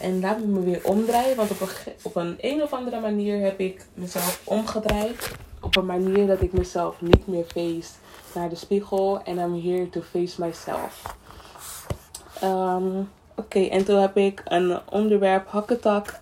En 0.00 0.20
laat 0.20 0.38
me 0.38 0.46
me 0.46 0.60
weer 0.60 0.80
omdraaien, 0.82 1.36
want 1.36 1.50
op 1.50 1.60
een, 1.60 1.68
op 2.02 2.16
een 2.16 2.36
een 2.40 2.62
of 2.62 2.72
andere 2.72 3.00
manier 3.00 3.40
heb 3.40 3.58
ik 3.60 3.86
mezelf 3.94 4.40
omgedraaid. 4.44 5.30
Op 5.60 5.76
een 5.76 5.86
manier 5.86 6.26
dat 6.26 6.40
ik 6.40 6.52
mezelf 6.52 7.00
niet 7.00 7.26
meer 7.26 7.44
face 7.44 7.90
naar 8.34 8.48
de 8.48 8.56
spiegel 8.56 9.20
en 9.24 9.38
I'm 9.38 9.60
here 9.62 9.88
to 9.88 10.00
face 10.00 10.40
myself. 10.40 11.02
Um, 12.42 13.08
Oké, 13.36 13.60
en 13.60 13.84
toen 13.84 13.98
heb 13.98 14.16
ik 14.16 14.42
een 14.44 14.78
onderwerp 14.90 15.48
hakketak. 15.48 16.20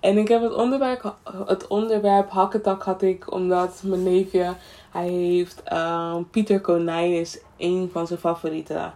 En 0.00 0.18
ik 0.18 0.28
heb 0.28 0.42
het 0.42 0.54
onderwerp, 0.54 1.14
het 1.46 1.66
onderwerp 1.66 2.30
hakketak 2.30 2.82
had 2.82 3.02
ik 3.02 3.32
omdat 3.32 3.80
mijn 3.84 4.02
neefje 4.02 4.54
hij 4.92 5.08
heeft 5.08 5.62
um, 5.72 6.30
Pieter 6.30 6.60
Konijn 6.60 7.12
is 7.12 7.38
een 7.56 7.90
van 7.92 8.06
zijn 8.06 8.18
favoriete 8.18 8.90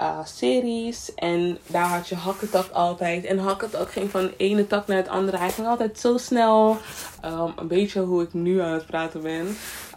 uh, 0.00 0.24
series. 0.24 1.14
En 1.14 1.58
daar 1.66 1.88
had 1.88 2.08
je 2.08 2.14
Hakketak 2.14 2.70
altijd. 2.70 3.24
En 3.24 3.38
Hakketak 3.38 3.90
ging 3.90 4.10
van 4.10 4.20
de 4.20 4.34
ene 4.36 4.66
tak 4.66 4.86
naar 4.86 4.96
het 4.96 5.08
andere. 5.08 5.36
Hij 5.36 5.50
ging 5.50 5.66
altijd 5.66 5.98
zo 5.98 6.16
snel. 6.16 6.76
Um, 7.24 7.52
een 7.56 7.68
beetje 7.68 8.00
hoe 8.00 8.22
ik 8.22 8.32
nu 8.32 8.60
aan 8.60 8.72
het 8.72 8.86
praten 8.86 9.22
ben. 9.22 9.46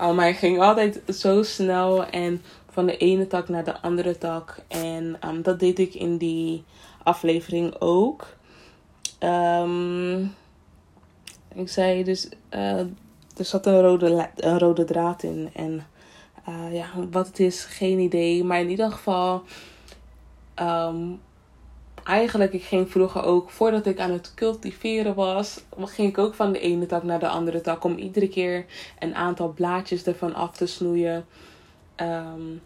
Um, 0.02 0.16
maar 0.16 0.26
hij 0.26 0.34
ging 0.34 0.60
altijd 0.60 1.02
zo 1.08 1.43
snel. 1.43 2.06
En 2.06 2.41
van 2.70 2.86
de 2.86 2.98
ene 2.98 3.28
tak 3.28 3.50
naar 3.50 3.64
de 3.64 3.82
andere 3.82 4.18
tak. 4.18 4.58
En 4.68 5.18
dat 5.41 5.60
deed 5.60 5.80
ik 5.80 5.93
in 5.93 6.18
die 6.18 6.64
aflevering 7.04 7.76
ook. 7.80 8.28
ik 11.54 11.70
zei 11.70 12.04
dus. 12.04 12.30
Uh, 12.52 12.82
er 13.38 13.46
zat 13.46 13.66
een 13.66 13.82
rode, 13.82 14.30
een 14.36 14.60
rode 14.60 14.84
draad 14.84 15.24
in. 15.24 15.50
En 15.54 15.86
uh, 16.50 16.74
ja, 16.74 16.88
wat 17.12 17.28
het 17.28 17.40
is, 17.40 17.64
geen 17.64 18.00
idee. 18.00 18.44
Maar 18.44 18.60
in 18.60 18.70
ieder 18.70 18.92
geval, 18.92 19.44
um, 20.62 21.22
eigenlijk, 22.04 22.54
ik 22.54 22.64
ging 22.64 22.92
vroeger 22.92 23.24
ook, 23.24 23.50
voordat 23.50 23.86
ik 23.86 24.00
aan 24.00 24.12
het 24.12 24.34
cultiveren 24.34 25.16
was, 25.16 25.64
ging 25.78 26.10
ik 26.10 26.18
ook 26.18 26.34
van 26.34 26.52
de 26.52 26.60
ene 26.60 26.86
tak 26.86 27.04
naar 27.04 27.20
de 27.20 27.28
andere 27.28 27.62
tak. 27.62 27.84
Om 27.84 27.98
iedere 27.98 28.30
keer 28.30 28.66
een 29.00 29.16
aantal 29.16 29.50
blaadjes 29.50 30.04
ervan 30.04 30.34
af 30.34 30.58
te 30.58 30.66
snoeien. 30.66 31.26
Um, 31.96 32.62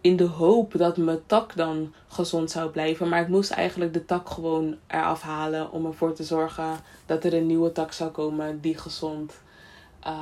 in 0.00 0.16
de 0.16 0.24
hoop 0.24 0.78
dat 0.78 0.96
mijn 0.96 1.26
tak 1.26 1.56
dan 1.56 1.92
gezond 2.08 2.50
zou 2.50 2.70
blijven. 2.70 3.08
Maar 3.08 3.20
ik 3.20 3.28
moest 3.28 3.50
eigenlijk 3.50 3.92
de 3.92 4.04
tak 4.04 4.28
gewoon 4.28 4.76
eraf 4.86 5.22
halen 5.22 5.72
om 5.72 5.86
ervoor 5.86 6.12
te 6.12 6.24
zorgen 6.24 6.80
dat 7.06 7.24
er 7.24 7.34
een 7.34 7.46
nieuwe 7.46 7.72
tak 7.72 7.92
zou 7.92 8.10
komen 8.10 8.60
die 8.60 8.78
gezond 8.78 9.40
uh, 10.06 10.12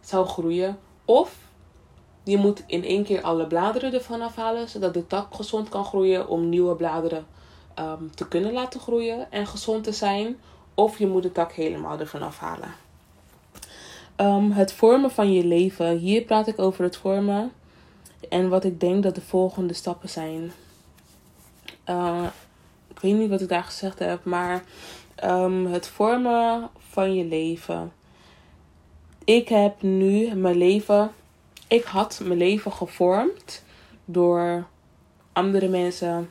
zou 0.00 0.26
groeien. 0.26 0.78
Of 1.04 1.36
je 2.24 2.36
moet 2.36 2.62
in 2.66 2.84
één 2.84 3.04
keer 3.04 3.22
alle 3.22 3.46
bladeren 3.46 3.92
ervan 3.92 4.20
afhalen, 4.22 4.68
zodat 4.68 4.94
de 4.94 5.06
tak 5.06 5.34
gezond 5.34 5.68
kan 5.68 5.84
groeien 5.84 6.28
om 6.28 6.48
nieuwe 6.48 6.74
bladeren 6.74 7.26
um, 7.78 8.10
te 8.14 8.28
kunnen 8.28 8.52
laten 8.52 8.80
groeien 8.80 9.30
en 9.30 9.46
gezond 9.46 9.84
te 9.84 9.92
zijn. 9.92 10.36
Of 10.74 10.98
je 10.98 11.06
moet 11.06 11.22
de 11.22 11.32
tak 11.32 11.52
helemaal 11.52 11.98
ervan 11.98 12.22
afhalen. 12.22 12.74
Um, 14.16 14.50
het 14.50 14.72
vormen 14.72 15.10
van 15.10 15.32
je 15.32 15.44
leven. 15.44 15.98
Hier 15.98 16.22
praat 16.22 16.46
ik 16.46 16.58
over 16.58 16.84
het 16.84 16.96
vormen. 16.96 17.52
En 18.28 18.48
wat 18.48 18.64
ik 18.64 18.80
denk 18.80 19.02
dat 19.02 19.14
de 19.14 19.20
volgende 19.20 19.74
stappen 19.74 20.08
zijn. 20.08 20.52
Uh, 21.86 22.26
ik 22.88 22.98
weet 23.00 23.14
niet 23.14 23.30
wat 23.30 23.40
ik 23.40 23.48
daar 23.48 23.64
gezegd 23.64 23.98
heb, 23.98 24.24
maar 24.24 24.64
um, 25.24 25.66
het 25.66 25.88
vormen 25.88 26.70
van 26.78 27.14
je 27.14 27.24
leven. 27.24 27.92
Ik 29.24 29.48
heb 29.48 29.82
nu 29.82 30.34
mijn 30.34 30.56
leven. 30.56 31.10
Ik 31.68 31.84
had 31.84 32.20
mijn 32.24 32.38
leven 32.38 32.72
gevormd 32.72 33.64
door 34.04 34.66
andere 35.32 35.68
mensen 35.68 36.30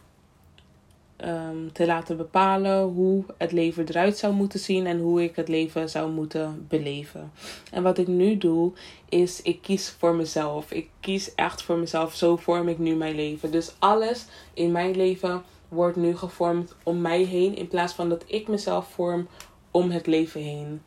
um, 1.18 1.72
te 1.74 1.86
laten 1.86 2.18
bepalen 2.18 2.84
hoe 2.84 3.24
het 3.38 3.52
leven 3.52 3.88
eruit 3.88 4.18
zou 4.18 4.34
moeten 4.34 4.60
zien 4.60 4.86
en 4.86 5.00
hoe 5.00 5.24
ik 5.24 5.36
het 5.36 5.48
leven 5.48 5.90
zou 5.90 6.12
moeten 6.12 6.66
beleven. 6.70 7.32
En 7.72 7.84
wat 7.84 7.98
ik 7.98 8.08
nu 8.08 8.38
doe, 8.38 8.72
is 9.10 9.42
ik 9.42 9.62
kies 9.62 9.90
voor 9.90 10.16
mezelf. 10.16 10.72
Ik 10.72 10.90
kies 11.00 11.36
echt 11.36 11.62
voor 11.62 11.78
mezelf. 11.78 12.16
Zo 12.16 12.36
vorm 12.36 12.68
ik 12.68 12.80
nu 12.80 12.96
mijn 12.96 13.16
leven. 13.16 13.52
Dus 13.52 13.74
alles 13.80 14.26
in 14.54 14.72
mijn 14.72 14.96
leven 14.96 15.44
wordt 15.76 15.98
nu 15.98 16.18
gevormd 16.18 16.76
om 16.84 17.02
mij 17.02 17.24
heen 17.24 17.56
in 17.56 17.68
plaats 17.68 17.94
van 17.94 18.10
dat 18.10 18.24
ik 18.28 18.48
mezelf 18.48 18.88
vorm 18.88 19.28
om 19.72 19.92
het 19.92 20.08
leven 20.08 20.42
heen. 20.42 20.82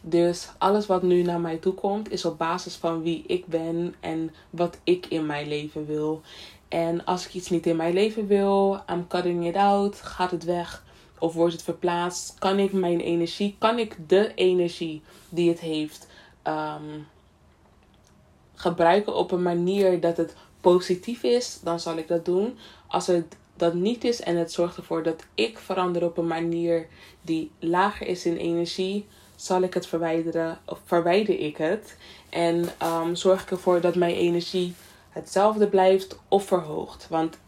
Dus 0.00 0.48
alles 0.58 0.86
wat 0.86 1.02
nu 1.02 1.22
naar 1.22 1.40
mij 1.40 1.56
toe 1.56 1.74
komt, 1.74 2.10
is 2.10 2.24
op 2.24 2.38
basis 2.38 2.74
van 2.74 3.02
wie 3.02 3.24
ik 3.26 3.46
ben 3.46 3.94
en 4.00 4.34
wat 4.50 4.78
ik 4.84 5.06
in 5.06 5.26
mijn 5.26 5.48
leven 5.48 5.86
wil. 5.86 6.20
En 6.68 7.04
als 7.04 7.26
ik 7.26 7.34
iets 7.34 7.50
niet 7.50 7.66
in 7.66 7.76
mijn 7.76 7.94
leven 7.94 8.26
wil, 8.26 8.80
I'm 8.90 9.06
cutting 9.06 9.46
it 9.46 9.56
out, 9.56 10.00
gaat 10.00 10.30
het 10.30 10.44
weg 10.44 10.84
of 11.18 11.34
wordt 11.34 11.52
het 11.52 11.62
verplaatst? 11.62 12.38
Kan 12.38 12.58
ik 12.58 12.72
mijn 12.72 13.00
energie, 13.00 13.56
kan 13.58 13.78
ik 13.78 13.96
de 14.06 14.34
energie 14.34 15.02
die 15.28 15.48
het 15.48 15.60
heeft 15.60 16.06
ehm, 16.42 17.00
gebruiken 18.54 19.14
op 19.14 19.30
een 19.30 19.42
manier 19.42 20.00
dat 20.00 20.16
het 20.16 20.34
positief 20.60 21.22
is, 21.22 21.60
dan 21.62 21.80
zal 21.80 21.96
ik 21.96 22.08
dat 22.08 22.24
doen. 22.24 22.58
Als 22.86 23.06
het 23.06 23.36
dat 23.58 23.74
niet 23.74 24.04
is 24.04 24.20
en 24.20 24.36
het 24.36 24.52
zorgt 24.52 24.76
ervoor 24.76 25.02
dat 25.02 25.24
ik 25.34 25.58
verander 25.58 26.04
op 26.04 26.18
een 26.18 26.26
manier 26.26 26.86
die 27.22 27.50
lager 27.58 28.06
is 28.06 28.26
in 28.26 28.36
energie, 28.36 29.06
zal 29.36 29.62
ik 29.62 29.74
het 29.74 29.86
verwijderen 29.86 30.58
of 30.64 30.80
verwijder 30.84 31.38
ik 31.38 31.56
het. 31.56 31.96
En 32.28 32.64
um, 32.82 33.16
zorg 33.16 33.42
ik 33.42 33.50
ervoor 33.50 33.80
dat 33.80 33.94
mijn 33.94 34.14
energie 34.14 34.74
hetzelfde 35.08 35.68
blijft 35.68 36.18
of 36.28 36.44
verhoogt. 36.44 37.06
Want 37.08 37.38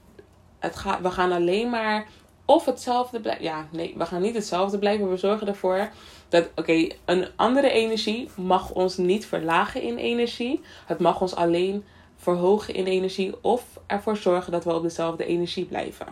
het 0.59 0.77
gaat, 0.77 1.01
we 1.01 1.11
gaan 1.11 1.33
alleen 1.33 1.71
maar 1.71 2.07
of 2.45 2.65
hetzelfde 2.65 3.21
blijven. 3.21 3.45
Ja, 3.45 3.67
nee, 3.71 3.95
we 3.97 4.07
gaan 4.07 4.23
niet 4.23 4.35
hetzelfde 4.35 4.79
blijven. 4.79 5.11
We 5.11 5.17
zorgen 5.17 5.49
ervoor 5.49 5.91
dat, 6.29 6.49
oké, 6.55 6.89
een 7.05 7.27
andere 7.37 7.71
energie 7.71 8.29
mag 8.37 8.71
ons 8.71 8.97
niet 8.97 9.27
verlagen 9.27 9.83
in 9.83 9.97
energie. 9.97 10.61
Het 10.87 10.99
mag 10.99 11.21
ons 11.21 11.35
alleen 11.35 11.85
verhogen 12.21 12.75
in 12.75 12.87
energie 12.87 13.35
of 13.41 13.65
ervoor 13.87 14.17
zorgen 14.17 14.53
dat 14.53 14.65
we 14.65 14.75
op 14.75 14.83
dezelfde 14.83 15.25
energie 15.25 15.65
blijven 15.65 16.07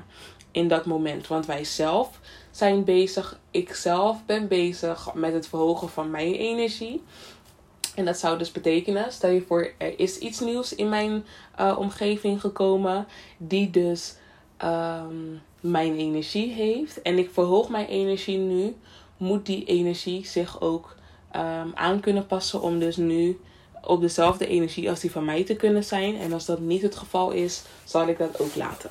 in 0.51 0.69
dat 0.69 0.87
moment. 0.87 1.27
Want 1.27 1.47
wij 1.47 1.65
zelf 1.65 2.21
zijn 2.51 2.85
bezig, 2.85 3.41
ik 3.51 3.75
zelf 3.75 4.25
ben 4.27 4.49
bezig 4.49 5.15
met 5.15 5.33
het 5.33 5.49
verhogen 5.49 5.89
van 5.89 6.11
mijn 6.11 6.35
energie. 6.35 7.03
En 7.95 8.05
dat 8.05 8.19
zou 8.19 8.39
dus 8.39 8.53
betekenen, 8.53 9.13
stel 9.13 9.31
je 9.31 9.43
voor, 9.43 9.73
er 9.79 9.99
is 9.99 10.19
iets 10.19 10.41
nieuws 10.41 10.75
in 10.75 10.89
mijn 10.89 11.25
uh, 11.61 11.77
omgeving 11.79 12.41
gekomen, 12.41 13.07
die 13.37 13.71
dus 13.71 14.17
um, 14.65 15.41
mijn 15.61 15.97
energie 15.97 16.53
heeft. 16.53 17.03
En 17.03 17.19
ik 17.19 17.31
verhoog 17.31 17.69
mijn 17.69 17.87
energie 17.87 18.39
nu, 18.39 18.77
moet 19.17 19.47
die 19.47 19.65
energie 19.65 20.27
zich 20.27 20.61
ook 20.61 20.97
um, 21.37 21.73
aan 21.75 22.01
kunnen 22.01 22.27
passen 22.27 22.61
om 22.61 22.79
dus 22.79 22.97
nu 22.97 23.41
op 23.83 24.01
dezelfde 24.01 24.47
energie 24.47 24.91
als 24.91 25.01
die 25.01 25.11
van 25.11 25.24
mij 25.24 25.45
te 25.45 25.57
kunnen 25.57 25.85
zijn. 25.85 26.16
En 26.16 26.33
als 26.33 26.47
dat 26.47 26.61
niet 26.61 26.83
het 26.83 26.97
geval 26.97 27.31
is, 27.31 27.62
zal 27.85 28.09
ik 28.09 28.18
dat 28.18 28.41
ook 28.41 28.55
laten. 28.55 28.91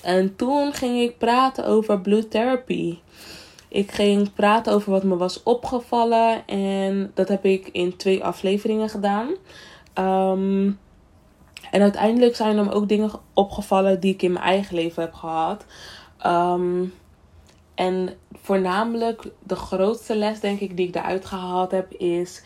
En 0.00 0.36
toen 0.36 0.72
ging 0.72 1.00
ik 1.00 1.18
praten 1.18 1.66
over 1.66 2.00
blood 2.00 2.30
therapy. 2.30 2.98
Ik 3.68 3.92
ging 3.92 4.34
praten 4.34 4.72
over 4.72 4.90
wat 4.90 5.02
me 5.02 5.16
was 5.16 5.42
opgevallen. 5.42 6.46
En 6.46 7.10
dat 7.14 7.28
heb 7.28 7.44
ik 7.44 7.68
in 7.72 7.96
twee 7.96 8.24
afleveringen 8.24 8.88
gedaan. 8.88 9.28
Um, 9.98 10.78
en 11.70 11.82
uiteindelijk 11.82 12.36
zijn 12.36 12.58
er 12.58 12.72
ook 12.72 12.88
dingen 12.88 13.10
opgevallen 13.32 14.00
die 14.00 14.12
ik 14.12 14.22
in 14.22 14.32
mijn 14.32 14.44
eigen 14.44 14.74
leven 14.74 15.02
heb 15.02 15.14
gehad. 15.14 15.64
Um, 16.26 16.92
en 17.74 18.14
voornamelijk 18.32 19.30
de 19.42 19.56
grootste 19.56 20.16
les, 20.16 20.40
denk 20.40 20.60
ik, 20.60 20.76
die 20.76 20.86
ik 20.86 20.92
daaruit 20.92 21.24
gehaald 21.24 21.70
heb, 21.70 21.92
is: 21.92 22.42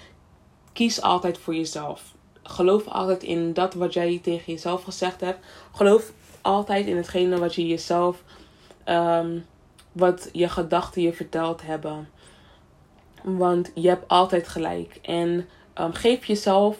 kies 0.80 1.02
altijd 1.02 1.38
voor 1.38 1.54
jezelf. 1.54 2.14
Geloof 2.42 2.88
altijd 2.88 3.22
in 3.22 3.52
dat 3.52 3.74
wat 3.74 3.92
jij 3.92 4.20
tegen 4.22 4.52
jezelf 4.52 4.82
gezegd 4.82 5.20
hebt. 5.20 5.46
Geloof 5.72 6.12
altijd 6.40 6.86
in 6.86 6.96
hetgene 6.96 7.38
wat 7.38 7.54
je 7.54 7.66
jezelf, 7.66 8.22
um, 8.86 9.46
wat 9.92 10.28
je 10.32 10.48
gedachten 10.48 11.02
je 11.02 11.12
verteld 11.12 11.62
hebben. 11.62 12.08
Want 13.22 13.70
je 13.74 13.88
hebt 13.88 14.08
altijd 14.08 14.48
gelijk. 14.48 14.98
En 15.02 15.48
um, 15.80 15.92
geef 15.92 16.24
jezelf 16.24 16.76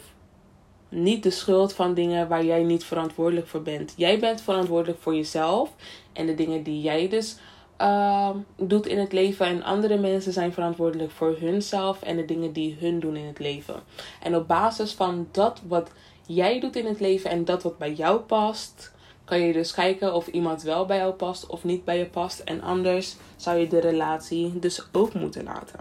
niet 0.88 1.22
de 1.22 1.30
schuld 1.30 1.72
van 1.72 1.94
dingen 1.94 2.28
waar 2.28 2.44
jij 2.44 2.62
niet 2.62 2.84
verantwoordelijk 2.84 3.46
voor 3.46 3.62
bent. 3.62 3.94
Jij 3.96 4.18
bent 4.18 4.40
verantwoordelijk 4.40 5.02
voor 5.02 5.14
jezelf 5.14 5.70
en 6.12 6.26
de 6.26 6.34
dingen 6.34 6.62
die 6.62 6.80
jij 6.80 7.08
dus 7.08 7.36
uh, 7.80 8.30
doet 8.56 8.86
in 8.86 8.98
het 8.98 9.12
leven. 9.12 9.46
En 9.46 9.62
andere 9.62 9.98
mensen 9.98 10.32
zijn 10.32 10.52
verantwoordelijk 10.52 11.10
voor 11.10 11.36
hunzelf 11.38 12.02
en 12.02 12.16
de 12.16 12.24
dingen 12.24 12.52
die 12.52 12.76
hun 12.80 13.00
doen 13.00 13.16
in 13.16 13.26
het 13.26 13.38
leven. 13.38 13.82
En 14.22 14.36
op 14.36 14.48
basis 14.48 14.92
van 14.92 15.28
dat 15.30 15.60
wat 15.68 15.90
jij 16.26 16.60
doet 16.60 16.76
in 16.76 16.86
het 16.86 17.00
leven 17.00 17.30
en 17.30 17.44
dat 17.44 17.62
wat 17.62 17.78
bij 17.78 17.92
jou 17.92 18.20
past, 18.20 18.92
kan 19.24 19.40
je 19.40 19.52
dus 19.52 19.72
kijken 19.72 20.14
of 20.14 20.26
iemand 20.26 20.62
wel 20.62 20.86
bij 20.86 20.96
jou 20.96 21.12
past 21.12 21.46
of 21.46 21.64
niet 21.64 21.84
bij 21.84 21.98
je 21.98 22.06
past. 22.06 22.40
En 22.40 22.62
anders 22.62 23.16
zou 23.36 23.58
je 23.58 23.66
de 23.66 23.80
relatie 23.80 24.58
dus 24.58 24.82
ook 24.92 25.14
moeten 25.14 25.44
laten. 25.44 25.80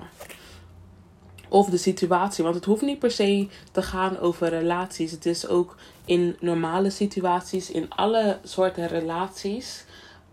Of 1.49 1.69
de 1.69 1.77
situatie. 1.77 2.43
Want 2.43 2.55
het 2.55 2.65
hoeft 2.65 2.81
niet 2.81 2.99
per 2.99 3.11
se 3.11 3.47
te 3.71 3.81
gaan 3.81 4.19
over 4.19 4.49
relaties. 4.49 5.11
Het 5.11 5.25
is 5.25 5.47
ook 5.47 5.75
in 6.05 6.35
normale 6.39 6.89
situaties, 6.89 7.71
in 7.71 7.89
alle 7.89 8.39
soorten 8.43 8.87
relaties, 8.87 9.85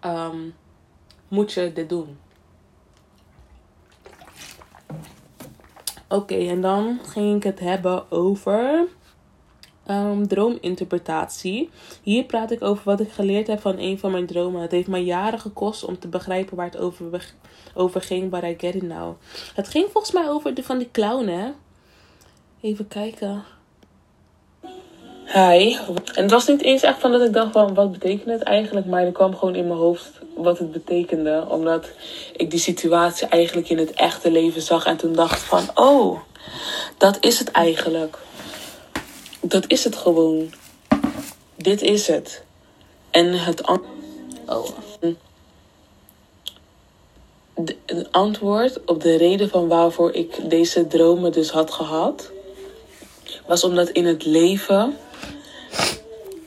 um, 0.05 0.55
moet 1.29 1.53
je 1.53 1.73
dit 1.73 1.89
doen. 1.89 2.19
Oké, 6.09 6.35
en 6.35 6.61
dan 6.61 6.99
ging 7.03 7.37
ik 7.37 7.43
het 7.43 7.61
hebben 7.61 8.11
over 8.11 8.87
um, 9.91 10.29
droominterpretatie. 10.29 11.71
Hier 12.03 12.25
praat 12.25 12.51
ik 12.51 12.63
over 12.63 12.85
wat 12.85 13.01
ik 13.01 13.13
geleerd 13.13 13.47
heb 13.47 13.61
van 13.61 13.79
een 13.79 13.99
van 13.99 14.11
mijn 14.11 14.27
dromen. 14.27 14.61
Het 14.63 14.71
heeft 14.71 14.89
mij 14.89 15.03
jaren 15.03 15.41
gekost 15.41 15.85
om 15.85 15.99
te 15.99 16.09
begrijpen 16.09 16.57
waar 16.57 16.67
het 16.67 16.77
over, 16.77 17.35
over 17.75 18.01
ging, 18.01 18.31
but 18.31 18.43
I 18.43 18.55
get 18.59 18.75
it 18.75 18.83
now. 18.83 19.17
Het 19.55 19.69
ging 19.69 19.89
volgens 19.91 20.13
mij 20.13 20.29
over 20.29 20.55
de 20.55 20.63
van 20.63 20.79
die 20.79 20.91
clown, 20.91 21.27
hè? 21.27 21.51
Even 22.61 22.89
kijken. 22.89 23.45
Hi. 25.27 25.77
En 26.15 26.23
het 26.23 26.31
was 26.31 26.47
niet 26.47 26.63
eens 26.63 26.83
echt 26.83 27.01
van 27.01 27.13
dat 27.13 27.23
ik 27.23 27.33
dacht 27.33 27.53
van 27.53 27.75
wat 27.75 27.93
betekent 27.93 28.31
het 28.31 28.43
eigenlijk, 28.43 28.87
maar 28.87 29.05
er 29.05 29.13
kwam 29.13 29.37
gewoon 29.37 29.55
in 29.55 29.67
mijn 29.67 29.79
hoofd 29.79 30.11
wat 30.35 30.59
het 30.59 30.73
betekende, 30.73 31.47
omdat 31.49 31.87
ik 32.37 32.51
die 32.51 32.61
situatie 32.61 33.27
eigenlijk 33.27 33.69
in 33.69 33.79
het 33.79 33.93
echte 33.93 34.31
leven 34.31 34.63
zag 34.63 34.87
en 34.87 34.97
toen 34.97 35.13
dacht 35.13 35.43
van 35.43 35.71
oh, 35.75 36.19
dat 36.99 37.17
is 37.21 37.39
het 37.39 37.51
eigenlijk 37.51 38.19
dat 39.49 39.65
is 39.67 39.85
het 39.85 39.97
gewoon. 39.97 40.53
Dit 41.57 41.83
is 41.83 42.07
het. 42.07 42.45
En 43.11 43.33
het 43.33 43.67
oh. 43.67 44.69
het 47.87 48.13
antwoord 48.13 48.85
op 48.85 49.03
de 49.03 49.17
reden 49.17 49.49
van 49.49 49.69
waarvoor 49.69 50.13
ik 50.13 50.51
deze 50.51 50.87
dromen 50.87 51.33
dus 51.33 51.51
had 51.51 51.71
gehad, 51.71 52.31
was 53.47 53.65
omdat 53.65 53.89
in 53.89 54.07
het 54.07 54.25
leven 54.25 54.97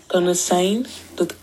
kan 0.07 0.25
het 0.25 0.37
zijn 0.37 0.85
dat, 1.15 1.35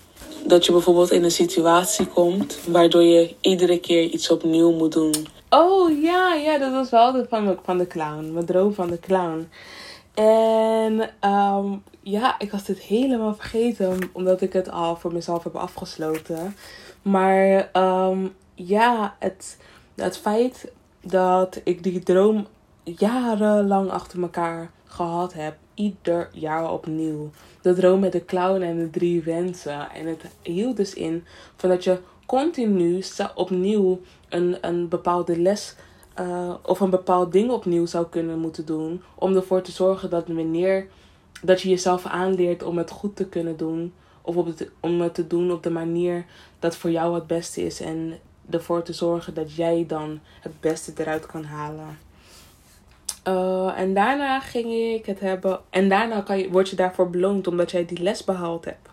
dat 0.47 0.67
je 0.67 0.73
bijvoorbeeld 0.73 1.11
in 1.11 1.25
een 1.25 1.31
situatie 1.31 2.07
komt 2.07 2.59
waardoor 2.67 3.03
je 3.03 3.35
iedere 3.41 3.81
keer 3.81 4.03
iets 4.03 4.31
opnieuw 4.31 4.73
moet 4.73 4.93
doen. 4.93 5.27
Oh 5.51 6.03
ja, 6.03 6.35
ja, 6.35 6.59
dat 6.59 6.73
was 6.73 6.91
wel 6.91 7.13
de, 7.13 7.27
van, 7.29 7.59
van 7.65 7.79
de 7.79 7.87
clown. 7.87 8.33
Mijn 8.33 8.47
droom 8.47 8.75
van 8.75 8.91
de 8.91 9.01
clown. 9.01 9.49
En 10.15 11.11
um, 11.31 11.83
ja, 12.03 12.39
ik 12.39 12.51
was 12.51 12.65
dit 12.65 12.79
helemaal 12.79 13.35
vergeten, 13.35 13.99
omdat 14.13 14.41
ik 14.41 14.53
het 14.53 14.71
al 14.71 14.97
voor 14.97 15.13
mezelf 15.13 15.45
heb 15.45 15.57
afgesloten. 15.57 16.57
Maar 17.03 17.71
um, 17.73 18.35
ja, 18.55 19.17
het, 19.19 19.59
het 19.97 20.19
feit 20.19 20.73
dat 21.03 21.61
ik 21.65 21.83
die 21.83 22.01
droom 22.03 22.47
jarenlang 22.85 23.91
achter 23.91 24.23
elkaar 24.23 24.71
gehad 24.85 25.33
heb, 25.33 25.57
ieder 25.77 26.29
jaar 26.33 26.73
opnieuw. 26.73 27.31
De 27.63 27.75
droom 27.75 28.01
met 28.01 28.13
de 28.13 28.25
clown 28.25 28.63
en 28.63 28.79
de 28.79 28.91
drie 28.91 29.23
wensen. 29.23 29.91
En 29.91 30.07
het 30.07 30.23
hield 30.43 30.77
dus 30.77 30.95
in 30.95 31.25
van 31.57 31.69
dat 31.69 31.85
je 31.85 31.99
continu 32.27 33.03
opnieuw 33.35 34.01
een, 34.29 34.57
een 34.61 34.89
bepaalde 34.89 35.39
les 35.39 35.77
uh, 36.21 36.55
of 36.63 36.81
een 36.81 36.91
bepaald 36.91 37.33
ding 37.33 37.51
opnieuw 37.51 37.87
zou 37.87 38.07
kunnen 38.07 38.39
moeten 38.39 38.67
doen. 38.67 39.03
Om 39.15 39.37
ervoor 39.37 39.63
te 39.63 39.73
zorgen 39.73 40.11
dat 40.11 40.27
wanneer 40.27 40.89
dat 41.43 41.61
je 41.61 41.69
jezelf 41.69 42.07
aanleert 42.07 42.63
om 42.63 42.79
het 42.79 42.91
goed 42.91 43.17
te 43.17 43.27
kunnen 43.27 43.57
doen. 43.57 43.93
Of 44.23 44.37
op 44.37 44.47
het, 44.47 44.71
om 44.81 45.01
het 45.01 45.15
te 45.15 45.27
doen 45.27 45.53
op 45.53 45.63
de 45.63 45.71
manier 45.71 46.25
dat 46.59 46.77
voor 46.77 46.91
jou 46.91 47.15
het 47.15 47.27
beste 47.27 47.63
is. 47.65 47.81
En 47.81 48.19
ervoor 48.51 48.83
te 48.83 48.93
zorgen 48.93 49.35
dat 49.35 49.55
jij 49.55 49.85
dan 49.87 50.21
het 50.41 50.61
beste 50.61 50.93
eruit 50.97 51.27
kan 51.27 51.45
halen. 51.45 52.06
Uh, 53.29 53.79
en 53.79 53.95
daarna 53.95 54.41
ging 54.41 54.73
ik 54.73 55.07
het 55.07 55.21
hebben. 55.21 55.61
En 55.71 55.89
daarna 55.89 56.21
kan 56.21 56.39
je, 56.39 56.51
word 56.51 56.69
je 56.69 56.77
daarvoor 56.77 57.11
beloond 57.11 57.47
omdat 57.47 57.71
jij 57.71 57.87
die 57.87 58.03
les 58.03 58.25
behaald 58.25 58.65
hebt. 58.65 58.89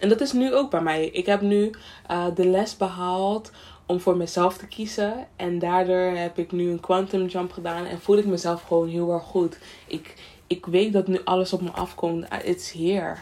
En 0.00 0.08
dat 0.08 0.20
is 0.20 0.32
nu 0.32 0.54
ook 0.54 0.70
bij 0.70 0.82
mij. 0.82 1.06
Ik 1.06 1.26
heb 1.26 1.40
nu 1.40 1.70
uh, 2.10 2.26
de 2.34 2.46
les 2.46 2.76
behaald 2.76 3.50
om 3.86 4.00
voor 4.00 4.16
mezelf 4.16 4.56
te 4.58 4.66
kiezen. 4.66 5.26
En 5.36 5.58
daardoor 5.58 6.16
heb 6.16 6.38
ik 6.38 6.52
nu 6.52 6.70
een 6.70 6.80
quantum 6.80 7.26
jump 7.26 7.52
gedaan 7.52 7.84
en 7.84 8.00
voel 8.00 8.16
ik 8.16 8.26
mezelf 8.26 8.62
gewoon 8.62 8.88
heel 8.88 9.12
erg 9.12 9.22
goed. 9.22 9.58
Ik, 9.86 10.14
ik 10.46 10.66
weet 10.66 10.92
dat 10.92 11.06
nu 11.06 11.20
alles 11.24 11.52
op 11.52 11.60
me 11.60 11.70
afkomt. 11.70 12.30
Ah, 12.30 12.44
it's 12.44 12.72
here. 12.72 13.16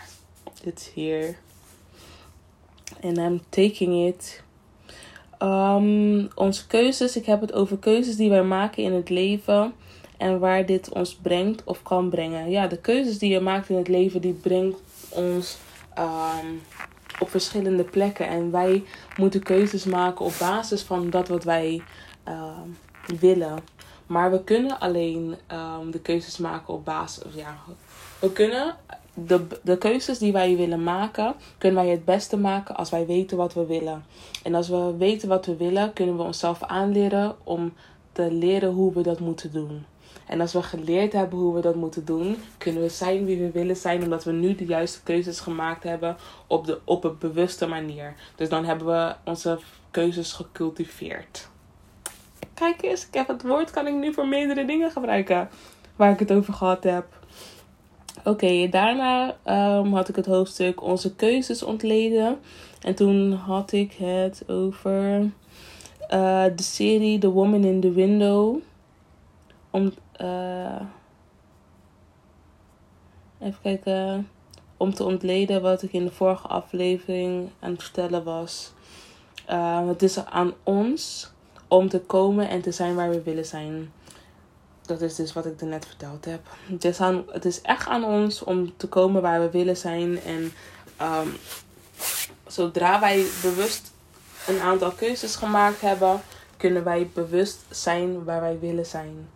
It's 0.65 0.91
here. 0.95 1.35
And 3.03 3.19
I'm 3.19 3.41
taking 3.49 4.07
it. 4.07 4.43
Ehm, 5.39 6.27
onze 6.35 6.67
keuzes, 6.67 7.17
ik 7.17 7.27
heb 7.27 7.41
het 7.41 7.53
over 7.53 7.79
keuzes 7.79 8.17
die 8.17 8.31
wij 8.31 8.43
maken 8.43 8.83
in 8.83 8.93
het 8.93 9.09
leven 9.09 9.73
en 10.19 10.39
waar 10.39 10.67
dit 10.67 10.89
ons 10.89 11.15
brengt 11.15 11.65
of 11.65 11.83
kan 11.83 12.11
brengen. 12.11 12.51
Ja, 12.51 12.67
de 12.67 12.79
keuzes 12.79 13.19
die 13.19 13.33
je 13.33 13.41
maakt 13.41 13.69
in 13.69 13.77
het 13.77 13.89
leven, 13.89 14.21
die 14.21 14.33
brengt 14.33 14.79
ons 15.09 15.59
ehm, 15.95 16.47
op 17.19 17.31
verschillende 17.31 17.85
plekken. 17.85 18.29
En 18.29 18.51
wij 18.51 18.85
moeten 19.17 19.43
keuzes 19.43 19.85
maken 19.85 20.25
op 20.25 20.35
basis 20.39 20.83
van 20.83 21.11
dat 21.11 21.29
wat 21.29 21.45
wij 21.45 21.83
ehm, 22.25 22.69
willen. 23.21 23.59
Maar 24.07 24.31
we 24.31 24.45
kunnen 24.45 24.81
alleen 24.81 25.37
de 25.91 26.01
keuzes 26.01 26.39
maken 26.39 26.75
op 26.75 26.85
basis. 26.85 27.35
Ja, 27.35 27.57
we 28.19 28.33
kunnen 28.33 28.77
de, 29.27 29.47
de 29.63 29.79
keuzes 29.79 30.19
die 30.19 30.33
wij 30.33 30.57
willen 30.57 30.83
maken, 30.83 31.35
kunnen 31.59 31.83
wij 31.83 31.93
het 31.93 32.05
beste 32.05 32.37
maken 32.37 32.77
als 32.77 32.91
wij 32.91 33.07
weten 33.07 33.37
wat 33.37 33.55
we 33.55 33.67
willen. 33.67 34.05
En 34.43 34.55
als 34.55 34.69
we 34.69 34.95
weten 34.99 35.29
wat 35.29 35.47
we 35.47 35.57
willen, 35.57 35.93
kunnen 35.93 36.17
we 36.17 36.23
onszelf 36.23 36.63
aanleren 36.63 37.37
om 37.45 37.73
te 38.13 38.33
leren 38.33 38.73
hoe 38.73 38.93
we 38.93 39.03
dat 39.03 39.21
moeten 39.21 39.53
doen. 39.53 39.85
En 40.29 40.41
als 40.41 40.53
we 40.53 40.63
geleerd 40.63 41.13
hebben 41.13 41.39
hoe 41.39 41.55
we 41.55 41.61
dat 41.61 41.75
moeten 41.75 42.05
doen, 42.05 42.37
kunnen 42.59 42.83
we 42.83 42.89
zijn 42.89 43.25
wie 43.25 43.39
we 43.39 43.51
willen 43.51 43.77
zijn, 43.77 44.03
omdat 44.03 44.25
we 44.25 44.33
nu 44.33 44.55
de 44.55 44.65
juiste 44.65 45.03
keuzes 45.03 45.41
gemaakt 45.41 45.83
hebben 45.83 46.17
op, 46.47 46.67
de, 46.67 46.81
op 46.85 47.05
een 47.05 47.19
bewuste 47.19 47.67
manier. 47.67 48.15
Dus 48.37 48.49
dan 48.49 48.65
hebben 48.65 48.87
we 48.87 49.15
onze 49.25 49.59
keuzes 49.91 50.33
gecultiveerd. 50.33 51.49
Kijk 52.55 52.83
eens, 52.83 53.07
ik 53.07 53.15
heb 53.15 53.29
het 53.29 53.43
woord 53.43 53.71
kan 53.71 53.87
ik 53.87 53.95
nu 53.95 54.13
voor 54.13 54.29
meerdere 54.29 54.65
dingen 54.65 54.91
gebruiken 54.91 55.49
waar 55.97 56.13
ik 56.13 56.19
het 56.19 56.33
over 56.33 56.55
gehad 56.55 56.85
heb. 56.85 57.07
Oké, 58.25 58.69
daarna 58.69 59.37
um, 59.79 59.95
had 59.95 60.09
ik 60.09 60.17
het 60.17 60.27
hoofdstuk 60.27 60.83
Onze 60.83 61.15
keuzes 61.15 61.63
ontleden. 61.63 62.39
En 62.81 62.95
toen 62.95 63.33
had 63.33 63.73
ik 63.73 63.93
het 63.93 64.43
over 64.47 65.21
uh, 66.11 66.45
de 66.57 66.63
serie 66.63 67.19
The 67.19 67.31
Woman 67.31 67.65
in 67.65 67.81
the 67.81 67.93
Window. 67.93 68.57
Om, 69.71 69.93
uh, 70.21 70.81
even 73.41 73.61
kijken. 73.63 74.29
Om 74.77 74.95
te 74.95 75.05
ontleden 75.05 75.63
wat 75.63 75.83
ik 75.83 75.93
in 75.93 76.05
de 76.05 76.13
vorige 76.13 76.49
aflevering 76.49 77.51
aan 77.61 77.71
het 77.71 77.83
vertellen 77.83 78.25
was. 78.25 78.73
Uh, 79.51 79.89
het 79.89 80.03
is 80.03 80.25
aan 80.25 80.53
ons 80.63 81.31
om 81.69 81.89
te 81.89 82.01
komen 82.01 82.49
en 82.49 82.61
te 82.61 82.73
zijn 82.73 82.95
waar 82.95 83.11
we 83.11 83.23
willen 83.23 83.47
zijn 83.47 83.93
dat 84.89 85.01
is 85.01 85.15
dus 85.15 85.33
wat 85.33 85.47
ik 85.47 85.61
er 85.61 85.67
net 85.67 85.87
verteld 85.87 86.25
heb. 86.25 86.41
Het 86.67 86.85
is, 86.85 87.01
aan, 87.01 87.25
het 87.31 87.45
is 87.45 87.61
echt 87.61 87.89
aan 87.89 88.05
ons 88.05 88.43
om 88.43 88.77
te 88.77 88.89
komen 88.89 89.23
waar 89.23 89.41
we 89.41 89.51
willen 89.51 89.77
zijn. 89.77 90.21
En 90.23 90.53
um, 91.03 91.37
zodra 92.47 93.01
wij 93.01 93.27
bewust 93.43 93.93
een 94.47 94.61
aantal 94.61 94.91
keuzes 94.91 95.37
gemaakt 95.37 95.81
hebben, 95.81 96.21
kunnen 96.57 96.85
wij 96.85 97.11
bewust 97.15 97.59
zijn 97.71 98.25
waar 98.25 98.41
wij 98.41 98.59
willen 98.59 98.87
zijn. 98.87 99.29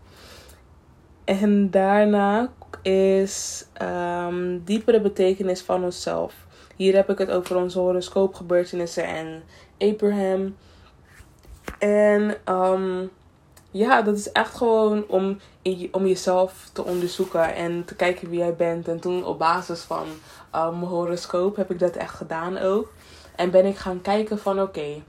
En 1.25 1.71
daarna 1.71 2.51
is 2.83 3.67
um, 3.83 4.63
diepere 4.65 5.01
betekenis 5.01 5.61
van 5.61 5.85
onszelf. 5.85 6.35
Hier 6.77 6.95
heb 6.95 7.11
ik 7.11 7.19
het 7.19 7.31
over 7.31 7.57
onze 7.57 7.79
horoscoopgebeurtenissen 7.79 9.05
en 9.05 9.43
Abraham. 9.79 10.57
En 11.79 12.37
um, 12.49 13.11
ja, 13.71 14.03
dat 14.03 14.17
is 14.17 14.33
echt 14.33 14.57
gewoon 14.57 15.05
om, 15.09 15.39
om 15.91 16.07
jezelf 16.07 16.71
te 16.73 16.85
onderzoeken 16.85 17.55
en 17.55 17.85
te 17.85 17.95
kijken 17.95 18.29
wie 18.29 18.39
jij 18.39 18.55
bent. 18.55 18.89
En 18.89 19.01
toen 19.01 19.25
op 19.25 19.39
basis 19.39 19.81
van 19.81 20.07
um, 20.55 20.79
mijn 20.79 20.91
horoscoop 20.91 21.57
heb 21.57 21.71
ik 21.71 21.79
dat 21.79 21.97
echt 21.97 22.15
gedaan 22.15 22.59
ook. 22.59 22.93
En 23.37 23.51
ben 23.51 23.67
ik 23.67 23.77
gaan 23.77 24.01
kijken 24.01 24.39
van 24.39 24.61
oké, 24.61 25.03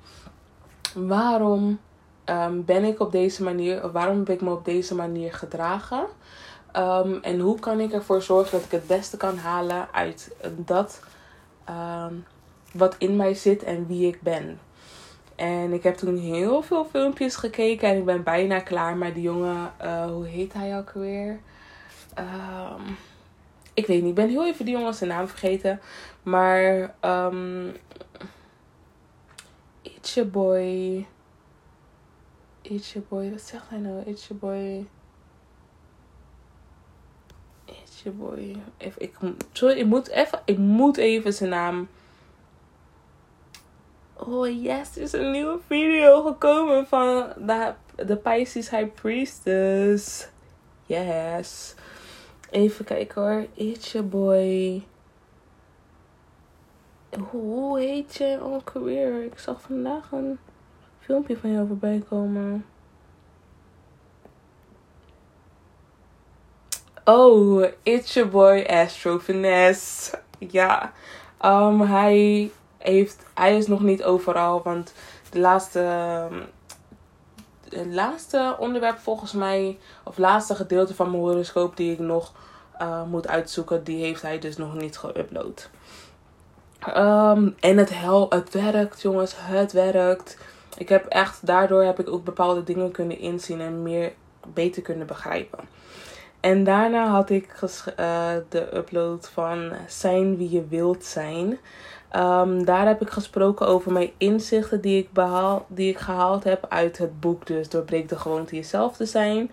waarom 0.94 1.80
um, 2.26 2.66
ben 2.66 2.84
ik 2.84 3.00
op 3.00 3.12
deze 3.12 3.44
manier, 3.44 3.84
of 3.84 3.92
waarom 3.92 4.18
heb 4.18 4.30
ik 4.30 4.42
me 4.42 4.52
op 4.52 4.66
deze 4.66 4.96
manier 4.96 5.34
gedragen? 5.34 6.06
Um, 6.78 7.20
en 7.22 7.40
hoe 7.40 7.60
kan 7.60 7.80
ik 7.80 7.94
ervoor 7.94 8.22
zorgen 8.22 8.52
dat 8.52 8.66
ik 8.66 8.72
het 8.72 8.88
beste 8.88 9.18
kan 9.18 9.38
halen 9.38 9.88
uit 9.92 10.36
dat 10.56 11.02
wat 12.74 12.96
in 12.98 13.16
mij 13.16 13.34
zit 13.34 13.64
en 13.64 13.88
wie 13.88 14.08
ik 14.08 14.22
ben. 14.22 14.60
En 15.36 15.74
ik 15.74 15.84
heb 15.84 15.96
toen 15.96 16.18
heel 16.18 16.62
veel 16.62 16.86
filmpjes 16.86 17.36
gekeken 17.36 17.90
en 17.90 17.98
ik 17.98 18.06
ben 18.06 18.24
bijna 18.24 18.60
klaar. 18.60 18.98
Maar 18.98 19.14
die 19.14 19.24
jongen, 19.24 19.72
uh, 19.82 20.06
hoe 20.06 20.26
heet 20.26 20.54
hij 20.54 20.78
ook 20.78 20.92
weer? 20.92 21.40
Ik 23.74 23.88
weet 23.88 24.02
niet, 24.02 24.10
ik 24.10 24.16
ben 24.16 24.30
heel 24.30 24.46
even 24.46 24.66
die 24.66 24.74
jongen 24.78 24.94
zijn 24.94 25.10
naam 25.10 25.28
vergeten. 25.28 25.80
Maar 26.24 26.96
um, 27.02 27.72
It's 29.82 30.14
your 30.14 30.30
boy. 30.30 31.06
It's 32.64 32.94
your 32.94 33.08
boy, 33.08 33.32
wat 33.32 33.42
zegt 33.42 33.70
hij 33.70 33.80
nou? 33.80 34.04
It's 34.06 34.28
your 34.28 34.42
boy. 34.42 34.86
It's 37.66 38.04
your 38.04 38.18
boy. 38.18 38.56
Even, 38.78 39.02
ik, 39.02 39.16
sorry, 39.52 39.78
ik 39.78 39.86
moet 39.86 40.08
even, 40.08 40.42
ik 40.46 40.58
moet 40.58 40.98
even 40.98 41.34
zijn 41.34 41.50
naam 41.50 41.88
Oh 44.28 44.48
yes, 44.64 44.96
er 44.96 45.02
is 45.02 45.14
een 45.14 45.32
nieuwe 45.32 45.60
video 45.68 46.22
gekomen 46.22 46.88
van 46.88 47.34
de, 47.38 47.74
de 47.96 48.16
Pisces 48.16 48.70
High 48.70 48.94
Priestess. 48.94 50.28
Yes. 50.86 51.76
Even 52.50 52.86
kijken 52.86 53.22
hoor. 53.22 53.46
It's 53.54 53.92
your 53.92 54.08
boy. 54.08 54.84
Hoe 57.30 57.80
heet 57.80 58.16
je 58.16 58.40
ook 58.42 58.72
weer? 58.72 59.24
Ik 59.24 59.40
zag 59.40 59.62
vandaag 59.62 60.12
een 60.12 60.40
filmpje 61.04 61.38
van 61.38 61.52
jou 61.52 61.68
voorbij 61.68 62.04
komen. 62.10 62.66
Oh, 67.06 67.66
it's 67.84 68.14
your 68.14 68.30
boy 68.30 68.66
Astro 68.68 69.20
Finesse. 69.20 70.20
Ja, 70.38 70.92
um, 71.46 71.82
hij 71.82 72.52
heeft, 72.78 73.26
hij 73.34 73.58
is 73.58 73.68
nog 73.68 73.82
niet 73.82 74.04
overal. 74.04 74.62
Want 74.64 74.94
de 75.30 75.40
laatste, 75.40 75.80
het 77.70 77.94
laatste 77.94 78.56
onderwerp 78.60 78.98
volgens 78.98 79.32
mij, 79.32 79.80
of 80.04 80.18
laatste 80.18 80.56
gedeelte 80.56 80.96
van 80.96 81.12
mijn 81.12 81.24
horoscoop 81.24 81.78
die 81.78 81.92
ik 81.92 82.00
nog 82.00 82.34
uh, 82.82 83.04
moet 83.04 83.28
uitzoeken, 83.28 83.84
die 83.84 84.04
heeft 84.04 84.22
hij 84.22 84.40
dus 84.40 84.58
nog 84.58 84.76
niet 84.76 85.00
geüpload. 85.00 85.70
Um, 86.88 87.56
en 87.60 87.78
het, 87.78 88.00
hel, 88.00 88.26
het 88.30 88.54
werkt, 88.54 89.02
jongens. 89.02 89.34
Het 89.38 89.72
werkt. 89.72 90.38
Ik 90.78 90.90
heb 90.90 91.06
echt, 91.06 91.46
daardoor 91.46 91.84
heb 91.84 92.00
ik 92.00 92.10
ook 92.10 92.24
bepaalde 92.24 92.64
dingen 92.64 92.92
kunnen 92.92 93.20
inzien 93.20 93.62
en 93.62 93.84
meer 93.84 94.12
beter 94.54 94.82
kunnen 94.82 95.08
begrijpen. 95.08 95.60
En 96.40 96.64
daarna 96.64 97.08
had 97.08 97.30
ik 97.30 97.62
uh, 97.62 98.32
de 98.50 98.76
upload 98.76 99.30
van 99.30 99.72
Zijn 99.88 100.38
wie 100.38 100.50
je 100.50 100.68
wilt 100.68 101.04
zijn. 101.04 101.58
Um, 102.16 102.66
daar 102.66 102.88
heb 102.88 103.02
ik 103.02 103.10
gesproken 103.10 103.68
over 103.68 103.92
mijn 103.92 104.12
inzichten 104.18 104.82
die 104.82 104.98
ik, 104.98 105.12
behaal, 105.12 105.66
die 105.68 105.90
ik 105.90 105.98
gehaald 105.98 106.44
heb 106.44 106.66
uit 106.70 106.98
het 106.98 107.20
boek. 107.20 107.46
Dus 107.46 107.70
doorbreek 107.70 108.10
de 108.10 108.18
gewoonte 108.18 108.56
jezelf 108.56 108.96
te 108.96 109.06
zijn. 109.06 109.52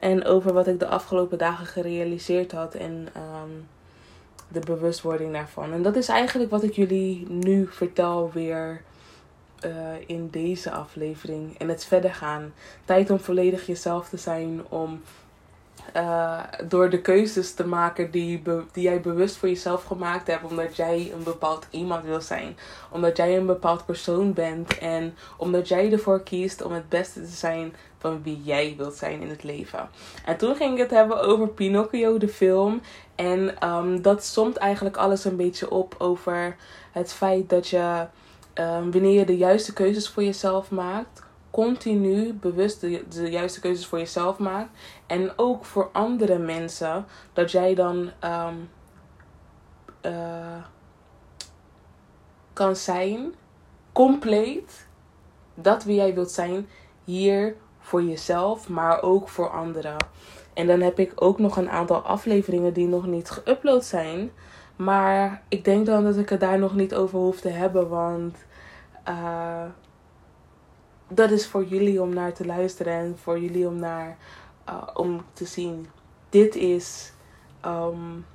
En 0.00 0.24
over 0.24 0.52
wat 0.52 0.66
ik 0.66 0.78
de 0.78 0.86
afgelopen 0.86 1.38
dagen 1.38 1.66
gerealiseerd 1.66 2.52
had. 2.52 2.74
En 2.74 3.08
um, 3.16 3.66
de 4.48 4.60
bewustwording 4.60 5.32
daarvan. 5.32 5.72
En 5.72 5.82
dat 5.82 5.96
is 5.96 6.08
eigenlijk 6.08 6.50
wat 6.50 6.62
ik 6.62 6.72
jullie 6.72 7.26
nu 7.30 7.66
vertel 7.70 8.30
weer 8.34 8.82
uh, 9.64 9.70
in 10.06 10.28
deze 10.30 10.70
aflevering. 10.70 11.58
En 11.58 11.68
het 11.68 11.84
verder 11.84 12.14
gaan. 12.14 12.52
Tijd 12.84 13.10
om 13.10 13.20
volledig 13.20 13.66
jezelf 13.66 14.08
te 14.08 14.16
zijn. 14.16 14.60
Om 14.68 15.00
uh, 15.96 16.42
door 16.68 16.90
de 16.90 17.00
keuzes 17.00 17.54
te 17.54 17.66
maken 17.66 18.10
die, 18.10 18.42
die 18.72 18.82
jij 18.82 19.00
bewust 19.00 19.36
voor 19.36 19.48
jezelf 19.48 19.84
gemaakt 19.84 20.26
hebt. 20.26 20.44
Omdat 20.44 20.76
jij 20.76 21.12
een 21.14 21.22
bepaald 21.22 21.66
iemand 21.70 22.04
wil 22.04 22.20
zijn. 22.20 22.56
Omdat 22.90 23.16
jij 23.16 23.36
een 23.36 23.46
bepaald 23.46 23.86
persoon 23.86 24.32
bent. 24.32 24.78
En 24.78 25.14
omdat 25.36 25.68
jij 25.68 25.92
ervoor 25.92 26.22
kiest 26.22 26.62
om 26.62 26.72
het 26.72 26.88
beste 26.88 27.20
te 27.20 27.36
zijn 27.36 27.74
van 27.98 28.22
wie 28.22 28.42
jij 28.42 28.74
wilt 28.76 28.94
zijn 28.94 29.20
in 29.20 29.28
het 29.28 29.42
leven. 29.42 29.88
En 30.24 30.36
toen 30.36 30.56
ging 30.56 30.72
ik 30.72 30.78
het 30.78 30.90
hebben 30.90 31.20
over 31.20 31.48
Pinocchio, 31.48 32.18
de 32.18 32.28
film. 32.28 32.80
En 33.14 33.68
um, 33.68 34.02
dat 34.02 34.24
somt 34.24 34.56
eigenlijk 34.56 34.96
alles 34.96 35.24
een 35.24 35.36
beetje 35.36 35.70
op 35.70 35.94
over 35.98 36.56
het 36.92 37.12
feit 37.12 37.48
dat 37.48 37.68
je, 37.68 38.06
um, 38.58 38.90
wanneer 38.90 39.18
je 39.18 39.26
de 39.26 39.36
juiste 39.36 39.72
keuzes 39.72 40.08
voor 40.08 40.22
jezelf 40.22 40.70
maakt 40.70 41.26
continu 41.50 42.32
bewust 42.32 42.80
de, 42.80 43.04
de, 43.08 43.30
juiste 43.30 43.60
keuzes 43.60 43.86
voor 43.86 43.98
jezelf 43.98 44.38
maakt. 44.38 44.70
En 45.06 45.32
ook 45.36 45.64
voor 45.64 45.88
andere 45.92 46.38
mensen. 46.38 47.06
Dat 47.32 47.50
jij 47.50 47.74
dan 47.74 48.10
um, 48.24 48.70
uh, 50.02 50.62
kan 52.52 52.76
zijn. 52.76 53.34
Compleet. 53.92 54.86
Dat 55.54 55.84
wie 55.84 55.96
jij 55.96 56.14
wilt 56.14 56.30
zijn. 56.30 56.68
Hier 57.04 57.56
voor 57.78 58.02
jezelf. 58.02 58.68
Maar 58.68 59.02
ook 59.02 59.28
voor 59.28 59.50
anderen. 59.50 59.96
En 60.54 60.66
dan 60.66 60.80
heb 60.80 60.98
ik 60.98 61.12
ook 61.14 61.38
nog 61.38 61.56
een 61.56 61.70
aantal 61.70 62.00
afleveringen 62.00 62.72
die 62.72 62.86
nog 62.86 63.06
niet 63.06 63.40
geüpload 63.40 63.84
zijn. 63.84 64.30
Maar 64.76 65.42
ik 65.48 65.64
denk 65.64 65.86
dan 65.86 66.04
dat 66.04 66.16
ik 66.16 66.28
het 66.28 66.40
daar 66.40 66.58
nog 66.58 66.74
niet 66.74 66.94
over 66.94 67.18
hoef 67.18 67.40
te 67.40 67.48
hebben. 67.48 67.88
Want... 67.88 68.46
Uh, 69.08 69.64
dat 71.08 71.30
is 71.30 71.46
voor 71.46 71.64
jullie 71.64 72.02
om 72.02 72.14
naar 72.14 72.32
te 72.32 72.46
luisteren 72.46 72.92
en 72.92 73.18
voor 73.18 73.40
jullie 73.40 73.66
om 73.66 73.78
naar 73.78 74.16
uh, 74.68 74.82
om 74.94 75.24
te 75.32 75.44
zien. 75.44 75.88
Dit 76.28 76.54
is 76.54 77.12
um, 77.64 78.26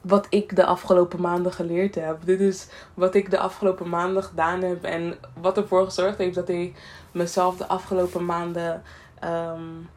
wat 0.00 0.26
ik 0.30 0.56
de 0.56 0.66
afgelopen 0.66 1.20
maanden 1.20 1.52
geleerd 1.52 1.94
heb. 1.94 2.24
Dit 2.24 2.40
is 2.40 2.68
wat 2.94 3.14
ik 3.14 3.30
de 3.30 3.38
afgelopen 3.38 3.88
maanden 3.88 4.24
gedaan 4.24 4.62
heb 4.62 4.84
en 4.84 5.18
wat 5.40 5.56
ervoor 5.56 5.84
gezorgd 5.84 6.18
heeft 6.18 6.34
dat 6.34 6.48
ik 6.48 6.82
mezelf 7.12 7.56
de 7.56 7.66
afgelopen 7.66 8.24
maanden 8.24 8.82
um, 9.24 9.88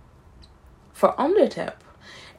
veranderd 0.92 1.56
heb. 1.56 1.76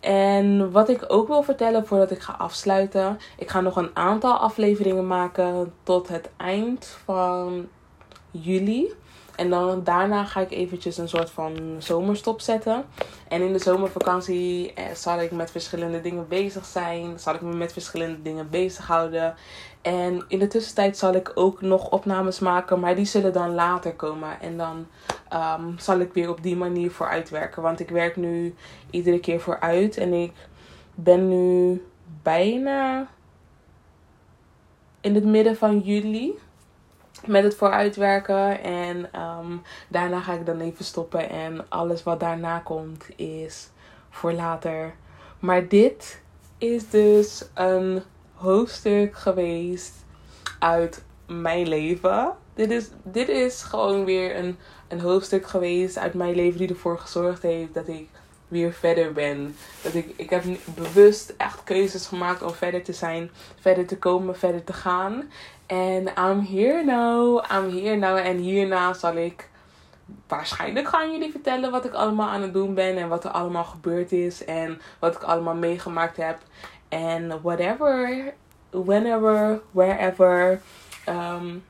En 0.04 0.70
wat 0.70 0.88
ik 0.88 1.04
ook 1.08 1.28
wil 1.28 1.42
vertellen 1.42 1.86
voordat 1.86 2.10
ik 2.10 2.20
ga 2.20 2.32
afsluiten. 2.32 3.18
Ik 3.36 3.50
ga 3.50 3.60
nog 3.60 3.76
een 3.76 3.90
aantal 3.96 4.36
afleveringen 4.36 5.06
maken 5.06 5.72
tot 5.82 6.08
het 6.08 6.30
eind 6.36 6.98
van 7.04 7.68
juli. 8.30 8.92
En 9.36 9.50
dan 9.50 9.84
daarna 9.84 10.24
ga 10.24 10.40
ik 10.40 10.50
eventjes 10.50 10.98
een 10.98 11.08
soort 11.08 11.30
van 11.30 11.76
zomerstop 11.78 12.40
zetten. 12.40 12.84
En 13.28 13.42
in 13.42 13.52
de 13.52 13.58
zomervakantie 13.58 14.74
eh, 14.74 14.84
zal 14.94 15.20
ik 15.20 15.30
met 15.30 15.50
verschillende 15.50 16.00
dingen 16.00 16.28
bezig 16.28 16.64
zijn. 16.64 17.18
Zal 17.18 17.34
ik 17.34 17.40
me 17.40 17.54
met 17.54 17.72
verschillende 17.72 18.22
dingen 18.22 18.50
bezighouden. 18.50 19.34
En 19.84 20.24
in 20.28 20.38
de 20.38 20.46
tussentijd 20.46 20.96
zal 20.96 21.14
ik 21.14 21.32
ook 21.34 21.60
nog 21.60 21.90
opnames 21.90 22.38
maken. 22.38 22.80
Maar 22.80 22.94
die 22.94 23.04
zullen 23.04 23.32
dan 23.32 23.54
later 23.54 23.94
komen. 23.94 24.40
En 24.40 24.56
dan 24.56 24.86
um, 25.32 25.78
zal 25.78 25.98
ik 25.98 26.12
weer 26.12 26.28
op 26.28 26.42
die 26.42 26.56
manier 26.56 26.90
vooruit 26.90 27.30
werken. 27.30 27.62
Want 27.62 27.80
ik 27.80 27.88
werk 27.88 28.16
nu 28.16 28.54
iedere 28.90 29.20
keer 29.20 29.40
vooruit. 29.40 29.96
En 29.96 30.12
ik 30.12 30.32
ben 30.94 31.28
nu 31.28 31.84
bijna 32.22 33.08
in 35.00 35.14
het 35.14 35.24
midden 35.24 35.56
van 35.56 35.78
juli 35.78 36.38
met 37.26 37.44
het 37.44 37.56
vooruitwerken. 37.56 38.62
En 38.62 39.20
um, 39.20 39.62
daarna 39.88 40.20
ga 40.20 40.32
ik 40.32 40.46
dan 40.46 40.60
even 40.60 40.84
stoppen. 40.84 41.30
En 41.30 41.68
alles 41.68 42.02
wat 42.02 42.20
daarna 42.20 42.58
komt 42.58 43.06
is 43.16 43.70
voor 44.10 44.32
later. 44.32 44.94
Maar 45.38 45.68
dit 45.68 46.22
is 46.58 46.90
dus 46.90 47.48
een 47.54 48.02
hoofdstuk 48.44 49.16
geweest 49.16 49.94
uit 50.58 51.02
mijn 51.26 51.68
leven. 51.68 52.32
Dit 52.54 52.70
is, 52.70 52.88
dit 53.02 53.28
is 53.28 53.62
gewoon 53.62 54.04
weer 54.04 54.36
een, 54.36 54.56
een 54.88 55.00
hoofdstuk 55.00 55.46
geweest 55.46 55.98
uit 55.98 56.14
mijn 56.14 56.34
leven 56.34 56.58
die 56.58 56.68
ervoor 56.68 56.98
gezorgd 56.98 57.42
heeft 57.42 57.74
dat 57.74 57.88
ik 57.88 58.08
weer 58.48 58.72
verder 58.72 59.12
ben. 59.12 59.56
Dat 59.82 59.94
ik, 59.94 60.12
ik 60.16 60.30
heb 60.30 60.44
bewust 60.74 61.34
echt 61.36 61.64
keuzes 61.64 62.06
gemaakt 62.06 62.42
om 62.42 62.50
verder 62.50 62.82
te 62.82 62.92
zijn, 62.92 63.30
verder 63.60 63.86
te 63.86 63.98
komen, 63.98 64.36
verder 64.36 64.64
te 64.64 64.72
gaan. 64.72 65.30
En 65.66 66.02
I'm 66.02 66.46
here 66.46 66.84
now, 66.84 67.44
I'm 67.52 67.70
here 67.70 67.96
now. 67.96 68.16
En 68.16 68.36
hierna 68.36 68.92
zal 68.92 69.16
ik 69.16 69.48
waarschijnlijk 70.28 70.88
gaan 70.88 71.12
jullie 71.12 71.30
vertellen 71.30 71.70
wat 71.70 71.84
ik 71.84 71.92
allemaal 71.92 72.28
aan 72.28 72.42
het 72.42 72.52
doen 72.52 72.74
ben. 72.74 72.96
En 72.96 73.08
wat 73.08 73.24
er 73.24 73.30
allemaal 73.30 73.64
gebeurd 73.64 74.12
is. 74.12 74.44
En 74.44 74.80
wat 74.98 75.14
ik 75.14 75.22
allemaal 75.22 75.54
meegemaakt 75.54 76.16
heb. 76.16 76.38
En 76.94 77.40
whatever, 77.42 78.32
whenever, 78.70 79.60
wherever. 79.70 80.60
Um, 81.08 81.64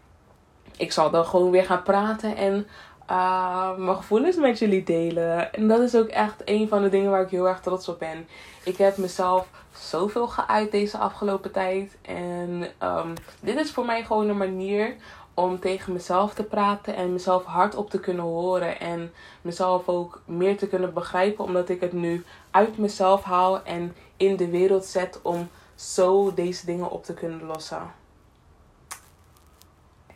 ik 0.76 0.92
zal 0.92 1.10
dan 1.10 1.24
gewoon 1.24 1.50
weer 1.50 1.64
gaan 1.64 1.82
praten 1.82 2.36
en 2.36 2.66
uh, 3.10 3.76
mijn 3.76 3.96
gevoelens 3.96 4.36
met 4.36 4.58
jullie 4.58 4.84
delen. 4.84 5.52
En 5.52 5.68
dat 5.68 5.80
is 5.80 5.96
ook 5.96 6.08
echt 6.08 6.42
een 6.44 6.68
van 6.68 6.82
de 6.82 6.88
dingen 6.88 7.10
waar 7.10 7.22
ik 7.22 7.30
heel 7.30 7.48
erg 7.48 7.60
trots 7.60 7.88
op 7.88 7.98
ben. 7.98 8.28
Ik 8.64 8.76
heb 8.76 8.96
mezelf 8.96 9.48
zoveel 9.72 10.28
geuit 10.28 10.70
deze 10.70 10.98
afgelopen 10.98 11.52
tijd. 11.52 11.96
En 12.02 12.66
um, 12.82 13.12
dit 13.40 13.56
is 13.56 13.70
voor 13.70 13.84
mij 13.84 14.04
gewoon 14.04 14.28
een 14.28 14.36
manier 14.36 14.94
om 15.34 15.60
tegen 15.60 15.92
mezelf 15.92 16.34
te 16.34 16.42
praten 16.44 16.96
en 16.96 17.12
mezelf 17.12 17.44
hardop 17.44 17.90
te 17.90 18.00
kunnen 18.00 18.24
horen. 18.24 18.80
En 18.80 19.12
mezelf 19.42 19.88
ook 19.88 20.20
meer 20.24 20.56
te 20.56 20.66
kunnen 20.66 20.92
begrijpen, 20.92 21.44
omdat 21.44 21.68
ik 21.68 21.80
het 21.80 21.92
nu 21.92 22.24
uit 22.50 22.78
mezelf 22.78 23.22
haal 23.22 23.62
en 23.62 23.94
in 24.16 24.36
de 24.36 24.48
wereld 24.48 24.84
zet 24.84 25.20
om 25.22 25.48
zo 25.74 26.34
deze 26.34 26.66
dingen 26.66 26.90
op 26.90 27.04
te 27.04 27.14
kunnen 27.14 27.42
lossen. 27.46 27.92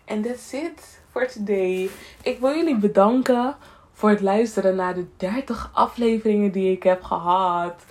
En 0.05 0.23
that's 0.23 0.53
it 0.53 1.01
for 1.11 1.27
today. 1.27 1.91
Ik 2.23 2.39
wil 2.41 2.55
jullie 2.55 2.77
bedanken 2.77 3.57
voor 3.93 4.11
het 4.11 4.21
luisteren 4.21 4.77
naar 4.77 4.95
de 4.95 5.07
30 5.17 5.71
afleveringen 5.73 6.53
die 6.53 6.73
ik 6.73 6.83
heb 6.83 7.03
gehad. 7.03 7.85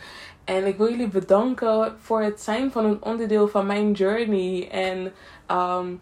En 0.43 0.66
ik 0.66 0.78
wil 0.78 0.89
jullie 0.89 1.08
bedanken 1.08 1.95
voor 2.01 2.22
het 2.22 2.41
zijn 2.41 2.72
van 2.72 2.86
een 2.86 3.03
onderdeel 3.03 3.47
van 3.47 3.66
mijn 3.66 3.91
journey. 3.91 4.70
En 4.72 5.14
um, 5.51 6.01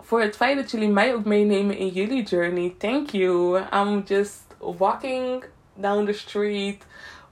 voor 0.00 0.20
het 0.20 0.36
feit 0.36 0.56
dat 0.56 0.70
jullie 0.70 0.88
mij 0.88 1.14
ook 1.14 1.24
meenemen 1.24 1.76
in 1.76 1.88
jullie 1.88 2.22
journey. 2.22 2.74
Thank 2.78 3.10
you. 3.10 3.60
I'm 3.72 4.02
just 4.06 4.42
walking 4.58 5.44
down 5.74 6.04
the 6.04 6.12
street, 6.12 6.84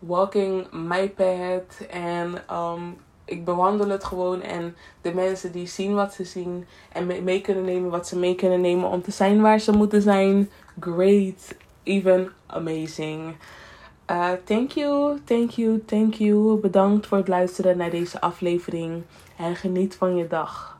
walking 0.06 0.66
my 0.70 1.10
path. 1.10 1.86
En 1.90 2.34
um, 2.52 2.96
ik 3.24 3.44
bewandel 3.44 3.88
het 3.88 4.04
gewoon. 4.04 4.42
En 4.42 4.76
de 5.00 5.14
mensen 5.14 5.52
die 5.52 5.66
zien 5.66 5.94
wat 5.94 6.14
ze 6.14 6.24
zien 6.24 6.66
en 6.92 7.24
mee 7.24 7.40
kunnen 7.40 7.64
nemen 7.64 7.90
wat 7.90 8.08
ze 8.08 8.18
mee 8.18 8.34
kunnen 8.34 8.60
nemen 8.60 8.88
om 8.88 9.02
te 9.02 9.10
zijn 9.10 9.40
waar 9.40 9.58
ze 9.58 9.72
moeten 9.72 10.02
zijn. 10.02 10.50
Great. 10.80 11.54
Even 11.82 12.32
amazing. 12.46 13.36
Uh, 14.10 14.30
thank 14.44 14.70
you, 14.70 15.18
thank 15.24 15.50
you, 15.50 15.82
thank 15.86 16.14
you. 16.14 16.60
Bedankt 16.60 17.06
voor 17.06 17.18
het 17.18 17.28
luisteren 17.28 17.76
naar 17.76 17.90
deze 17.90 18.20
aflevering. 18.20 19.02
En 19.36 19.56
geniet 19.56 19.96
van 19.96 20.16
je 20.16 20.26
dag. 20.26 20.73